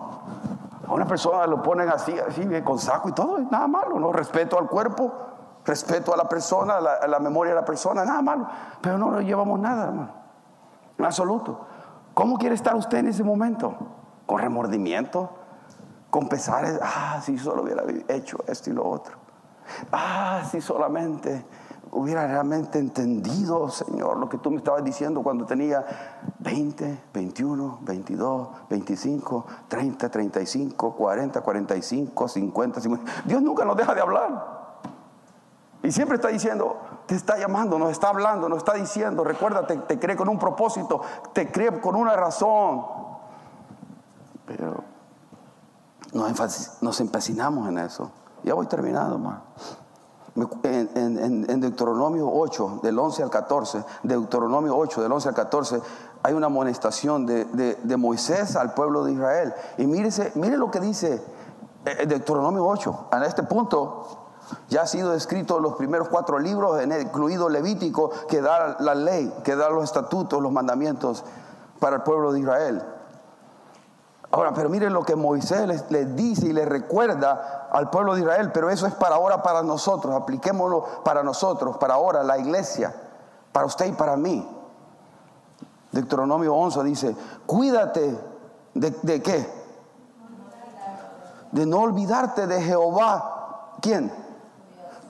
A 0.86 0.92
una 0.92 1.06
persona 1.06 1.46
lo 1.46 1.62
ponen 1.62 1.88
así, 1.90 2.18
así, 2.18 2.46
bien 2.46 2.64
con 2.64 2.78
saco 2.78 3.10
y 3.10 3.12
todo, 3.12 3.38
nada 3.38 3.68
malo, 3.68 4.00
¿no? 4.00 4.12
Respeto 4.12 4.58
al 4.58 4.66
cuerpo, 4.66 5.12
respeto 5.64 6.14
a 6.14 6.16
la 6.16 6.26
persona, 6.26 6.76
a 6.76 7.06
la, 7.06 7.18
memoria 7.18 7.52
de 7.52 7.60
la 7.60 7.66
persona, 7.66 8.04
nada 8.04 8.22
malo. 8.22 8.46
Pero 8.80 8.96
no 8.96 9.10
lo 9.10 9.20
llevamos 9.20 9.60
nada, 9.60 9.88
hermano. 9.88 10.10
En 10.96 11.04
absoluto. 11.04 11.66
¿Cómo 12.14 12.38
quiere 12.38 12.54
estar 12.54 12.74
usted 12.74 12.98
en 12.98 13.08
ese 13.08 13.22
momento? 13.22 13.74
¿Con 14.24 14.38
remordimiento? 14.40 15.30
¿Con 16.10 16.28
pesares? 16.28 16.78
Ah, 16.82 17.20
si 17.22 17.38
solo 17.38 17.62
hubiera 17.62 17.84
hecho 18.08 18.38
esto 18.46 18.70
y 18.70 18.72
lo 18.72 18.88
otro. 18.88 19.16
Ah, 19.92 20.42
si 20.50 20.60
solamente 20.60 21.44
hubiera 21.92 22.26
realmente 22.26 22.78
entendido, 22.78 23.68
Señor, 23.68 24.16
lo 24.18 24.28
que 24.28 24.38
tú 24.38 24.50
me 24.50 24.58
estabas 24.58 24.84
diciendo 24.84 25.22
cuando 25.22 25.44
tenía 25.44 25.84
20, 26.38 27.04
21, 27.12 27.78
22, 27.82 28.48
25, 28.68 29.46
30, 29.68 30.10
35, 30.10 30.96
40, 30.96 31.40
45, 31.40 32.28
50, 32.28 32.80
50. 32.80 33.12
Dios 33.24 33.42
nunca 33.42 33.64
nos 33.64 33.76
deja 33.76 33.94
de 33.94 34.00
hablar. 34.00 34.58
Y 35.82 35.92
siempre 35.92 36.16
está 36.16 36.28
diciendo, 36.28 36.76
te 37.06 37.14
está 37.14 37.38
llamando, 37.38 37.78
nos 37.78 37.90
está 37.90 38.08
hablando, 38.08 38.48
nos 38.48 38.58
está 38.58 38.74
diciendo, 38.74 39.24
recuérdate, 39.24 39.76
te 39.76 39.98
cree 39.98 40.16
con 40.16 40.28
un 40.28 40.38
propósito, 40.38 41.00
te 41.32 41.50
cree 41.50 41.80
con 41.80 41.94
una 41.94 42.16
razón. 42.16 42.84
Pero 44.44 44.82
nos, 46.12 47.00
empecinamos 47.00 47.68
en 47.68 47.78
eso. 47.78 48.10
Ya 48.42 48.54
voy 48.54 48.66
terminando, 48.66 49.14
hermano. 49.16 49.42
En, 50.62 51.60
Deuteronomio 51.60 52.30
8, 52.32 52.80
del 52.82 52.98
11 52.98 53.24
al 53.24 53.30
14, 53.30 53.84
Deuteronomio 54.04 54.76
8, 54.76 55.02
del 55.02 55.10
11 55.10 55.28
al 55.28 55.34
14, 55.34 55.80
hay 56.22 56.34
una 56.34 56.46
amonestación 56.46 57.26
de, 57.26 57.96
Moisés 57.96 58.56
al 58.56 58.74
pueblo 58.74 59.04
de 59.04 59.12
Israel. 59.12 59.54
Y 59.78 59.86
mírese, 59.86 60.32
mire 60.36 60.56
lo 60.56 60.70
que 60.70 60.80
dice 60.80 61.22
eh, 61.84 62.06
Deuteronomio 62.06 62.64
8. 62.66 63.08
En 63.12 63.22
este 63.24 63.42
punto 63.42 64.28
ya 64.68 64.82
ha 64.82 64.86
sido 64.86 65.14
escrito 65.14 65.58
los 65.60 65.74
primeros 65.74 66.08
cuatro 66.08 66.38
libros, 66.38 66.80
incluido 66.82 67.48
Levítico, 67.48 68.10
que 68.28 68.40
da 68.40 68.76
la 68.80 68.94
ley, 68.94 69.32
que 69.44 69.56
da 69.56 69.68
los 69.70 69.84
estatutos, 69.84 70.40
los 70.40 70.52
mandamientos 70.52 71.24
para 71.80 71.96
el 71.96 72.02
pueblo 72.02 72.32
de 72.32 72.40
Israel. 72.40 72.82
Ahora, 74.30 74.52
pero 74.52 74.68
miren 74.68 74.92
lo 74.92 75.04
que 75.04 75.16
Moisés 75.16 75.66
les, 75.88 76.16
dice 76.16 76.48
y 76.48 76.52
les 76.52 76.68
recuerda 76.68 77.68
al 77.72 77.88
pueblo 77.88 78.14
de 78.14 78.20
Israel, 78.20 78.50
pero 78.52 78.68
eso 78.68 78.86
es 78.86 78.94
para 78.94 79.14
ahora, 79.14 79.42
para 79.42 79.62
nosotros, 79.62 80.14
apliquémoslo 80.14 80.84
para 81.02 81.22
nosotros, 81.22 81.78
para 81.78 81.94
ahora, 81.94 82.22
la 82.22 82.38
iglesia, 82.38 82.94
para 83.52 83.64
usted 83.64 83.86
y 83.86 83.92
para 83.92 84.16
mí. 84.16 84.46
Deuteronomio 85.92 86.54
11 86.54 86.82
dice, 86.84 87.16
cuídate 87.46 88.18
de, 88.74 88.90
de 89.02 89.22
qué? 89.22 89.50
De 91.52 91.64
no 91.64 91.78
olvidarte 91.80 92.46
de 92.46 92.60
Jehová. 92.60 93.76
¿Quién? 93.80 94.12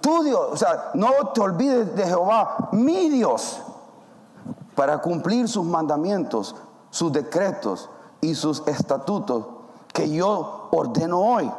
Tu 0.01 0.23
Dios. 0.23 0.49
O 0.53 0.57
sea, 0.57 0.91
no 0.95 1.11
te 1.35 1.41
olvides 1.41 1.97
de 1.97 2.07
Jehová, 2.07 2.69
mi 2.71 3.09
Dios, 3.11 3.61
para 4.77 4.99
cumplir 4.99 5.49
sus 5.49 5.67
mandamientos, 5.67 6.55
sus 6.91 7.13
decretos 7.13 7.91
y 8.21 8.35
sus 8.35 8.67
estatutos 8.67 9.47
que 9.93 10.11
yo 10.11 10.69
ordeno 10.71 11.21
hoy. 11.21 11.51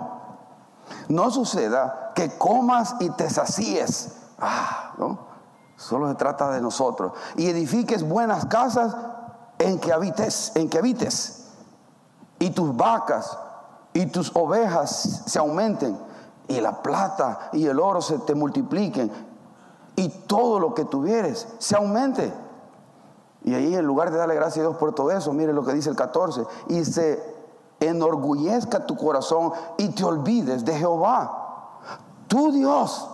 No 1.07 1.31
suceda 1.31 2.11
que 2.15 2.37
comas 2.37 2.95
y 2.99 3.09
te 3.11 3.29
sacíes. 3.29 4.15
Ah, 4.39 4.93
¿no? 4.97 5.29
Solo 5.75 6.09
se 6.09 6.15
trata 6.15 6.51
de 6.51 6.61
nosotros. 6.61 7.13
Y 7.37 7.47
edifiques 7.47 8.07
buenas 8.07 8.45
casas 8.45 8.95
en 9.57 9.79
que 9.79 9.93
habites, 9.93 10.51
en 10.55 10.69
que 10.69 10.77
habites. 10.77 11.47
Y 12.39 12.51
tus 12.51 12.75
vacas 12.75 13.37
y 13.93 14.05
tus 14.07 14.31
ovejas 14.35 15.23
se 15.25 15.39
aumenten. 15.39 15.97
Y 16.47 16.59
la 16.61 16.81
plata 16.81 17.49
y 17.53 17.65
el 17.67 17.79
oro 17.79 18.01
se 18.01 18.17
te 18.19 18.35
multipliquen. 18.35 19.11
Y 19.95 20.09
todo 20.09 20.59
lo 20.59 20.73
que 20.73 20.85
tuvieres 20.85 21.47
se 21.59 21.75
aumente. 21.75 22.33
Y 23.43 23.53
ahí 23.53 23.75
en 23.75 23.85
lugar 23.85 24.11
de 24.11 24.17
darle 24.17 24.35
gracias 24.35 24.59
a 24.65 24.69
Dios 24.69 24.77
por 24.77 24.93
todo 24.93 25.11
eso, 25.11 25.31
mire 25.33 25.53
lo 25.53 25.63
que 25.63 25.73
dice 25.73 25.89
el 25.89 25.95
14, 25.95 26.45
y 26.67 26.83
se 26.83 27.23
enorgullezca 27.79 28.85
tu 28.85 28.97
corazón 28.97 29.53
y 29.77 29.89
te 29.89 30.03
olvides 30.03 30.65
de 30.65 30.77
Jehová, 30.77 31.79
tu 32.27 32.51
Dios, 32.51 33.09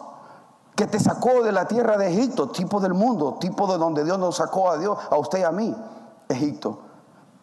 que 0.76 0.88
te 0.88 1.00
sacó 1.00 1.44
de 1.44 1.52
la 1.52 1.68
tierra 1.68 1.98
de 1.98 2.12
Egipto, 2.12 2.50
tipo 2.50 2.80
del 2.80 2.94
mundo, 2.94 3.38
tipo 3.40 3.68
de 3.68 3.78
donde 3.78 4.04
Dios 4.04 4.20
nos 4.20 4.38
sacó 4.38 4.70
a 4.70 4.78
Dios, 4.78 4.98
a 5.10 5.18
usted 5.18 5.40
y 5.40 5.44
a 5.44 5.52
mí, 5.52 5.76
Egipto, 6.28 6.80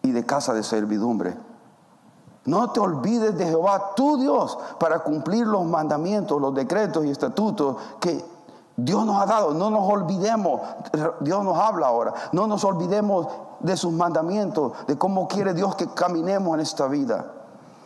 y 0.02 0.10
de 0.10 0.26
casa 0.26 0.52
de 0.52 0.62
servidumbre. 0.62 1.36
No 2.44 2.72
te 2.72 2.80
olvides 2.80 3.38
de 3.38 3.46
Jehová, 3.46 3.92
tu 3.94 4.18
Dios, 4.18 4.58
para 4.78 4.98
cumplir 4.98 5.46
los 5.46 5.64
mandamientos, 5.64 6.40
los 6.40 6.54
decretos 6.54 7.04
y 7.04 7.10
estatutos 7.10 7.76
que 8.00 8.31
Dios 8.76 9.04
nos 9.04 9.20
ha 9.20 9.26
dado, 9.26 9.52
no 9.52 9.70
nos 9.70 9.88
olvidemos, 9.88 10.60
Dios 11.20 11.44
nos 11.44 11.58
habla 11.58 11.88
ahora, 11.88 12.14
no 12.32 12.46
nos 12.46 12.64
olvidemos 12.64 13.28
de 13.60 13.76
sus 13.76 13.92
mandamientos, 13.92 14.72
de 14.86 14.96
cómo 14.96 15.28
quiere 15.28 15.54
Dios 15.54 15.76
que 15.76 15.88
caminemos 15.88 16.54
en 16.54 16.60
esta 16.60 16.86
vida. 16.86 17.26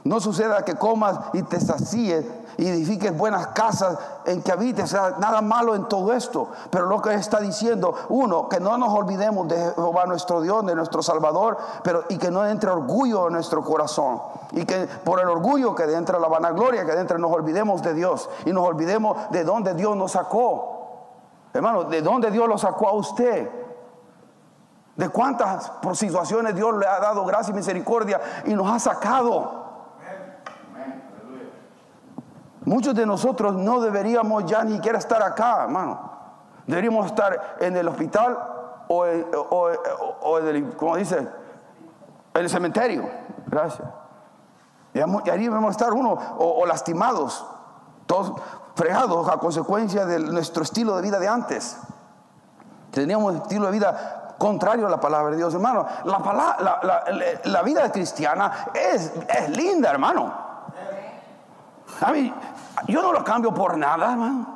No 0.07 0.21
suceda 0.21 0.65
que 0.65 0.77
comas 0.77 1.19
y 1.33 1.43
te 1.43 1.61
sacíes 1.61 2.25
y 2.59 2.69
edifiques 2.69 3.17
buenas 3.17 3.49
casas 3.49 3.99
en 4.25 4.41
que 4.41 4.53
habites, 4.53 4.85
o 4.85 4.87
sea, 4.87 5.17
nada 5.19 5.43
malo 5.43 5.75
en 5.75 5.89
todo 5.89 6.13
esto. 6.13 6.49
Pero 6.71 6.87
lo 6.87 7.03
que 7.03 7.13
está 7.15 7.41
diciendo, 7.41 7.93
uno, 8.09 8.49
que 8.49 8.61
no 8.61 8.79
nos 8.79 8.91
olvidemos 8.91 9.49
de 9.49 9.57
Jehová 9.75 10.07
nuestro 10.07 10.41
Dios, 10.41 10.65
de 10.65 10.77
nuestro 10.77 11.03
Salvador, 11.03 11.59
pero 11.83 12.05
y 12.09 12.19
que 12.19 12.31
no 12.31 12.47
entre 12.47 12.71
orgullo 12.71 13.27
en 13.27 13.33
nuestro 13.33 13.65
corazón. 13.65 14.23
Y 14.53 14.65
que 14.65 14.87
por 14.87 15.19
el 15.19 15.29
orgullo 15.29 15.75
que 15.75 15.83
entre 15.93 16.21
la 16.21 16.29
vanagloria, 16.29 16.87
que 16.87 16.93
entre 16.93 17.19
nos 17.19 17.33
olvidemos 17.33 17.83
de 17.83 17.93
Dios 17.93 18.31
y 18.45 18.53
nos 18.53 18.65
olvidemos 18.65 19.17
de 19.31 19.43
dónde 19.43 19.75
Dios 19.75 19.97
nos 19.97 20.13
sacó. 20.13 20.76
Hermano, 21.57 21.85
¿de 21.85 22.03
dónde 22.03 22.31
Dios 22.31 22.49
lo 22.49 22.59
sacó 22.59 22.89
a 22.89 22.93
usted? 22.93 23.51
¿De 24.95 25.09
cuántas 25.09 25.73
situaciones 25.95 26.55
Dios 26.55 26.77
le 26.77 26.87
ha 26.87 27.01
dado 27.01 27.25
gracia 27.25 27.53
y 27.53 27.55
misericordia 27.55 28.21
y 28.45 28.55
nos 28.55 28.71
ha 28.71 28.79
sacado? 28.79 29.67
Muchos 32.65 32.95
de 32.95 33.07
nosotros 33.07 33.55
no 33.55 33.81
deberíamos 33.81 34.45
ya 34.45 34.65
ni 34.65 34.73
siquiera 34.75 34.99
estar 34.99 35.23
acá, 35.23 35.65
hermano. 35.65 36.11
Deberíamos 36.67 37.07
estar 37.07 37.57
en 37.61 37.77
el 37.77 37.87
hospital 37.87 38.37
o, 38.89 39.07
en 39.07 40.47
el, 40.49 40.77
como 40.77 40.97
dice, 40.97 41.19
en 41.19 42.43
el 42.43 42.51
cementerio. 42.51 43.09
Gracias. 43.47 43.89
Y 44.95 44.99
ahí 44.99 45.45
debemos 45.45 45.71
estar 45.71 45.93
uno 45.93 46.19
o, 46.39 46.67
lastimados, 46.67 47.47
todos 48.07 48.33
fregados 48.77 49.27
a 49.29 49.39
consecuencia 49.39 50.05
de 50.05 50.21
nuestro 50.21 50.63
estilo 50.63 50.95
de 50.97 51.03
vida 51.03 51.19
de 51.19 51.27
antes. 51.27 51.79
Teníamos 52.93 53.33
un 53.33 53.41
estilo 53.41 53.67
de 53.67 53.73
vida 53.73 54.35
contrario 54.39 54.87
a 54.87 54.91
la 54.91 55.01
palabra 55.01 55.31
de 55.31 55.39
Dios, 55.39 55.55
hermano. 55.55 55.87
La, 56.05 57.41
la, 57.43 57.63
vida 57.63 57.91
cristiana 57.91 58.69
es, 58.75 59.13
linda, 59.57 59.91
hermano. 59.91 60.31
A 62.03 62.13
mí, 62.13 62.33
yo 62.87 63.01
no 63.01 63.15
lo 63.15 63.25
cambio 63.25 63.53
por 63.55 63.79
nada, 63.79 64.13
hermano. 64.13 64.47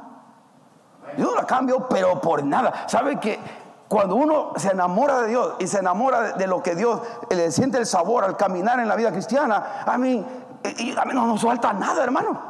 Yo 1.17 1.25
no 1.25 1.35
la 1.35 1.47
cambio, 1.47 1.89
pero 1.89 2.21
por 2.21 2.45
nada. 2.45 2.85
¿Sabe 2.87 3.19
que 3.19 3.41
cuando 3.89 4.17
uno 4.17 4.53
se 4.57 4.71
enamora 4.71 5.23
de 5.23 5.29
Dios 5.29 5.55
y 5.59 5.67
se 5.67 5.79
enamora 5.79 6.33
de, 6.33 6.47
lo 6.47 6.63
que 6.63 6.75
Dios 6.75 7.01
le 7.31 7.51
siente 7.51 7.79
el 7.79 7.87
sabor 7.87 8.25
al 8.25 8.37
caminar 8.37 8.79
en 8.81 8.89
la 8.89 8.97
vida 8.97 9.11
cristiana, 9.13 9.83
a 9.87 9.97
mí, 9.97 10.25
a 10.63 11.05
mí 11.07 11.15
no 11.15 11.27
nos 11.27 11.43
falta 11.43 11.73
nada, 11.73 12.05
hermano. 12.05 12.50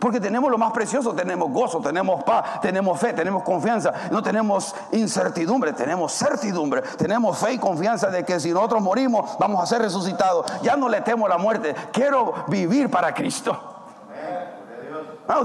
Porque 0.00 0.20
tenemos 0.20 0.50
lo 0.50 0.58
más 0.58 0.72
precioso, 0.72 1.14
tenemos 1.14 1.50
gozo, 1.50 1.80
tenemos 1.80 2.22
paz, 2.24 2.60
tenemos 2.60 2.98
fe, 2.98 3.12
tenemos 3.12 3.42
confianza, 3.42 3.92
no 4.10 4.22
tenemos 4.22 4.74
incertidumbre, 4.92 5.72
tenemos 5.72 6.12
certidumbre, 6.12 6.82
tenemos 6.82 7.38
fe 7.38 7.54
y 7.54 7.58
confianza 7.58 8.08
de 8.08 8.24
que 8.24 8.38
si 8.38 8.52
nosotros 8.52 8.82
morimos 8.82 9.36
vamos 9.38 9.62
a 9.62 9.66
ser 9.66 9.80
resucitados. 9.80 10.46
Ya 10.62 10.76
no 10.76 10.88
le 10.88 11.00
temo 11.00 11.28
la 11.28 11.38
muerte, 11.38 11.74
quiero 11.92 12.34
vivir 12.48 12.90
para 12.90 13.14
Cristo. 13.14 13.58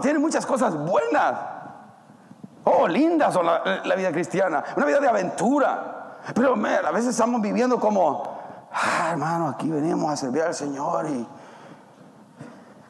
tiene 0.01 0.19
muchas 0.19 0.45
cosas 0.45 0.75
buenas. 0.75 1.35
Oh, 2.63 2.87
lindas 2.87 3.33
son 3.33 3.45
la, 3.45 3.95
vida 3.95 4.11
cristiana, 4.11 4.63
una 4.75 4.85
vida 4.85 4.99
de 4.99 5.07
aventura. 5.07 6.17
Pero 6.35 6.53
a 6.53 6.91
veces 6.91 7.11
estamos 7.11 7.41
viviendo 7.41 7.79
como, 7.79 8.23
ah, 8.71 9.09
hermano, 9.11 9.47
aquí 9.49 9.69
venimos 9.69 10.11
a 10.11 10.17
servir 10.17 10.43
al 10.43 10.53
Señor 10.53 11.07
y, 11.09 11.27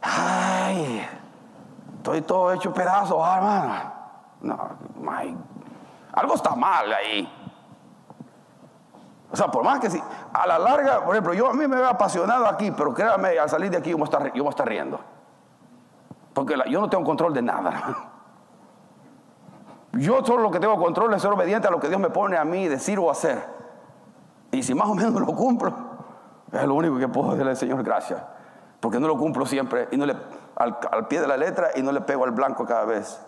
ay, 0.01 1.07
Estoy 2.01 2.23
todo 2.23 2.51
hecho 2.51 2.73
pedazos, 2.73 3.19
ah, 3.21 3.37
hermano. 3.37 3.93
No, 4.41 4.69
algo 6.13 6.33
está 6.33 6.55
mal 6.55 6.91
ahí. 6.91 7.31
O 9.31 9.35
sea, 9.35 9.51
por 9.51 9.63
más 9.63 9.79
que 9.79 9.91
si, 9.91 10.01
a 10.33 10.47
la 10.47 10.57
larga, 10.57 11.05
por 11.05 11.13
ejemplo, 11.13 11.35
yo 11.35 11.51
a 11.51 11.53
mí 11.53 11.67
me 11.67 11.75
veo 11.75 11.87
apasionado 11.87 12.47
aquí, 12.47 12.71
pero 12.71 12.91
créame, 12.91 13.37
al 13.37 13.47
salir 13.47 13.69
de 13.69 13.77
aquí 13.77 13.91
yo 13.91 13.97
voy 13.97 14.05
a 14.05 14.05
estar, 14.05 14.33
yo 14.33 14.41
voy 14.43 14.47
a 14.47 14.49
estar 14.49 14.67
riendo. 14.67 14.99
Porque 16.33 16.55
yo 16.67 16.81
no 16.81 16.89
tengo 16.89 17.03
control 17.03 17.35
de 17.35 17.43
nada. 17.43 17.71
Yo 19.93 20.25
solo 20.25 20.43
lo 20.43 20.51
que 20.51 20.59
tengo 20.61 20.77
control 20.77 21.13
es 21.13 21.21
ser 21.21 21.33
obediente 21.33 21.67
a 21.67 21.71
lo 21.71 21.77
que 21.77 21.89
Dios 21.89 21.99
me 21.99 22.09
pone 22.09 22.37
a 22.37 22.45
mí 22.45 22.65
decir 22.69 22.97
o 22.97 23.11
hacer. 23.11 23.45
Y 24.49 24.63
si 24.63 24.73
más 24.73 24.87
o 24.87 24.95
menos 24.95 25.11
lo 25.11 25.35
cumplo, 25.35 25.73
es 26.49 26.63
lo 26.63 26.75
único 26.75 26.97
que 26.97 27.09
puedo 27.09 27.31
decirle 27.31 27.51
al 27.51 27.57
Señor 27.57 27.83
gracias. 27.83 28.23
Porque 28.81 28.99
no 28.99 29.07
lo 29.07 29.17
cumplo 29.17 29.45
siempre 29.45 29.87
y 29.91 29.97
no 29.97 30.05
le 30.05 30.17
al, 30.57 30.77
al 30.91 31.07
pie 31.07 31.21
de 31.21 31.27
la 31.27 31.37
letra 31.37 31.69
y 31.75 31.81
no 31.81 31.93
le 31.93 32.01
pego 32.01 32.25
al 32.25 32.31
blanco 32.31 32.65
cada 32.65 32.83
vez. 32.83 33.21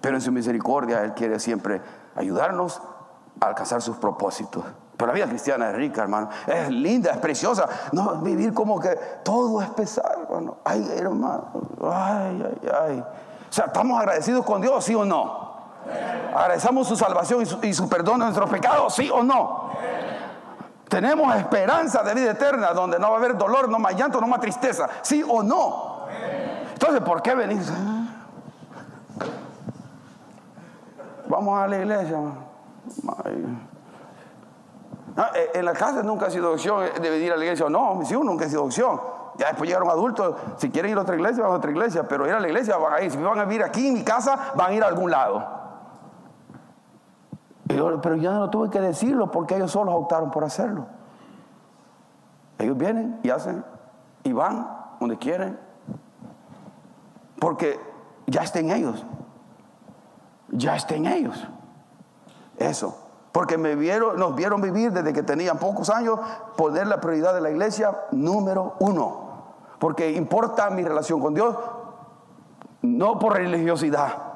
Pero 0.00 0.14
en 0.14 0.20
su 0.20 0.30
misericordia 0.30 1.02
Él 1.02 1.14
quiere 1.14 1.40
siempre 1.40 1.82
ayudarnos 2.14 2.80
a 3.40 3.46
alcanzar 3.46 3.82
sus 3.82 3.96
propósitos. 3.96 4.64
Pero 4.96 5.06
la 5.08 5.14
vida 5.14 5.26
cristiana 5.26 5.70
es 5.70 5.76
rica, 5.76 6.02
hermano. 6.02 6.28
Es 6.46 6.70
linda, 6.70 7.12
es 7.12 7.18
preciosa. 7.18 7.68
No 7.92 8.16
vivir 8.16 8.52
como 8.52 8.80
que 8.80 8.90
todo 9.22 9.62
es 9.62 9.70
pesar, 9.70 10.18
hermano. 10.24 10.56
Ay, 10.64 10.88
hermano. 10.96 11.44
Ay, 11.82 12.44
ay, 12.44 12.70
ay. 12.82 13.04
O 13.48 13.52
sea, 13.52 13.66
¿estamos 13.66 13.98
agradecidos 13.98 14.44
con 14.44 14.60
Dios, 14.60 14.84
sí 14.84 14.94
o 14.94 15.04
no? 15.04 15.48
¿Agradecemos 16.34 16.88
su 16.88 16.96
salvación 16.96 17.42
y 17.42 17.46
su, 17.46 17.58
y 17.62 17.72
su 17.72 17.88
perdón 17.88 18.18
de 18.18 18.24
nuestros 18.26 18.50
pecados, 18.50 18.94
sí 18.94 19.08
o 19.08 19.22
no? 19.22 19.70
Tenemos 20.88 21.34
esperanza 21.36 22.02
de 22.02 22.14
vida 22.14 22.30
eterna 22.30 22.72
donde 22.72 22.98
no 22.98 23.10
va 23.10 23.16
a 23.16 23.18
haber 23.18 23.36
dolor, 23.36 23.68
no 23.68 23.78
más 23.78 23.94
llanto, 23.94 24.20
no 24.20 24.26
más 24.26 24.40
tristeza, 24.40 24.88
sí 25.02 25.22
o 25.26 25.42
no. 25.42 26.06
Entonces, 26.72 27.00
¿por 27.02 27.20
qué 27.20 27.34
venir? 27.34 27.62
Vamos 31.28 31.58
a 31.58 31.66
la 31.66 31.78
iglesia. 31.78 32.18
Eh, 35.34 35.50
en 35.54 35.64
la 35.64 35.72
casa 35.72 36.02
nunca 36.02 36.26
ha 36.26 36.30
sido 36.30 36.52
opción 36.52 36.84
de 37.00 37.10
venir 37.10 37.32
a 37.32 37.36
la 37.36 37.44
iglesia 37.44 37.66
o 37.66 37.70
no, 37.70 37.94
mis 37.96 38.10
hijos 38.10 38.24
nunca 38.24 38.46
ha 38.46 38.48
sido 38.48 38.64
opción. 38.64 39.00
Ya 39.36 39.48
después 39.48 39.68
llegaron 39.68 39.90
adultos, 39.90 40.36
si 40.56 40.70
quieren 40.70 40.92
ir 40.92 40.98
a 40.98 41.02
otra 41.02 41.14
iglesia, 41.14 41.42
van 41.42 41.52
a 41.52 41.56
otra 41.56 41.70
iglesia, 41.70 42.08
pero 42.08 42.26
ir 42.26 42.32
a 42.32 42.40
la 42.40 42.48
iglesia 42.48 42.76
van 42.76 42.94
a 42.94 43.00
ir. 43.02 43.10
Si 43.10 43.18
van 43.18 43.38
a 43.38 43.44
vivir 43.44 43.62
aquí 43.62 43.88
en 43.88 43.94
mi 43.94 44.04
casa, 44.04 44.52
van 44.54 44.70
a 44.70 44.74
ir 44.74 44.82
a 44.82 44.86
algún 44.86 45.10
lado. 45.10 45.57
Pero 47.68 48.16
ya 48.16 48.32
no 48.32 48.50
tuve 48.50 48.70
que 48.70 48.80
decirlo 48.80 49.30
porque 49.30 49.56
ellos 49.56 49.70
solos 49.70 49.94
optaron 49.94 50.30
por 50.30 50.44
hacerlo. 50.44 50.86
Ellos 52.58 52.76
vienen 52.76 53.20
y 53.22 53.30
hacen 53.30 53.64
y 54.24 54.32
van 54.32 54.68
donde 54.98 55.18
quieren. 55.18 55.58
Porque 57.38 57.78
ya 58.26 58.42
está 58.42 58.58
en 58.58 58.70
ellos. 58.70 59.04
Ya 60.48 60.74
está 60.74 60.94
en 60.94 61.06
ellos. 61.06 61.46
Eso. 62.56 62.96
Porque 63.32 63.58
me 63.58 63.76
vieron, 63.76 64.18
nos 64.18 64.34
vieron 64.34 64.60
vivir 64.60 64.92
desde 64.92 65.12
que 65.12 65.22
tenían 65.22 65.58
pocos 65.58 65.90
años, 65.90 66.18
poner 66.56 66.86
la 66.86 67.00
prioridad 67.00 67.34
de 67.34 67.40
la 67.40 67.50
iglesia 67.50 67.96
número 68.10 68.74
uno. 68.80 69.28
Porque 69.78 70.10
importa 70.12 70.70
mi 70.70 70.82
relación 70.82 71.20
con 71.20 71.34
Dios, 71.34 71.54
no 72.82 73.18
por 73.18 73.34
religiosidad. 73.34 74.27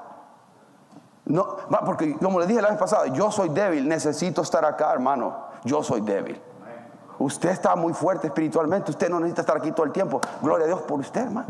No, 1.33 1.57
porque 1.87 2.15
como 2.19 2.39
le 2.39 2.47
dije 2.47 2.61
la 2.61 2.69
vez 2.69 2.79
pasada, 2.79 3.07
yo 3.07 3.31
soy 3.31 3.49
débil, 3.49 3.89
necesito 3.89 4.43
estar 4.43 4.67
acá, 4.67 4.93
hermano. 4.93 5.35
Yo 5.65 5.83
soy 5.83 6.03
débil. 6.03 6.39
Usted 7.19 7.49
está 7.49 7.75
muy 7.75 7.95
fuerte 7.95 8.27
espiritualmente, 8.27 8.91
usted 8.91 9.09
no 9.09 9.19
necesita 9.19 9.41
estar 9.41 9.57
aquí 9.57 9.73
todo 9.73 9.87
el 9.87 9.93
tiempo. 9.93 10.21
Gloria 10.43 10.65
a 10.65 10.67
Dios 10.67 10.83
por 10.83 11.01
usted, 11.01 11.23
hermano. 11.23 11.49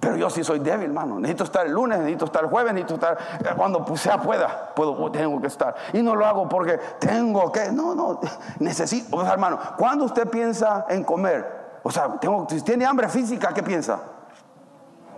Pero 0.00 0.16
yo 0.16 0.30
sí 0.30 0.42
soy 0.42 0.60
débil, 0.60 0.86
hermano. 0.86 1.20
Necesito 1.20 1.44
estar 1.44 1.66
el 1.66 1.72
lunes, 1.72 1.98
necesito 1.98 2.24
estar 2.24 2.42
el 2.42 2.48
jueves, 2.48 2.72
necesito 2.72 2.94
estar 2.94 3.18
eh, 3.38 3.54
cuando 3.54 3.84
sea 3.98 4.18
pueda, 4.18 4.72
puedo, 4.74 5.12
tengo 5.12 5.38
que 5.38 5.48
estar. 5.48 5.74
Y 5.92 6.00
no 6.00 6.16
lo 6.16 6.24
hago 6.24 6.48
porque 6.48 6.80
tengo 6.98 7.52
que, 7.52 7.70
no, 7.70 7.94
no, 7.94 8.18
necesito, 8.60 9.14
o 9.14 9.24
sea, 9.24 9.34
hermano, 9.34 9.58
cuando 9.76 10.06
usted 10.06 10.26
piensa 10.26 10.86
en 10.88 11.04
comer, 11.04 11.80
o 11.82 11.90
sea, 11.90 12.18
tengo, 12.18 12.46
si 12.48 12.62
tiene 12.62 12.86
hambre 12.86 13.10
física, 13.10 13.52
¿qué 13.52 13.62
piensa? 13.62 14.15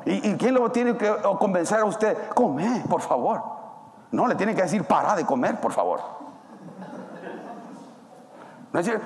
¿Y, 0.09 0.36
quién 0.36 0.54
lo 0.54 0.70
tiene 0.70 0.96
que 0.96 1.14
convencer 1.38 1.80
a 1.80 1.84
usted? 1.84 2.30
Come, 2.34 2.82
por 2.88 3.02
favor. 3.02 3.42
No, 4.11 4.26
le 4.26 4.34
tiene 4.36 4.54
que 4.54 4.62
decir, 4.62 4.84
para 4.84 5.14
de 5.14 5.26
comer, 5.26 5.61
por 5.61 5.72
favor. 5.72 6.00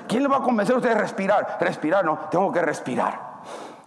¿Quién 0.07 0.23
le 0.23 0.29
va 0.29 0.37
a 0.37 0.41
convencer 0.41 0.75
a 0.75 0.77
usted 0.77 0.89
de 0.89 1.01
respirar? 1.01 1.57
Respirar, 1.59 2.05
no, 2.05 2.17
tengo 2.31 2.51
que 2.53 2.61
respirar. 2.61 3.33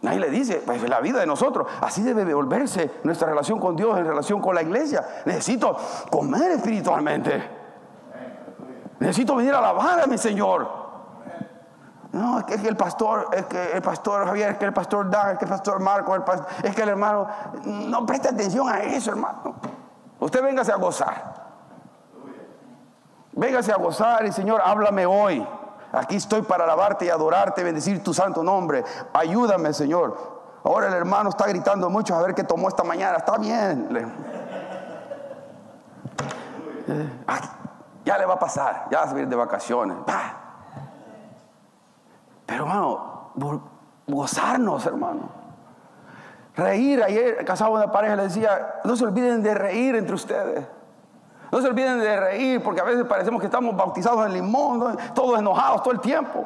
Nadie 0.02 0.20
le 0.20 0.28
dice, 0.28 0.62
pues 0.66 0.86
la 0.86 1.00
vida 1.00 1.20
de 1.20 1.26
nosotros, 1.26 1.66
así 1.80 2.02
debe 2.02 2.34
volverse 2.34 2.90
nuestra 3.02 3.28
relación 3.28 3.58
con 3.58 3.76
Dios 3.76 3.96
en 3.98 4.06
relación 4.06 4.42
con 4.42 4.54
la 4.54 4.60
iglesia. 4.60 5.02
Necesito 5.24 5.74
comer 6.10 6.52
espiritualmente. 6.52 7.50
Necesito 8.98 9.36
venir 9.36 9.54
a 9.54 9.58
alabar 9.58 10.00
a 10.00 10.06
mi 10.06 10.18
Señor. 10.18 10.85
No, 12.16 12.38
es 12.38 12.44
que, 12.46 12.54
el 12.66 12.76
pastor, 12.76 13.28
es 13.32 13.44
que 13.44 13.72
el 13.72 13.82
pastor 13.82 14.26
Javier, 14.26 14.52
es 14.52 14.58
que 14.58 14.64
el 14.64 14.72
pastor 14.72 15.10
Dan, 15.10 15.32
es 15.32 15.38
que 15.38 15.44
el 15.44 15.50
pastor 15.50 15.80
Marco, 15.80 16.16
es 16.62 16.74
que 16.74 16.82
el 16.82 16.88
hermano, 16.88 17.28
no 17.64 18.06
preste 18.06 18.28
atención 18.28 18.66
a 18.68 18.78
eso, 18.78 19.10
hermano. 19.10 19.54
Usted 20.18 20.42
véngase 20.42 20.72
a 20.72 20.76
gozar. 20.76 21.34
Véngase 23.32 23.70
a 23.70 23.76
gozar 23.76 24.24
y 24.24 24.32
Señor, 24.32 24.62
háblame 24.64 25.04
hoy. 25.04 25.46
Aquí 25.92 26.16
estoy 26.16 26.40
para 26.40 26.64
alabarte 26.64 27.04
y 27.04 27.10
adorarte, 27.10 27.62
bendecir 27.62 28.02
tu 28.02 28.14
santo 28.14 28.42
nombre. 28.42 28.82
Ayúdame, 29.12 29.74
Señor. 29.74 30.16
Ahora 30.64 30.88
el 30.88 30.94
hermano 30.94 31.28
está 31.28 31.46
gritando 31.46 31.90
mucho 31.90 32.14
a 32.14 32.22
ver 32.22 32.34
qué 32.34 32.44
tomó 32.44 32.68
esta 32.68 32.82
mañana. 32.82 33.18
Está 33.18 33.36
bien. 33.36 33.88
ya 38.04 38.16
le 38.16 38.24
va 38.24 38.34
a 38.34 38.38
pasar. 38.38 38.86
Ya 38.90 39.00
va 39.00 39.04
a 39.04 39.08
salir 39.08 39.28
de 39.28 39.36
vacaciones. 39.36 39.98
Pero 42.46 42.64
hermano, 42.64 43.32
gozarnos, 44.06 44.86
hermano. 44.86 45.28
Reír. 46.54 47.02
Ayer 47.02 47.44
casado 47.44 47.72
una 47.72 47.92
pareja 47.92 48.16
le 48.16 48.24
decía, 48.24 48.80
no 48.84 48.96
se 48.96 49.04
olviden 49.04 49.42
de 49.42 49.54
reír 49.54 49.96
entre 49.96 50.14
ustedes. 50.14 50.66
No 51.52 51.60
se 51.60 51.68
olviden 51.68 52.00
de 52.00 52.16
reír 52.16 52.62
porque 52.62 52.80
a 52.80 52.84
veces 52.84 53.04
parecemos 53.04 53.40
que 53.40 53.46
estamos 53.46 53.76
bautizados 53.76 54.26
en 54.26 54.32
limón, 54.32 54.96
todos 55.14 55.38
enojados 55.38 55.82
todo 55.82 55.92
el 55.92 56.00
tiempo. 56.00 56.44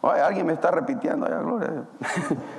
Oye, 0.00 0.20
alguien 0.20 0.46
me 0.46 0.52
está 0.52 0.70
repitiendo 0.70 1.26
allá, 1.26 1.38
gloria. 1.38 1.84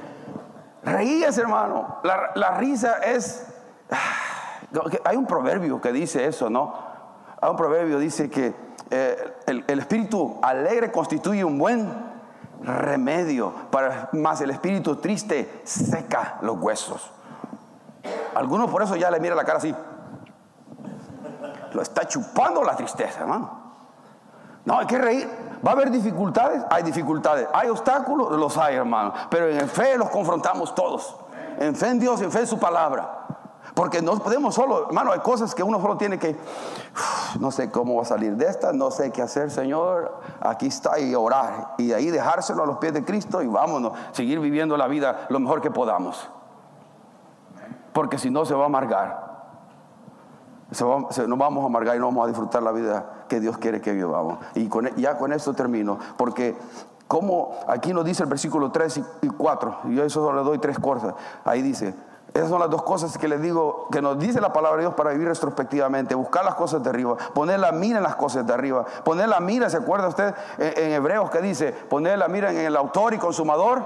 Reíes, 0.83 1.37
hermano. 1.37 1.97
La, 2.03 2.57
risa 2.57 2.97
es. 2.97 3.47
Ah, 3.91 4.61
hay 5.03 5.15
un 5.15 5.25
proverbio 5.25 5.79
que 5.79 5.91
dice 5.91 6.25
eso, 6.25 6.49
¿no? 6.49 6.73
Hay 7.39 7.49
un 7.49 7.55
proverbio 7.55 7.97
que 7.97 8.03
dice 8.03 8.29
que 8.29 8.55
eh, 8.91 9.33
el, 9.47 9.79
espíritu 9.79 10.39
alegre 10.41 10.91
constituye 10.91 11.43
un 11.43 11.57
buen 11.57 11.91
remedio, 12.61 13.53
para, 13.71 14.09
más 14.13 14.41
el 14.41 14.51
espíritu 14.51 14.97
triste 14.97 15.61
seca 15.63 16.37
los 16.41 16.57
huesos. 16.59 17.11
Algunos 18.35 18.69
por 18.69 18.83
eso 18.83 18.95
ya 18.95 19.09
le 19.09 19.19
mira 19.19 19.35
la 19.35 19.43
cara 19.43 19.57
así. 19.57 19.73
Lo 21.73 21.81
está 21.81 22.07
chupando 22.07 22.63
la 22.63 22.75
tristeza, 22.75 23.21
hermano. 23.21 23.65
No, 24.65 24.79
hay 24.79 24.87
que 24.87 24.97
reír. 24.97 25.29
¿Va 25.65 25.71
a 25.71 25.73
haber 25.73 25.91
dificultades? 25.91 26.63
Hay 26.69 26.83
dificultades. 26.83 27.47
¿Hay 27.53 27.69
obstáculos? 27.69 28.31
Los 28.31 28.57
hay, 28.57 28.75
hermano. 28.75 29.13
Pero 29.29 29.47
en 29.47 29.67
fe 29.69 29.97
los 29.97 30.09
confrontamos 30.09 30.73
todos. 30.75 31.15
En 31.59 31.75
fe 31.75 31.89
en 31.89 31.99
Dios, 31.99 32.21
en 32.21 32.31
fe 32.31 32.41
en 32.41 32.47
su 32.47 32.59
palabra. 32.59 33.24
Porque 33.75 34.01
no 34.01 34.17
podemos 34.17 34.55
solo, 34.55 34.87
hermano, 34.87 35.11
hay 35.11 35.19
cosas 35.19 35.53
que 35.53 35.61
uno 35.61 35.79
solo 35.79 35.97
tiene 35.97 36.17
que, 36.17 36.35
no 37.39 37.51
sé 37.51 37.69
cómo 37.69 37.97
va 37.97 38.01
a 38.01 38.05
salir 38.05 38.35
de 38.35 38.47
esta, 38.47 38.73
no 38.73 38.89
sé 38.89 39.11
qué 39.11 39.21
hacer, 39.21 39.51
Señor, 39.51 40.19
aquí 40.39 40.67
está 40.67 40.97
y 40.97 41.13
orar. 41.13 41.75
Y 41.77 41.87
de 41.87 41.95
ahí 41.95 42.09
dejárselo 42.09 42.63
a 42.63 42.65
los 42.65 42.77
pies 42.77 42.93
de 42.93 43.05
Cristo 43.05 43.43
y 43.43 43.47
vámonos, 43.47 43.91
seguir 44.13 44.39
viviendo 44.39 44.77
la 44.77 44.87
vida 44.87 45.27
lo 45.29 45.39
mejor 45.39 45.61
que 45.61 45.69
podamos 45.69 46.29
porque 47.95 48.17
si 48.17 48.29
no 48.29 48.43
se 48.43 48.53
va 48.53 48.63
a 48.63 48.65
amargar. 48.65 49.25
Se 50.71 50.83
nos 50.83 51.39
vamos 51.39 51.63
a 51.63 51.67
amargar 51.67 51.95
y 51.95 51.99
no 51.99 52.07
vamos 52.07 52.25
a 52.25 52.27
disfrutar 52.27 52.61
la 52.61 52.73
vida 52.73 53.23
que 53.29 53.39
Dios 53.39 53.57
quiere 53.57 53.79
que 53.79 53.93
vivamos. 53.93 54.37
Y 54.53 54.65
e, 54.65 54.93
ya 54.97 55.17
con 55.17 55.31
esto 55.31 55.53
termino, 55.53 55.97
porque 56.17 56.57
como 57.07 57.55
aquí 57.69 57.93
nos 57.93 58.03
dice 58.03 58.23
el 58.23 58.29
versículo 58.29 58.69
3 58.69 59.01
y 59.21 59.27
4, 59.29 59.77
y 59.85 59.95
yo 59.95 60.03
eso 60.03 60.33
le 60.33 60.43
doy 60.43 60.57
tres 60.57 60.77
cosas, 60.77 61.13
ahí 61.45 61.61
dice, 61.61 61.95
esas 62.33 62.49
son 62.49 62.59
las 62.59 62.69
dos 62.69 62.83
cosas 62.83 63.17
que 63.17 63.29
les 63.29 63.41
digo, 63.41 63.87
que 63.91 64.01
nos 64.01 64.19
dice 64.19 64.41
la 64.41 64.51
palabra 64.51 64.77
de 64.77 64.83
Dios 64.83 64.93
para 64.93 65.11
vivir 65.11 65.29
retrospectivamente, 65.29 66.15
buscar 66.15 66.43
las 66.43 66.55
cosas 66.55 66.83
de 66.83 66.89
arriba, 66.89 67.15
poner 67.33 67.59
la 67.59 67.71
mira 67.71 67.97
en 67.97 68.03
las 68.03 68.15
cosas 68.15 68.45
de 68.45 68.53
arriba, 68.53 68.85
poner 69.05 69.29
la 69.29 69.39
mira, 69.39 69.69
¿se 69.69 69.77
acuerda 69.77 70.09
usted 70.09 70.33
en, 70.57 70.91
Hebreos 70.91 71.29
que 71.29 71.39
dice? 71.41 71.71
Poner 71.71 72.17
la 72.17 72.27
mira 72.27 72.51
en 72.51 72.57
el 72.57 72.75
autor 72.75 73.13
y 73.13 73.19
consumador 73.19 73.81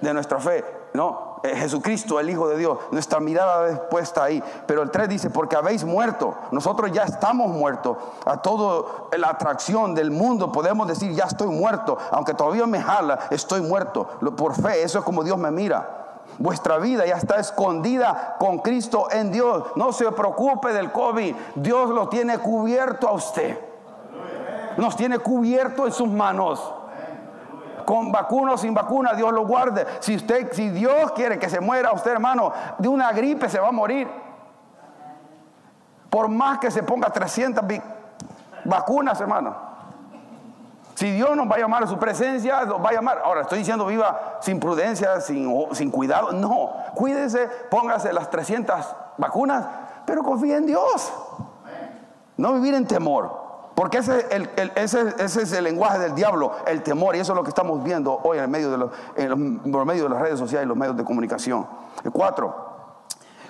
de 0.00 0.12
nuestra 0.12 0.40
fe, 0.40 0.64
¿no? 0.94 1.32
Eh, 1.44 1.56
Jesucristo, 1.56 2.20
el 2.20 2.30
Hijo 2.30 2.48
de 2.48 2.56
Dios. 2.56 2.78
Nuestra 2.90 3.18
mirada 3.18 3.62
después 3.66 4.04
está 4.04 4.24
ahí. 4.24 4.42
Pero 4.66 4.82
el 4.82 4.90
3 4.90 5.08
dice, 5.08 5.30
porque 5.30 5.56
habéis 5.56 5.84
muerto. 5.84 6.36
Nosotros 6.52 6.92
ya 6.92 7.02
estamos 7.02 7.48
muertos. 7.48 7.96
A 8.24 8.42
toda 8.42 9.08
la 9.16 9.30
atracción 9.30 9.94
del 9.94 10.12
mundo 10.12 10.52
podemos 10.52 10.86
decir, 10.86 11.12
ya 11.12 11.24
estoy 11.24 11.48
muerto. 11.48 11.98
Aunque 12.12 12.34
todavía 12.34 12.66
me 12.66 12.80
jala, 12.80 13.18
estoy 13.30 13.60
muerto. 13.60 14.06
Por 14.36 14.54
fe, 14.54 14.82
eso 14.82 15.00
es 15.00 15.04
como 15.04 15.24
Dios 15.24 15.36
me 15.36 15.50
mira. 15.50 16.01
Vuestra 16.38 16.78
vida 16.78 17.06
ya 17.06 17.16
está 17.16 17.36
escondida 17.36 18.36
con 18.38 18.58
Cristo 18.58 19.08
en 19.10 19.30
Dios. 19.30 19.64
No 19.76 19.92
se 19.92 20.10
preocupe 20.12 20.72
del 20.72 20.90
COVID. 20.90 21.34
Dios 21.56 21.90
lo 21.90 22.08
tiene 22.08 22.38
cubierto 22.38 23.08
a 23.08 23.12
usted. 23.12 23.58
Nos 24.76 24.96
tiene 24.96 25.18
cubierto 25.18 25.86
en 25.86 25.92
sus 25.92 26.08
manos. 26.08 26.74
con 27.84 28.12
vacuna 28.12 28.52
o 28.52 28.56
sin 28.56 28.72
vacuna, 28.72 29.12
Dios 29.12 29.32
lo 29.32 29.44
guarde. 29.44 29.84
Si 29.98 30.14
usted, 30.14 30.52
si 30.52 30.70
Dios 30.70 31.12
quiere 31.12 31.38
que 31.38 31.50
se 31.50 31.60
muera 31.60 31.92
usted, 31.92 32.12
hermano, 32.12 32.52
de 32.78 32.88
una 32.88 33.12
gripe 33.12 33.48
se 33.48 33.58
va 33.58 33.68
a 33.68 33.72
morir. 33.72 34.08
Por 36.08 36.28
más 36.28 36.58
que 36.58 36.70
se 36.70 36.82
ponga 36.82 37.10
300 37.10 37.64
vacunas, 38.64 39.20
hermano. 39.20 39.71
Si 41.02 41.10
Dios 41.10 41.36
nos 41.36 41.50
va 41.50 41.56
a 41.56 41.58
llamar 41.58 41.82
a 41.82 41.88
su 41.88 41.98
presencia, 41.98 42.64
nos 42.64 42.80
va 42.80 42.90
a 42.90 42.92
llamar. 42.92 43.22
Ahora, 43.24 43.40
estoy 43.40 43.58
diciendo 43.58 43.84
viva 43.86 44.38
sin 44.40 44.60
prudencia, 44.60 45.20
sin, 45.20 45.90
cuidado. 45.90 46.30
No, 46.30 46.70
cuídese, 46.94 47.48
póngase 47.72 48.12
las 48.12 48.30
300 48.30 48.76
vacunas, 49.18 49.66
pero 50.06 50.22
confíe 50.22 50.54
en 50.54 50.64
Dios. 50.64 51.12
No 52.36 52.54
vivir 52.54 52.74
en 52.74 52.86
temor. 52.86 53.32
Porque 53.74 53.98
ese, 53.98 54.26
es 54.76 55.52
el 55.52 55.64
lenguaje 55.64 55.98
del 55.98 56.14
diablo, 56.14 56.52
el 56.68 56.84
temor. 56.84 57.16
Y 57.16 57.18
eso 57.18 57.32
es 57.32 57.36
lo 57.36 57.42
que 57.42 57.48
estamos 57.48 57.82
viendo 57.82 58.20
hoy 58.22 58.38
en, 58.38 58.48
medio 58.48 58.70
de 58.70 58.78
los, 58.78 58.92
en 59.16 59.60
de 59.60 60.08
las 60.08 60.20
redes 60.20 60.38
sociales 60.38 60.66
y 60.66 60.68
los 60.68 60.76
medios 60.76 60.96
de 60.96 61.02
comunicación. 61.02 61.66
Cuatro, 62.12 62.54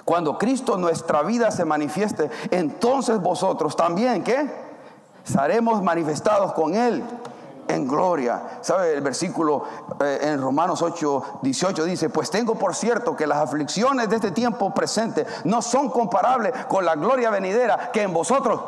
cuando 0.06 0.38
Cristo 0.38 0.78
nuestra 0.78 1.20
vida 1.20 1.50
se 1.50 1.66
manifieste, 1.66 2.30
entonces 2.50 3.20
vosotros 3.20 3.76
también, 3.76 4.24
¿qué? 4.24 4.50
Seremos 5.24 5.82
manifestados 5.82 6.54
con 6.54 6.74
Él 6.74 7.04
en 7.74 7.86
gloria. 7.86 8.58
¿Sabe? 8.60 8.94
El 8.94 9.00
versículo 9.00 9.64
eh, 10.00 10.18
en 10.22 10.40
Romanos 10.40 10.82
8, 10.82 11.40
18 11.42 11.84
dice, 11.84 12.10
pues 12.10 12.30
tengo 12.30 12.54
por 12.54 12.74
cierto 12.74 13.16
que 13.16 13.26
las 13.26 13.38
aflicciones 13.38 14.08
de 14.08 14.16
este 14.16 14.30
tiempo 14.30 14.72
presente 14.72 15.26
no 15.44 15.62
son 15.62 15.90
comparables 15.90 16.52
con 16.68 16.84
la 16.84 16.94
gloria 16.94 17.30
venidera 17.30 17.90
que 17.92 18.02
en 18.02 18.12
vosotros 18.12 18.60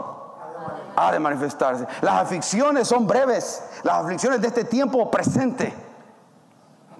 ha 0.96 1.12
de 1.12 1.18
manifestarse. 1.18 1.86
Las 2.00 2.22
aflicciones 2.22 2.88
son 2.88 3.06
breves, 3.06 3.62
las 3.82 3.96
aflicciones 4.04 4.40
de 4.40 4.48
este 4.48 4.64
tiempo 4.64 5.10
presente. 5.10 5.93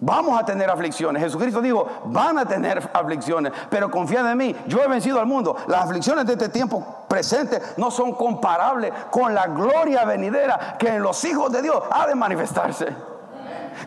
Vamos 0.05 0.39
a 0.39 0.45
tener 0.45 0.69
aflicciones. 0.69 1.23
Jesucristo 1.23 1.63
dijo, 1.63 1.89
van 2.05 2.37
a 2.37 2.45
tener 2.45 2.91
aflicciones, 2.93 3.55
pero 3.71 3.91
confían 3.91 4.27
en 4.27 4.37
mí, 4.37 4.55
yo 4.67 4.83
he 4.83 4.87
vencido 4.87 5.19
al 5.19 5.25
mundo. 5.25 5.57
Las 5.67 5.85
aflicciones 5.85 6.27
de 6.27 6.35
este 6.35 6.51
tiempo 6.51 7.07
presente 7.09 7.63
no 7.79 7.91
son 7.91 8.13
comparables 8.13 8.93
con 9.11 9.35
la 9.35 9.47
gloria 9.47 10.05
venidera 10.05 10.77
que 10.79 10.89
en 10.89 11.03
los 11.03 11.25
hijos 11.25 11.51
de 11.51 11.63
Dios 11.63 11.83
ha 11.91 12.07
de 12.07 12.15
manifestarse. 12.15 12.87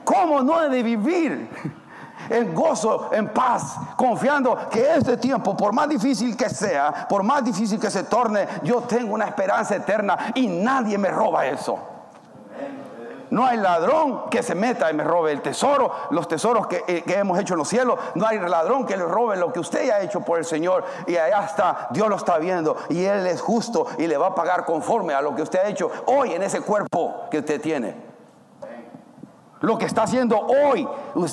¿Cómo 0.04 0.42
no 0.42 0.64
he 0.64 0.70
de 0.70 0.82
vivir? 0.82 1.50
en 2.30 2.54
gozo, 2.54 3.10
en 3.14 3.30
paz, 3.30 3.78
confiando 3.96 4.68
que 4.70 4.96
este 4.96 5.16
tiempo, 5.18 5.56
por 5.56 5.72
más 5.72 5.88
difícil 5.88 6.36
que 6.36 6.50
sea, 6.50 7.08
por 7.08 7.24
más 7.24 7.46
difícil 7.46 7.80
que 7.80 7.92
se 7.92 8.04
torne, 8.04 8.48
yo 8.64 8.82
tengo 8.82 9.14
una 9.14 9.26
esperanza 9.26 9.76
eterna 9.76 10.34
y 10.34 10.48
nadie 10.48 10.98
me 10.98 11.10
roba 11.10 11.46
eso. 11.46 11.97
No 13.30 13.46
hay 13.46 13.58
ladrón 13.58 14.30
que 14.30 14.42
se 14.42 14.56
meta 14.56 14.90
y 14.90 14.94
me 14.94 15.04
robe 15.04 15.32
el 15.32 15.42
tesoro, 15.42 15.92
los 16.12 16.28
tesoros 16.28 16.68
eh, 16.88 17.04
que, 17.06 17.16
hemos 17.16 17.38
hecho 17.40 17.54
en 17.54 17.60
los 17.60 17.68
cielos. 17.68 18.00
No 18.16 18.26
hay 18.26 18.40
ladrón 18.40 18.86
que 18.86 18.96
le 18.96 19.04
robe 19.04 19.36
lo 19.36 19.52
que 19.52 19.60
usted 19.60 19.90
ha 19.90 20.00
hecho 20.02 20.22
por 20.22 20.38
el 20.38 20.46
Señor. 20.46 20.86
Y 21.08 21.18
allá 21.18 21.44
está, 21.44 21.88
Dios 21.92 22.08
lo 22.08 22.16
está 22.16 22.38
viendo. 22.38 22.78
Y 22.90 23.04
Él 23.04 23.28
es 23.28 23.42
justo 23.42 23.88
y 23.98 24.08
le 24.08 24.18
va 24.18 24.28
a 24.28 24.36
pagar 24.36 24.66
conforme 24.66 25.14
a 25.14 25.22
lo 25.22 25.36
que 25.36 25.42
usted 25.42 25.60
ha 25.60 25.68
hecho 25.68 25.92
hoy 26.06 26.34
en 26.34 26.44
ese 26.44 26.62
cuerpo 26.62 27.28
que 27.30 27.40
usted 27.40 27.60
tiene. 27.62 28.08
Lo 29.62 29.78
que 29.78 29.86
está 29.86 30.04
haciendo 30.04 30.40
hoy, 30.40 30.88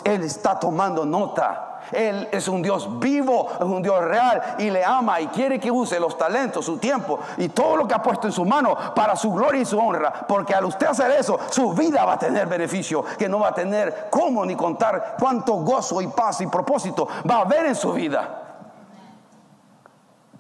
Él 0.05 0.23
está 0.23 0.59
tomando 0.59 1.05
nota. 1.05 1.74
Él 1.93 2.29
es 2.33 2.49
un 2.49 2.63
Dios 2.63 2.99
vivo, 2.99 3.49
es 3.55 3.65
un 3.65 3.83
Dios 3.83 4.03
real 4.05 4.57
y 4.59 4.71
le 4.71 4.85
ama 4.85 5.21
y 5.21 5.27
quiere 5.29 5.61
que 5.61 5.71
use 5.71 6.01
los 6.01 6.17
talentos, 6.17 6.65
su 6.65 6.79
tiempo 6.79 7.19
y 7.37 7.49
todo 7.49 7.77
lo 7.77 7.87
que 7.87 7.95
ha 7.95 8.03
puesto 8.03 8.27
en 8.27 8.33
su 8.33 8.45
mano 8.45 8.77
para 8.95 9.17
su 9.17 9.33
gloria 9.33 9.61
y 9.61 9.65
su 9.65 9.79
honra. 9.79 10.13
Porque 10.27 10.55
al 10.55 10.65
usted 10.65 10.87
hacer 10.87 11.11
eso, 11.13 11.39
su 11.51 11.73
vida 11.73 12.05
va 12.05 12.15
a 12.15 12.19
tener 12.19 12.47
beneficio, 12.47 13.05
que 13.19 13.29
no 13.29 13.41
va 13.41 13.49
a 13.49 13.55
tener 13.55 14.09
cómo 14.11 14.45
ni 14.45 14.57
contar 14.57 15.17
cuánto 15.19 15.55
gozo 15.57 16.01
y 16.01 16.09
paz 16.09 16.41
y 16.41 16.47
propósito 16.47 17.07
va 17.29 17.37
a 17.37 17.41
haber 17.43 17.67
en 17.67 17.75
su 17.75 17.93
vida. 17.93 18.41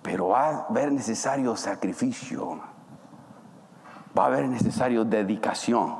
Pero 0.02 0.28
va 0.28 0.48
a 0.48 0.66
haber 0.68 0.92
necesario 0.92 1.56
sacrificio, 1.56 2.60
va 4.16 4.24
a 4.24 4.26
haber 4.26 4.48
necesario 4.48 5.04
dedicación. 5.04 5.96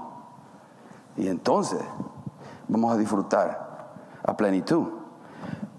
Y 1.16 1.28
entonces 1.28 1.80
vamos 2.68 2.92
a 2.92 2.97
disfrutar 2.97 3.64
a 4.26 4.36
plenitud 4.36 5.03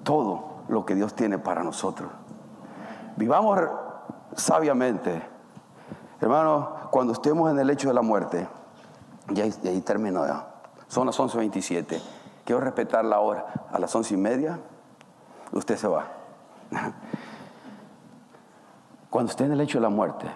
todo 0.05 0.63
lo 0.69 0.85
que 0.85 0.95
Dios 0.95 1.13
tiene 1.13 1.37
para 1.37 1.63
nosotros. 1.63 2.09
Vivamos 3.17 3.59
sabiamente. 4.37 5.21
Hermano, 6.21 6.87
cuando 6.91 7.11
estemos 7.11 7.51
en 7.51 7.59
el 7.59 7.67
lecho 7.67 7.89
de 7.89 7.93
la 7.93 8.01
muerte, 8.01 8.47
y 9.35 9.41
ahí, 9.41 9.53
y 9.63 9.81
termino 9.81 10.25
ya. 10.25 10.47
Son 10.87 11.05
las 11.07 11.19
11.27. 11.19 11.99
Quiero 12.45 12.61
respetar 12.61 13.03
la 13.03 13.19
hora. 13.19 13.45
A 13.71 13.79
las 13.79 13.93
once 13.95 14.13
y 14.13 14.17
media, 14.17 14.59
usted 15.51 15.75
se 15.75 15.87
va. 15.87 16.05
Cuando 19.09 19.31
esté 19.31 19.45
en 19.45 19.53
el 19.53 19.57
lecho 19.57 19.79
de 19.79 19.81
la 19.81 19.89
muerte, 19.89 20.27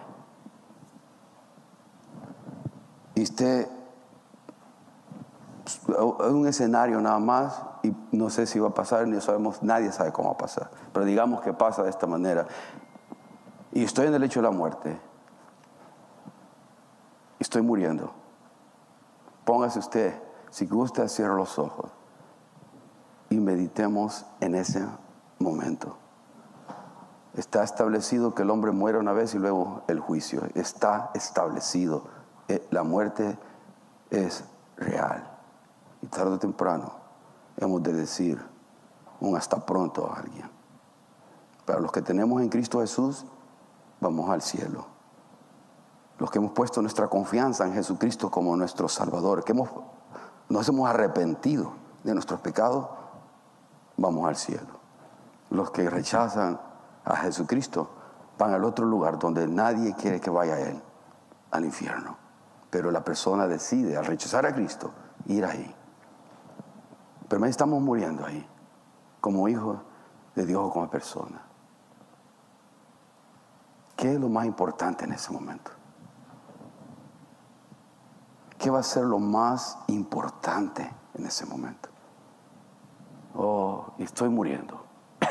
y 3.14 3.24
usted 3.24 3.68
es 5.66 5.82
un 5.88 6.48
escenario 6.48 7.00
nada 7.02 7.20
más 7.20 7.62
y 7.84 7.96
no 8.12 8.30
sé 8.30 8.46
si 8.46 8.60
va 8.60 8.70
a 8.70 8.74
pasar, 8.74 9.08
ni 9.08 9.20
sabemos, 9.22 9.64
nadie 9.64 9.92
sabe 9.92 10.12
cómo 10.12 10.30
va 10.30 10.36
a 10.36 10.38
pasar. 10.38 10.70
Pero 10.94 11.06
digamos 11.06 11.42
que 11.42 11.54
pasa 11.54 11.84
de 11.84 11.90
esta 11.90 12.08
manera. 12.08 12.48
Y 13.72 13.84
estoy 13.84 14.08
en 14.08 14.14
el 14.14 14.22
lecho 14.22 14.42
de 14.42 14.48
la 14.48 14.52
muerte. 14.52 15.00
Estoy 17.40 17.62
muriendo. 17.62 18.12
Póngase 19.46 19.80
usted, 19.80 20.22
si 20.50 20.66
gusta, 20.66 21.08
cierre 21.08 21.36
los 21.36 21.58
ojos 21.58 21.92
y 23.30 23.40
meditemos 23.40 24.26
en 24.42 24.56
ese 24.56 24.86
momento. 25.38 25.98
Está 27.36 27.64
establecido 27.64 28.34
que 28.34 28.42
el 28.42 28.50
hombre 28.50 28.72
muere 28.72 28.98
una 28.98 29.14
vez 29.14 29.34
y 29.36 29.40
luego 29.40 29.84
el 29.88 30.00
juicio. 30.00 30.42
Está 30.56 31.12
establecido. 31.14 32.04
Eh, 32.48 32.68
la 32.72 32.84
muerte 32.84 33.38
es 34.10 34.44
real. 34.76 35.30
Y 36.02 36.08
tarde 36.08 36.32
o 36.32 36.40
temprano 36.40 37.09
hemos 37.60 37.84
de 37.84 37.94
decir 37.94 38.42
un 39.20 39.36
hasta 39.36 39.66
pronto 39.66 40.10
a 40.10 40.20
alguien. 40.20 40.50
Para 41.66 41.80
los 41.80 41.92
que 41.92 42.02
tenemos 42.02 42.42
en 42.42 42.50
Cristo 42.50 42.80
Jesús, 42.80 43.26
vamos 44.00 44.30
al 44.30 44.42
cielo. 44.42 44.86
Los 46.18 46.32
que 46.32 46.40
hemos 46.40 46.52
puesto 46.52 46.82
nuestra 46.82 47.08
confianza 47.08 47.66
en 47.66 47.74
Jesucristo 47.74 48.32
como 48.32 48.56
nuestro 48.56 48.90
Salvador, 48.90 49.44
que 49.44 49.52
hemos, 49.52 49.70
nos 50.50 50.68
hemos 50.68 50.90
arrepentido 50.90 51.74
de 52.04 52.14
nuestros 52.14 52.42
pecados, 52.42 52.88
vamos 53.98 54.28
al 54.28 54.36
cielo. 54.36 54.80
Los 55.50 55.72
que 55.72 55.90
rechazan 55.90 56.60
a 57.06 57.16
Jesucristo 57.18 57.90
van 58.38 58.54
al 58.54 58.64
otro 58.64 58.86
lugar 58.86 59.20
donde 59.20 59.48
nadie 59.48 59.94
quiere 59.96 60.20
que 60.20 60.30
vaya 60.30 60.56
a 60.56 60.60
Él, 60.60 60.82
al 61.52 61.66
infierno. 61.66 62.18
Pero 62.70 62.92
la 62.92 63.04
persona 63.04 63.48
decide, 63.48 63.98
al 63.98 64.06
rechazar 64.06 64.46
a 64.46 64.54
Cristo, 64.54 64.92
ir 65.26 65.46
ahí. 65.46 65.76
Pero 67.30 67.46
estamos 67.46 67.80
muriendo 67.80 68.26
ahí, 68.26 68.46
como 69.22 69.48
hijos 69.48 69.78
de 70.36 70.46
Dios 70.48 70.62
o 70.66 70.72
como 70.72 70.90
persona. 70.90 71.44
¿Qué 73.96 74.14
es 74.14 74.20
lo 74.20 74.30
más 74.30 74.46
importante 74.46 75.06
en 75.06 75.12
ese 75.12 75.32
momento? 75.32 75.72
¿Qué 78.58 78.72
va 78.72 78.80
a 78.80 78.84
ser 78.84 79.04
lo 79.04 79.20
más 79.20 79.78
importante 79.88 80.92
en 81.14 81.26
ese 81.26 81.46
momento? 81.46 81.90
Oh, 83.36 83.94
estoy 84.00 84.30
muriendo. 84.30 84.86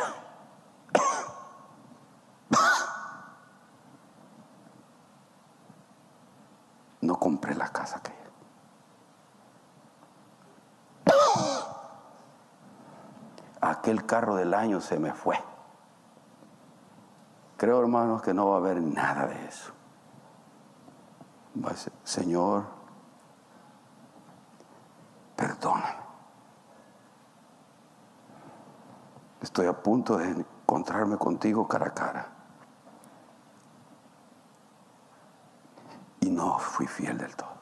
No 7.01 7.17
compré 7.19 7.55
la 7.55 7.69
casa 7.69 8.03
que 8.03 8.18
aquel 13.61 14.07
carro 14.07 14.37
del 14.37 14.55
año 14.55 14.81
se 14.81 14.99
me 14.99 15.13
fue. 15.13 15.39
Creo, 17.57 17.81
hermanos, 17.81 18.23
que 18.23 18.33
no 18.33 18.49
va 18.49 18.57
a 18.57 18.59
haber 18.59 18.81
nada 18.81 19.27
de 19.27 19.45
eso. 19.47 19.73
Señor, 22.05 22.65
perdóname. 25.35 25.99
Estoy 29.41 29.67
a 29.67 29.73
punto 29.73 30.19
de 30.19 30.29
encontrarme 30.31 31.17
contigo 31.17 31.67
cara 31.67 31.87
a 31.87 31.95
cara. 31.95 32.29
Y 36.21 36.31
no 36.31 36.59
fui 36.59 36.87
fiel 36.87 37.19
del 37.19 37.35
todo. 37.35 37.59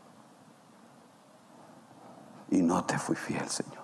Y 2.50 2.62
no 2.62 2.84
te 2.84 2.98
fui 2.98 3.16
fiel, 3.16 3.48
Señor 3.48 3.75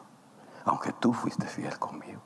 aunque 0.65 0.93
tú 0.93 1.13
fuiste 1.13 1.47
fiel 1.47 1.79
conmigo. 1.79 2.21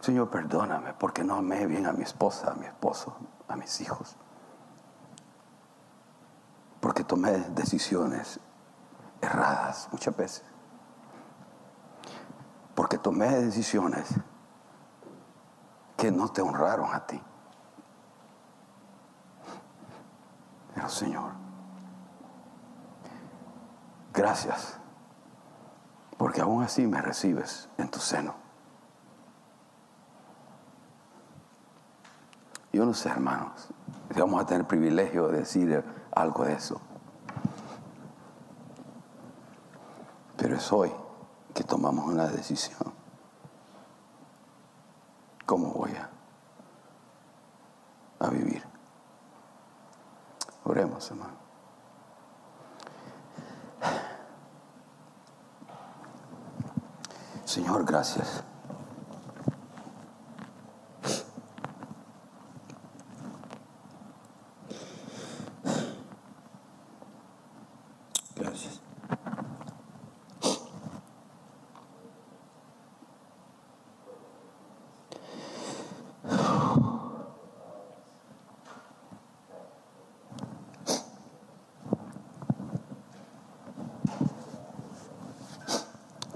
Señor, 0.00 0.30
perdóname 0.30 0.94
porque 0.94 1.24
no 1.24 1.36
amé 1.36 1.66
bien 1.66 1.86
a 1.86 1.92
mi 1.92 2.02
esposa, 2.02 2.52
a 2.52 2.54
mi 2.54 2.66
esposo, 2.66 3.16
a 3.48 3.56
mis 3.56 3.80
hijos. 3.80 4.16
Porque 6.80 7.02
tomé 7.02 7.32
decisiones 7.50 8.40
erradas 9.20 9.88
muchas 9.90 10.16
veces. 10.16 10.44
Porque 12.74 12.98
tomé 12.98 13.28
decisiones 13.28 14.08
que 15.96 16.12
no 16.12 16.28
te 16.28 16.40
honraron 16.40 16.94
a 16.94 17.04
ti. 17.06 17.20
Pero 20.74 20.88
Señor, 20.88 21.32
gracias, 24.14 24.77
porque 26.18 26.40
aún 26.40 26.62
así 26.64 26.86
me 26.86 27.00
recibes 27.00 27.68
en 27.78 27.88
tu 27.88 28.00
seno. 28.00 28.34
Yo 32.72 32.84
no 32.84 32.92
sé, 32.92 33.08
hermanos, 33.08 33.68
si 34.12 34.20
vamos 34.20 34.42
a 34.42 34.46
tener 34.46 34.66
privilegio 34.66 35.28
de 35.28 35.38
decir 35.38 35.84
algo 36.12 36.44
de 36.44 36.52
eso. 36.52 36.80
Pero 40.36 40.56
es 40.56 40.72
hoy 40.72 40.92
que 41.54 41.64
tomamos 41.64 42.06
una 42.06 42.26
decisión. 42.26 42.92
¿Cómo 45.46 45.72
voy 45.72 45.92
a, 45.92 46.10
a 48.24 48.28
vivir? 48.28 48.62
Oremos, 50.64 51.10
hermano. 51.10 51.38
Señor, 57.48 57.86
gracias. 57.86 58.44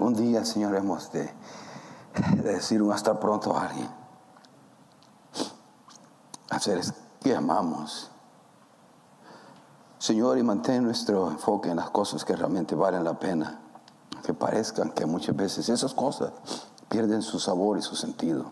Un 0.03 0.15
día, 0.15 0.43
Señor, 0.43 0.75
hemos 0.75 1.13
de, 1.13 1.33
de 2.35 2.53
decir 2.55 2.81
un 2.81 2.91
hasta 2.91 3.17
pronto 3.21 3.55
a 3.55 3.67
alguien. 3.67 3.89
Hacer 6.49 6.79
es 6.79 6.93
que 7.21 7.33
amamos. 7.33 8.11
Señor, 9.99 10.37
y 10.37 10.43
mantén 10.43 10.83
nuestro 10.83 11.31
enfoque 11.31 11.69
en 11.69 11.77
las 11.77 11.89
cosas 11.89 12.25
que 12.25 12.35
realmente 12.35 12.75
valen 12.75 13.05
la 13.05 13.17
pena. 13.17 13.61
Que 14.25 14.33
parezcan 14.33 14.91
que 14.91 15.05
muchas 15.05 15.37
veces 15.37 15.69
esas 15.69 15.93
cosas 15.93 16.33
pierden 16.89 17.21
su 17.21 17.39
sabor 17.39 17.77
y 17.77 17.81
su 17.81 17.95
sentido. 17.95 18.51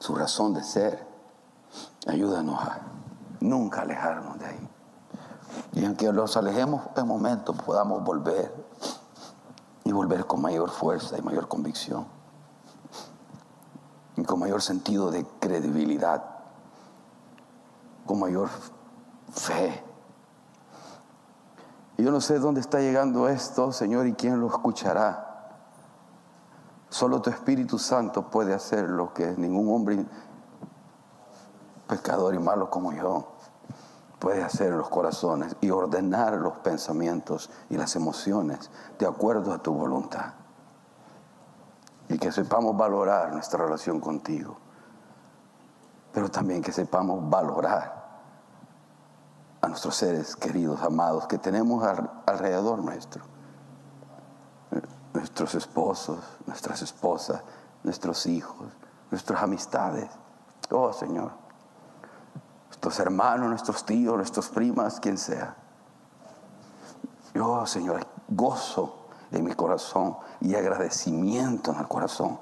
Su 0.00 0.16
razón 0.16 0.52
de 0.52 0.64
ser. 0.64 1.06
Ayúdanos 2.08 2.60
a 2.60 2.80
nunca 3.38 3.82
alejarnos 3.82 4.36
de 4.40 4.46
ahí. 4.46 4.69
Y 5.72 5.84
aunque 5.84 6.12
los 6.12 6.36
alejemos 6.36 6.82
en 6.96 7.06
momentos, 7.06 7.56
podamos 7.62 8.02
volver 8.02 8.52
y 9.84 9.92
volver 9.92 10.26
con 10.26 10.42
mayor 10.42 10.70
fuerza 10.70 11.16
y 11.16 11.22
mayor 11.22 11.48
convicción. 11.48 12.06
Y 14.16 14.24
con 14.24 14.40
mayor 14.40 14.62
sentido 14.62 15.10
de 15.10 15.24
credibilidad. 15.38 16.24
Con 18.04 18.20
mayor 18.20 18.48
fe. 19.32 19.84
Y 21.96 22.02
yo 22.02 22.10
no 22.10 22.20
sé 22.20 22.38
dónde 22.38 22.60
está 22.60 22.80
llegando 22.80 23.28
esto, 23.28 23.72
Señor, 23.72 24.06
y 24.06 24.14
quién 24.14 24.40
lo 24.40 24.48
escuchará. 24.48 25.28
Solo 26.88 27.22
tu 27.22 27.30
Espíritu 27.30 27.78
Santo 27.78 28.28
puede 28.30 28.52
hacer 28.52 28.90
lo 28.90 29.14
que 29.14 29.26
ningún 29.36 29.72
hombre 29.72 30.04
pecador 31.86 32.34
y 32.34 32.38
malo 32.38 32.68
como 32.68 32.92
yo 32.92 33.39
puede 34.20 34.44
hacer 34.44 34.72
los 34.74 34.88
corazones 34.90 35.56
y 35.62 35.70
ordenar 35.70 36.34
los 36.34 36.58
pensamientos 36.58 37.50
y 37.70 37.76
las 37.76 37.96
emociones 37.96 38.70
de 38.98 39.06
acuerdo 39.06 39.52
a 39.52 39.58
tu 39.58 39.72
voluntad. 39.72 40.34
Y 42.08 42.18
que 42.18 42.30
sepamos 42.30 42.76
valorar 42.76 43.32
nuestra 43.32 43.64
relación 43.64 43.98
contigo, 43.98 44.58
pero 46.12 46.30
también 46.30 46.60
que 46.60 46.70
sepamos 46.70 47.28
valorar 47.30 48.00
a 49.62 49.68
nuestros 49.68 49.96
seres 49.96 50.36
queridos, 50.36 50.82
amados, 50.82 51.26
que 51.26 51.38
tenemos 51.38 51.82
alrededor 52.26 52.82
nuestro. 52.84 53.24
Nuestros 55.14 55.54
esposos, 55.54 56.18
nuestras 56.46 56.82
esposas, 56.82 57.42
nuestros 57.82 58.26
hijos, 58.26 58.68
nuestras 59.10 59.42
amistades. 59.42 60.10
Oh 60.70 60.92
Señor, 60.92 61.32
nuestros 62.82 62.98
hermanos, 63.00 63.50
nuestros 63.50 63.84
tíos, 63.84 64.16
nuestras 64.16 64.48
primas, 64.48 65.00
quien 65.00 65.18
sea. 65.18 65.54
Yo, 67.34 67.66
Señor, 67.66 68.06
gozo 68.28 69.06
en 69.30 69.44
mi 69.44 69.52
corazón 69.52 70.16
y 70.40 70.54
agradecimiento 70.54 71.72
en 71.72 71.78
el 71.78 71.88
corazón 71.88 72.38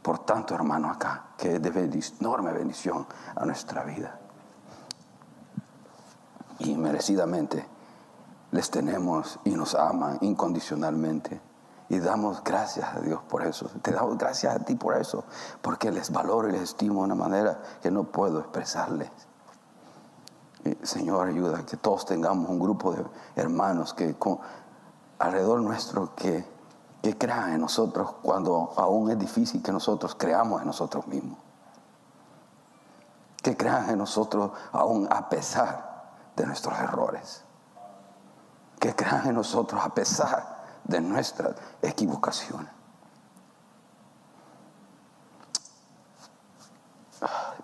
por 0.00 0.20
tanto 0.20 0.54
hermano 0.54 0.90
acá, 0.90 1.26
que 1.36 1.56
es 1.56 1.62
de 1.62 2.02
enorme 2.20 2.52
bendición 2.52 3.06
a 3.34 3.44
nuestra 3.44 3.82
vida 3.82 4.20
y 6.60 6.76
merecidamente 6.76 7.66
les 8.52 8.70
tenemos 8.70 9.40
y 9.44 9.50
nos 9.50 9.74
aman 9.74 10.18
incondicionalmente. 10.20 11.40
Y 11.88 11.98
damos 11.98 12.42
gracias 12.42 12.94
a 12.94 13.00
Dios 13.00 13.20
por 13.28 13.42
eso. 13.42 13.68
Te 13.82 13.90
damos 13.90 14.16
gracias 14.16 14.54
a 14.54 14.58
ti 14.60 14.76
por 14.76 14.96
eso. 14.96 15.24
Porque 15.60 15.90
les 15.90 16.10
valoro 16.10 16.48
y 16.48 16.52
les 16.52 16.62
estimo 16.62 17.00
de 17.00 17.04
una 17.06 17.14
manera 17.14 17.60
que 17.82 17.90
no 17.90 18.04
puedo 18.04 18.40
expresarles. 18.40 19.10
Señor, 20.82 21.28
ayuda 21.28 21.66
que 21.66 21.76
todos 21.76 22.06
tengamos 22.06 22.48
un 22.48 22.60
grupo 22.60 22.92
de 22.92 23.04
hermanos 23.34 23.94
que 23.94 24.14
alrededor 25.18 25.60
nuestro 25.60 26.14
que, 26.14 26.44
que 27.02 27.18
crean 27.18 27.54
en 27.54 27.60
nosotros 27.60 28.12
cuando 28.22 28.72
aún 28.76 29.10
es 29.10 29.18
difícil 29.18 29.62
que 29.62 29.72
nosotros 29.72 30.14
creamos 30.14 30.60
en 30.60 30.68
nosotros 30.68 31.06
mismos. 31.08 31.38
Que 33.42 33.56
crean 33.56 33.90
en 33.90 33.98
nosotros 33.98 34.52
aún 34.72 35.08
a 35.10 35.28
pesar 35.28 36.12
de 36.36 36.46
nuestros 36.46 36.78
errores. 36.78 37.42
Que 38.78 38.94
crean 38.94 39.26
en 39.28 39.34
nosotros 39.34 39.84
a 39.84 39.92
pesar 39.92 40.62
de 40.84 41.00
nuestras 41.00 41.56
equivocaciones. 41.82 42.70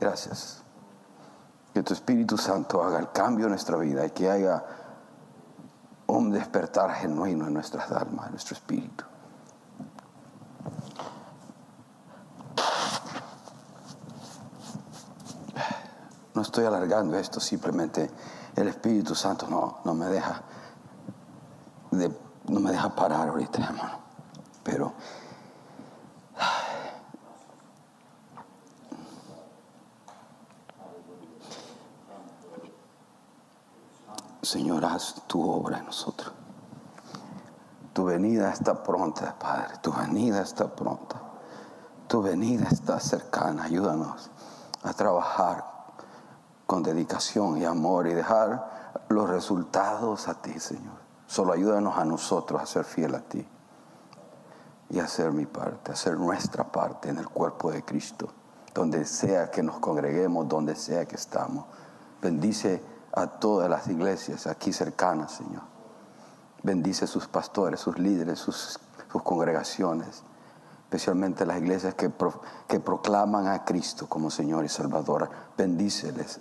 Gracias. 0.00 0.62
Que 1.78 1.84
tu 1.84 1.94
Espíritu 1.94 2.36
Santo 2.36 2.82
haga 2.82 2.98
el 2.98 3.12
cambio 3.12 3.44
en 3.44 3.50
nuestra 3.50 3.76
vida 3.76 4.04
y 4.04 4.10
que 4.10 4.28
haya 4.28 4.64
un 6.08 6.32
despertar 6.32 6.92
genuino 6.92 7.46
en 7.46 7.54
nuestras 7.54 7.92
almas, 7.92 8.26
en 8.26 8.32
nuestro 8.32 8.56
espíritu. 8.56 9.04
No 16.34 16.42
estoy 16.42 16.64
alargando 16.64 17.16
esto, 17.16 17.38
simplemente 17.38 18.10
el 18.56 18.66
Espíritu 18.66 19.14
Santo 19.14 19.46
no, 19.46 19.78
no 19.84 19.94
me 19.94 20.06
deja 20.06 20.42
no 21.92 22.58
me 22.58 22.72
deja 22.72 22.92
parar 22.92 23.28
ahorita, 23.28 23.62
hermano. 23.62 24.00
Pero 24.64 24.94
Señor, 34.48 34.82
haz 34.86 35.14
tu 35.26 35.46
obra 35.46 35.76
en 35.76 35.84
nosotros. 35.84 36.32
Tu 37.92 38.02
venida 38.02 38.50
está 38.50 38.82
pronta, 38.82 39.38
Padre. 39.38 39.74
Tu 39.82 39.92
venida 39.92 40.40
está 40.40 40.74
pronta. 40.74 41.20
Tu 42.06 42.22
venida 42.22 42.66
está 42.70 42.98
cercana. 42.98 43.64
Ayúdanos 43.64 44.30
a 44.84 44.94
trabajar 44.94 45.66
con 46.66 46.82
dedicación 46.82 47.58
y 47.58 47.66
amor 47.66 48.06
y 48.06 48.14
dejar 48.14 49.04
los 49.10 49.28
resultados 49.28 50.28
a 50.28 50.40
ti, 50.40 50.58
Señor. 50.58 50.96
Solo 51.26 51.52
ayúdanos 51.52 51.98
a 51.98 52.06
nosotros 52.06 52.62
a 52.62 52.64
ser 52.64 52.84
fiel 52.84 53.16
a 53.16 53.20
ti 53.20 53.46
y 54.88 54.98
a 54.98 55.04
hacer 55.04 55.30
mi 55.30 55.44
parte, 55.44 55.90
a 55.90 55.94
hacer 55.94 56.16
nuestra 56.16 56.72
parte 56.72 57.10
en 57.10 57.18
el 57.18 57.28
cuerpo 57.28 57.70
de 57.70 57.84
Cristo, 57.84 58.32
donde 58.72 59.04
sea 59.04 59.50
que 59.50 59.62
nos 59.62 59.78
congreguemos, 59.78 60.48
donde 60.48 60.74
sea 60.74 61.04
que 61.04 61.16
estamos. 61.16 61.66
Bendice 62.22 62.97
a 63.22 63.38
todas 63.38 63.68
las 63.68 63.88
iglesias 63.88 64.46
aquí 64.46 64.72
cercanas, 64.72 65.32
Señor. 65.32 65.62
Bendice 66.62 67.06
sus 67.06 67.28
pastores, 67.28 67.80
sus 67.80 67.98
líderes, 67.98 68.38
sus, 68.38 68.78
congregaciones, 69.08 70.22
especialmente 70.84 71.46
las 71.46 71.58
iglesias 71.58 71.94
que, 71.94 72.10
que 72.66 72.80
proclaman 72.80 73.46
a 73.46 73.64
Cristo 73.64 74.06
como 74.08 74.30
Señor 74.30 74.64
y 74.64 74.68
Salvador. 74.68 75.30
Bendíceles 75.56 76.40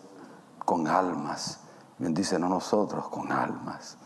con 0.65 0.88
almas. 0.88 1.59
Bendícenos 1.97 2.49
nosotros 2.49 3.07
con 3.09 3.32
almas. 3.32 3.97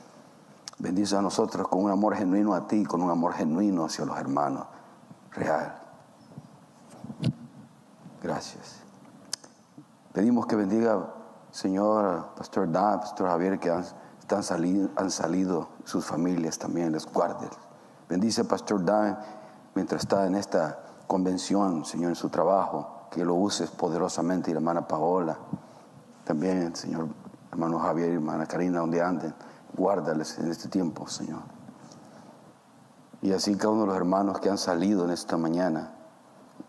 Bendice 0.78 1.15
a 1.15 1.22
nosotros 1.22 1.67
con 1.67 1.84
un 1.84 1.91
amor 1.91 2.15
genuino 2.15 2.53
a 2.53 2.67
ti, 2.67 2.86
con 2.86 3.01
un 3.01 3.11
amor 3.11 3.34
genuino 3.34 3.86
hacia 3.86 4.05
los 4.05 4.17
hermanos. 4.17 4.65
Real. 5.32 5.80
Gracias. 8.22 8.82
Pedimos 10.13 10.45
que 10.45 10.55
bendiga, 10.55 11.13
Señor, 11.52 12.30
Pastor 12.38 12.72
Dan, 12.72 13.02
Pastor 13.02 13.28
Javier, 13.28 13.60
que 13.60 13.70
han, 13.70 14.43
salido, 14.43 14.89
han 14.95 15.12
salido, 15.12 15.68
sus 15.84 16.06
familias 16.06 16.58
también, 16.58 16.93
les 16.93 17.06
guarde. 17.06 17.49
Bendice 18.08 18.45
Pastor 18.45 18.84
Dan 18.84 19.20
mientras 19.76 20.04
está 20.04 20.26
en 20.26 20.36
esta 20.36 20.80
convención, 21.08 21.84
Señor, 21.84 22.10
en 22.10 22.16
su 22.16 22.30
trabajo, 22.30 23.08
que 23.12 23.26
lo 23.26 23.36
uses 23.36 23.70
poderosamente, 23.70 24.49
y 24.49 24.54
la 24.54 24.60
hermana 24.60 24.88
Paola, 24.88 25.38
también, 26.24 26.74
Señor, 26.74 27.10
hermano 27.52 27.80
Javier 27.80 28.12
y 28.12 28.16
hermana 28.16 28.45
Karina, 28.45 28.80
donde 28.80 29.02
anden, 29.02 29.34
guárdales 29.76 30.39
en 30.39 30.49
este 30.49 30.70
tiempo, 30.70 31.08
Señor. 31.08 31.41
Y 33.22 33.34
así 33.34 33.56
cada 33.58 33.70
uno 33.72 33.82
de 33.82 33.88
los 33.88 33.97
hermanos 33.97 34.39
que 34.39 34.49
han 34.49 34.58
salido 34.58 35.04
en 35.04 35.12
esta 35.12 35.36
mañana, 35.36 35.91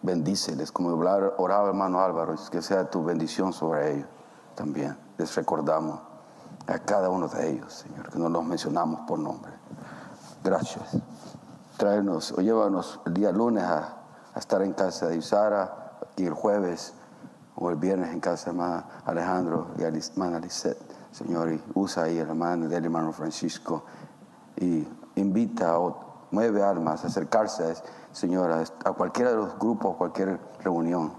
bendíceles, 0.03 0.73
como 0.73 0.89
oraba 0.89 1.69
hermano 1.69 2.01
Álvaro, 2.01 2.35
que 2.51 2.61
sea 2.63 2.91
tu 2.91 3.05
bendición 3.05 3.53
sobre 3.53 3.95
ellos 3.95 4.09
también. 4.55 4.97
Les 5.19 5.35
recordamos 5.35 6.01
a 6.67 6.79
cada 6.79 7.09
uno 7.09 7.29
de 7.29 7.51
ellos, 7.51 7.73
Señor, 7.73 8.11
que 8.11 8.19
no 8.19 8.29
los 8.29 8.45
mencionamos 8.45 9.01
por 9.07 9.19
nombre. 9.19 9.53
Gracias. 10.45 10.97
Tráenos 11.77 12.33
o 12.33 12.41
llévanos 12.41 13.01
el 13.07 13.15
día 13.15 13.33
lunes 13.33 13.65
a, 13.65 13.99
estar 14.37 14.63
en 14.63 14.73
casa 14.73 15.09
de 15.09 15.17
Isara, 15.17 15.83
y 16.17 16.25
el 16.25 16.33
jueves 16.33 16.95
o 17.55 17.71
el 17.71 17.77
viernes 17.77 18.13
en 18.13 18.21
casa 18.21 18.47
de 18.47 18.51
hermano 18.53 18.85
Alejandro 19.05 19.69
y 19.79 19.83
hermana 19.83 20.39
Lisette, 20.39 20.79
Señor, 21.11 21.53
y 21.53 21.63
usa 21.75 22.05
ahí 22.05 22.19
el 22.19 22.29
hermano 22.29 22.69
del 22.69 22.85
hermano 22.85 23.13
Francisco 23.13 23.85
y 24.57 24.87
invita 25.17 25.75
a 25.75 25.79
mueve 26.31 26.63
almas 26.63 27.05
a 27.05 27.09
acercarse, 27.09 27.75
Señor, 28.11 28.51
a, 28.51 28.93
cualquiera 28.93 29.31
de 29.31 29.37
los 29.37 29.59
grupos, 29.59 29.97
cualquier 29.97 30.41
reunión. 30.61 31.13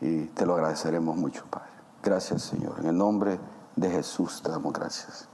Y 0.00 0.26
te 0.26 0.44
lo 0.44 0.54
agradeceremos 0.54 1.16
mucho, 1.16 1.44
Padre. 1.50 1.75
Gracias, 2.06 2.42
Señor. 2.42 2.76
En 2.78 2.86
el 2.86 2.96
nombre 2.96 3.36
de 3.74 3.90
Jesús 3.90 4.40
te 4.40 4.48
damos 4.48 4.72
gracias. 4.72 5.28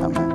Amén. 0.00 0.31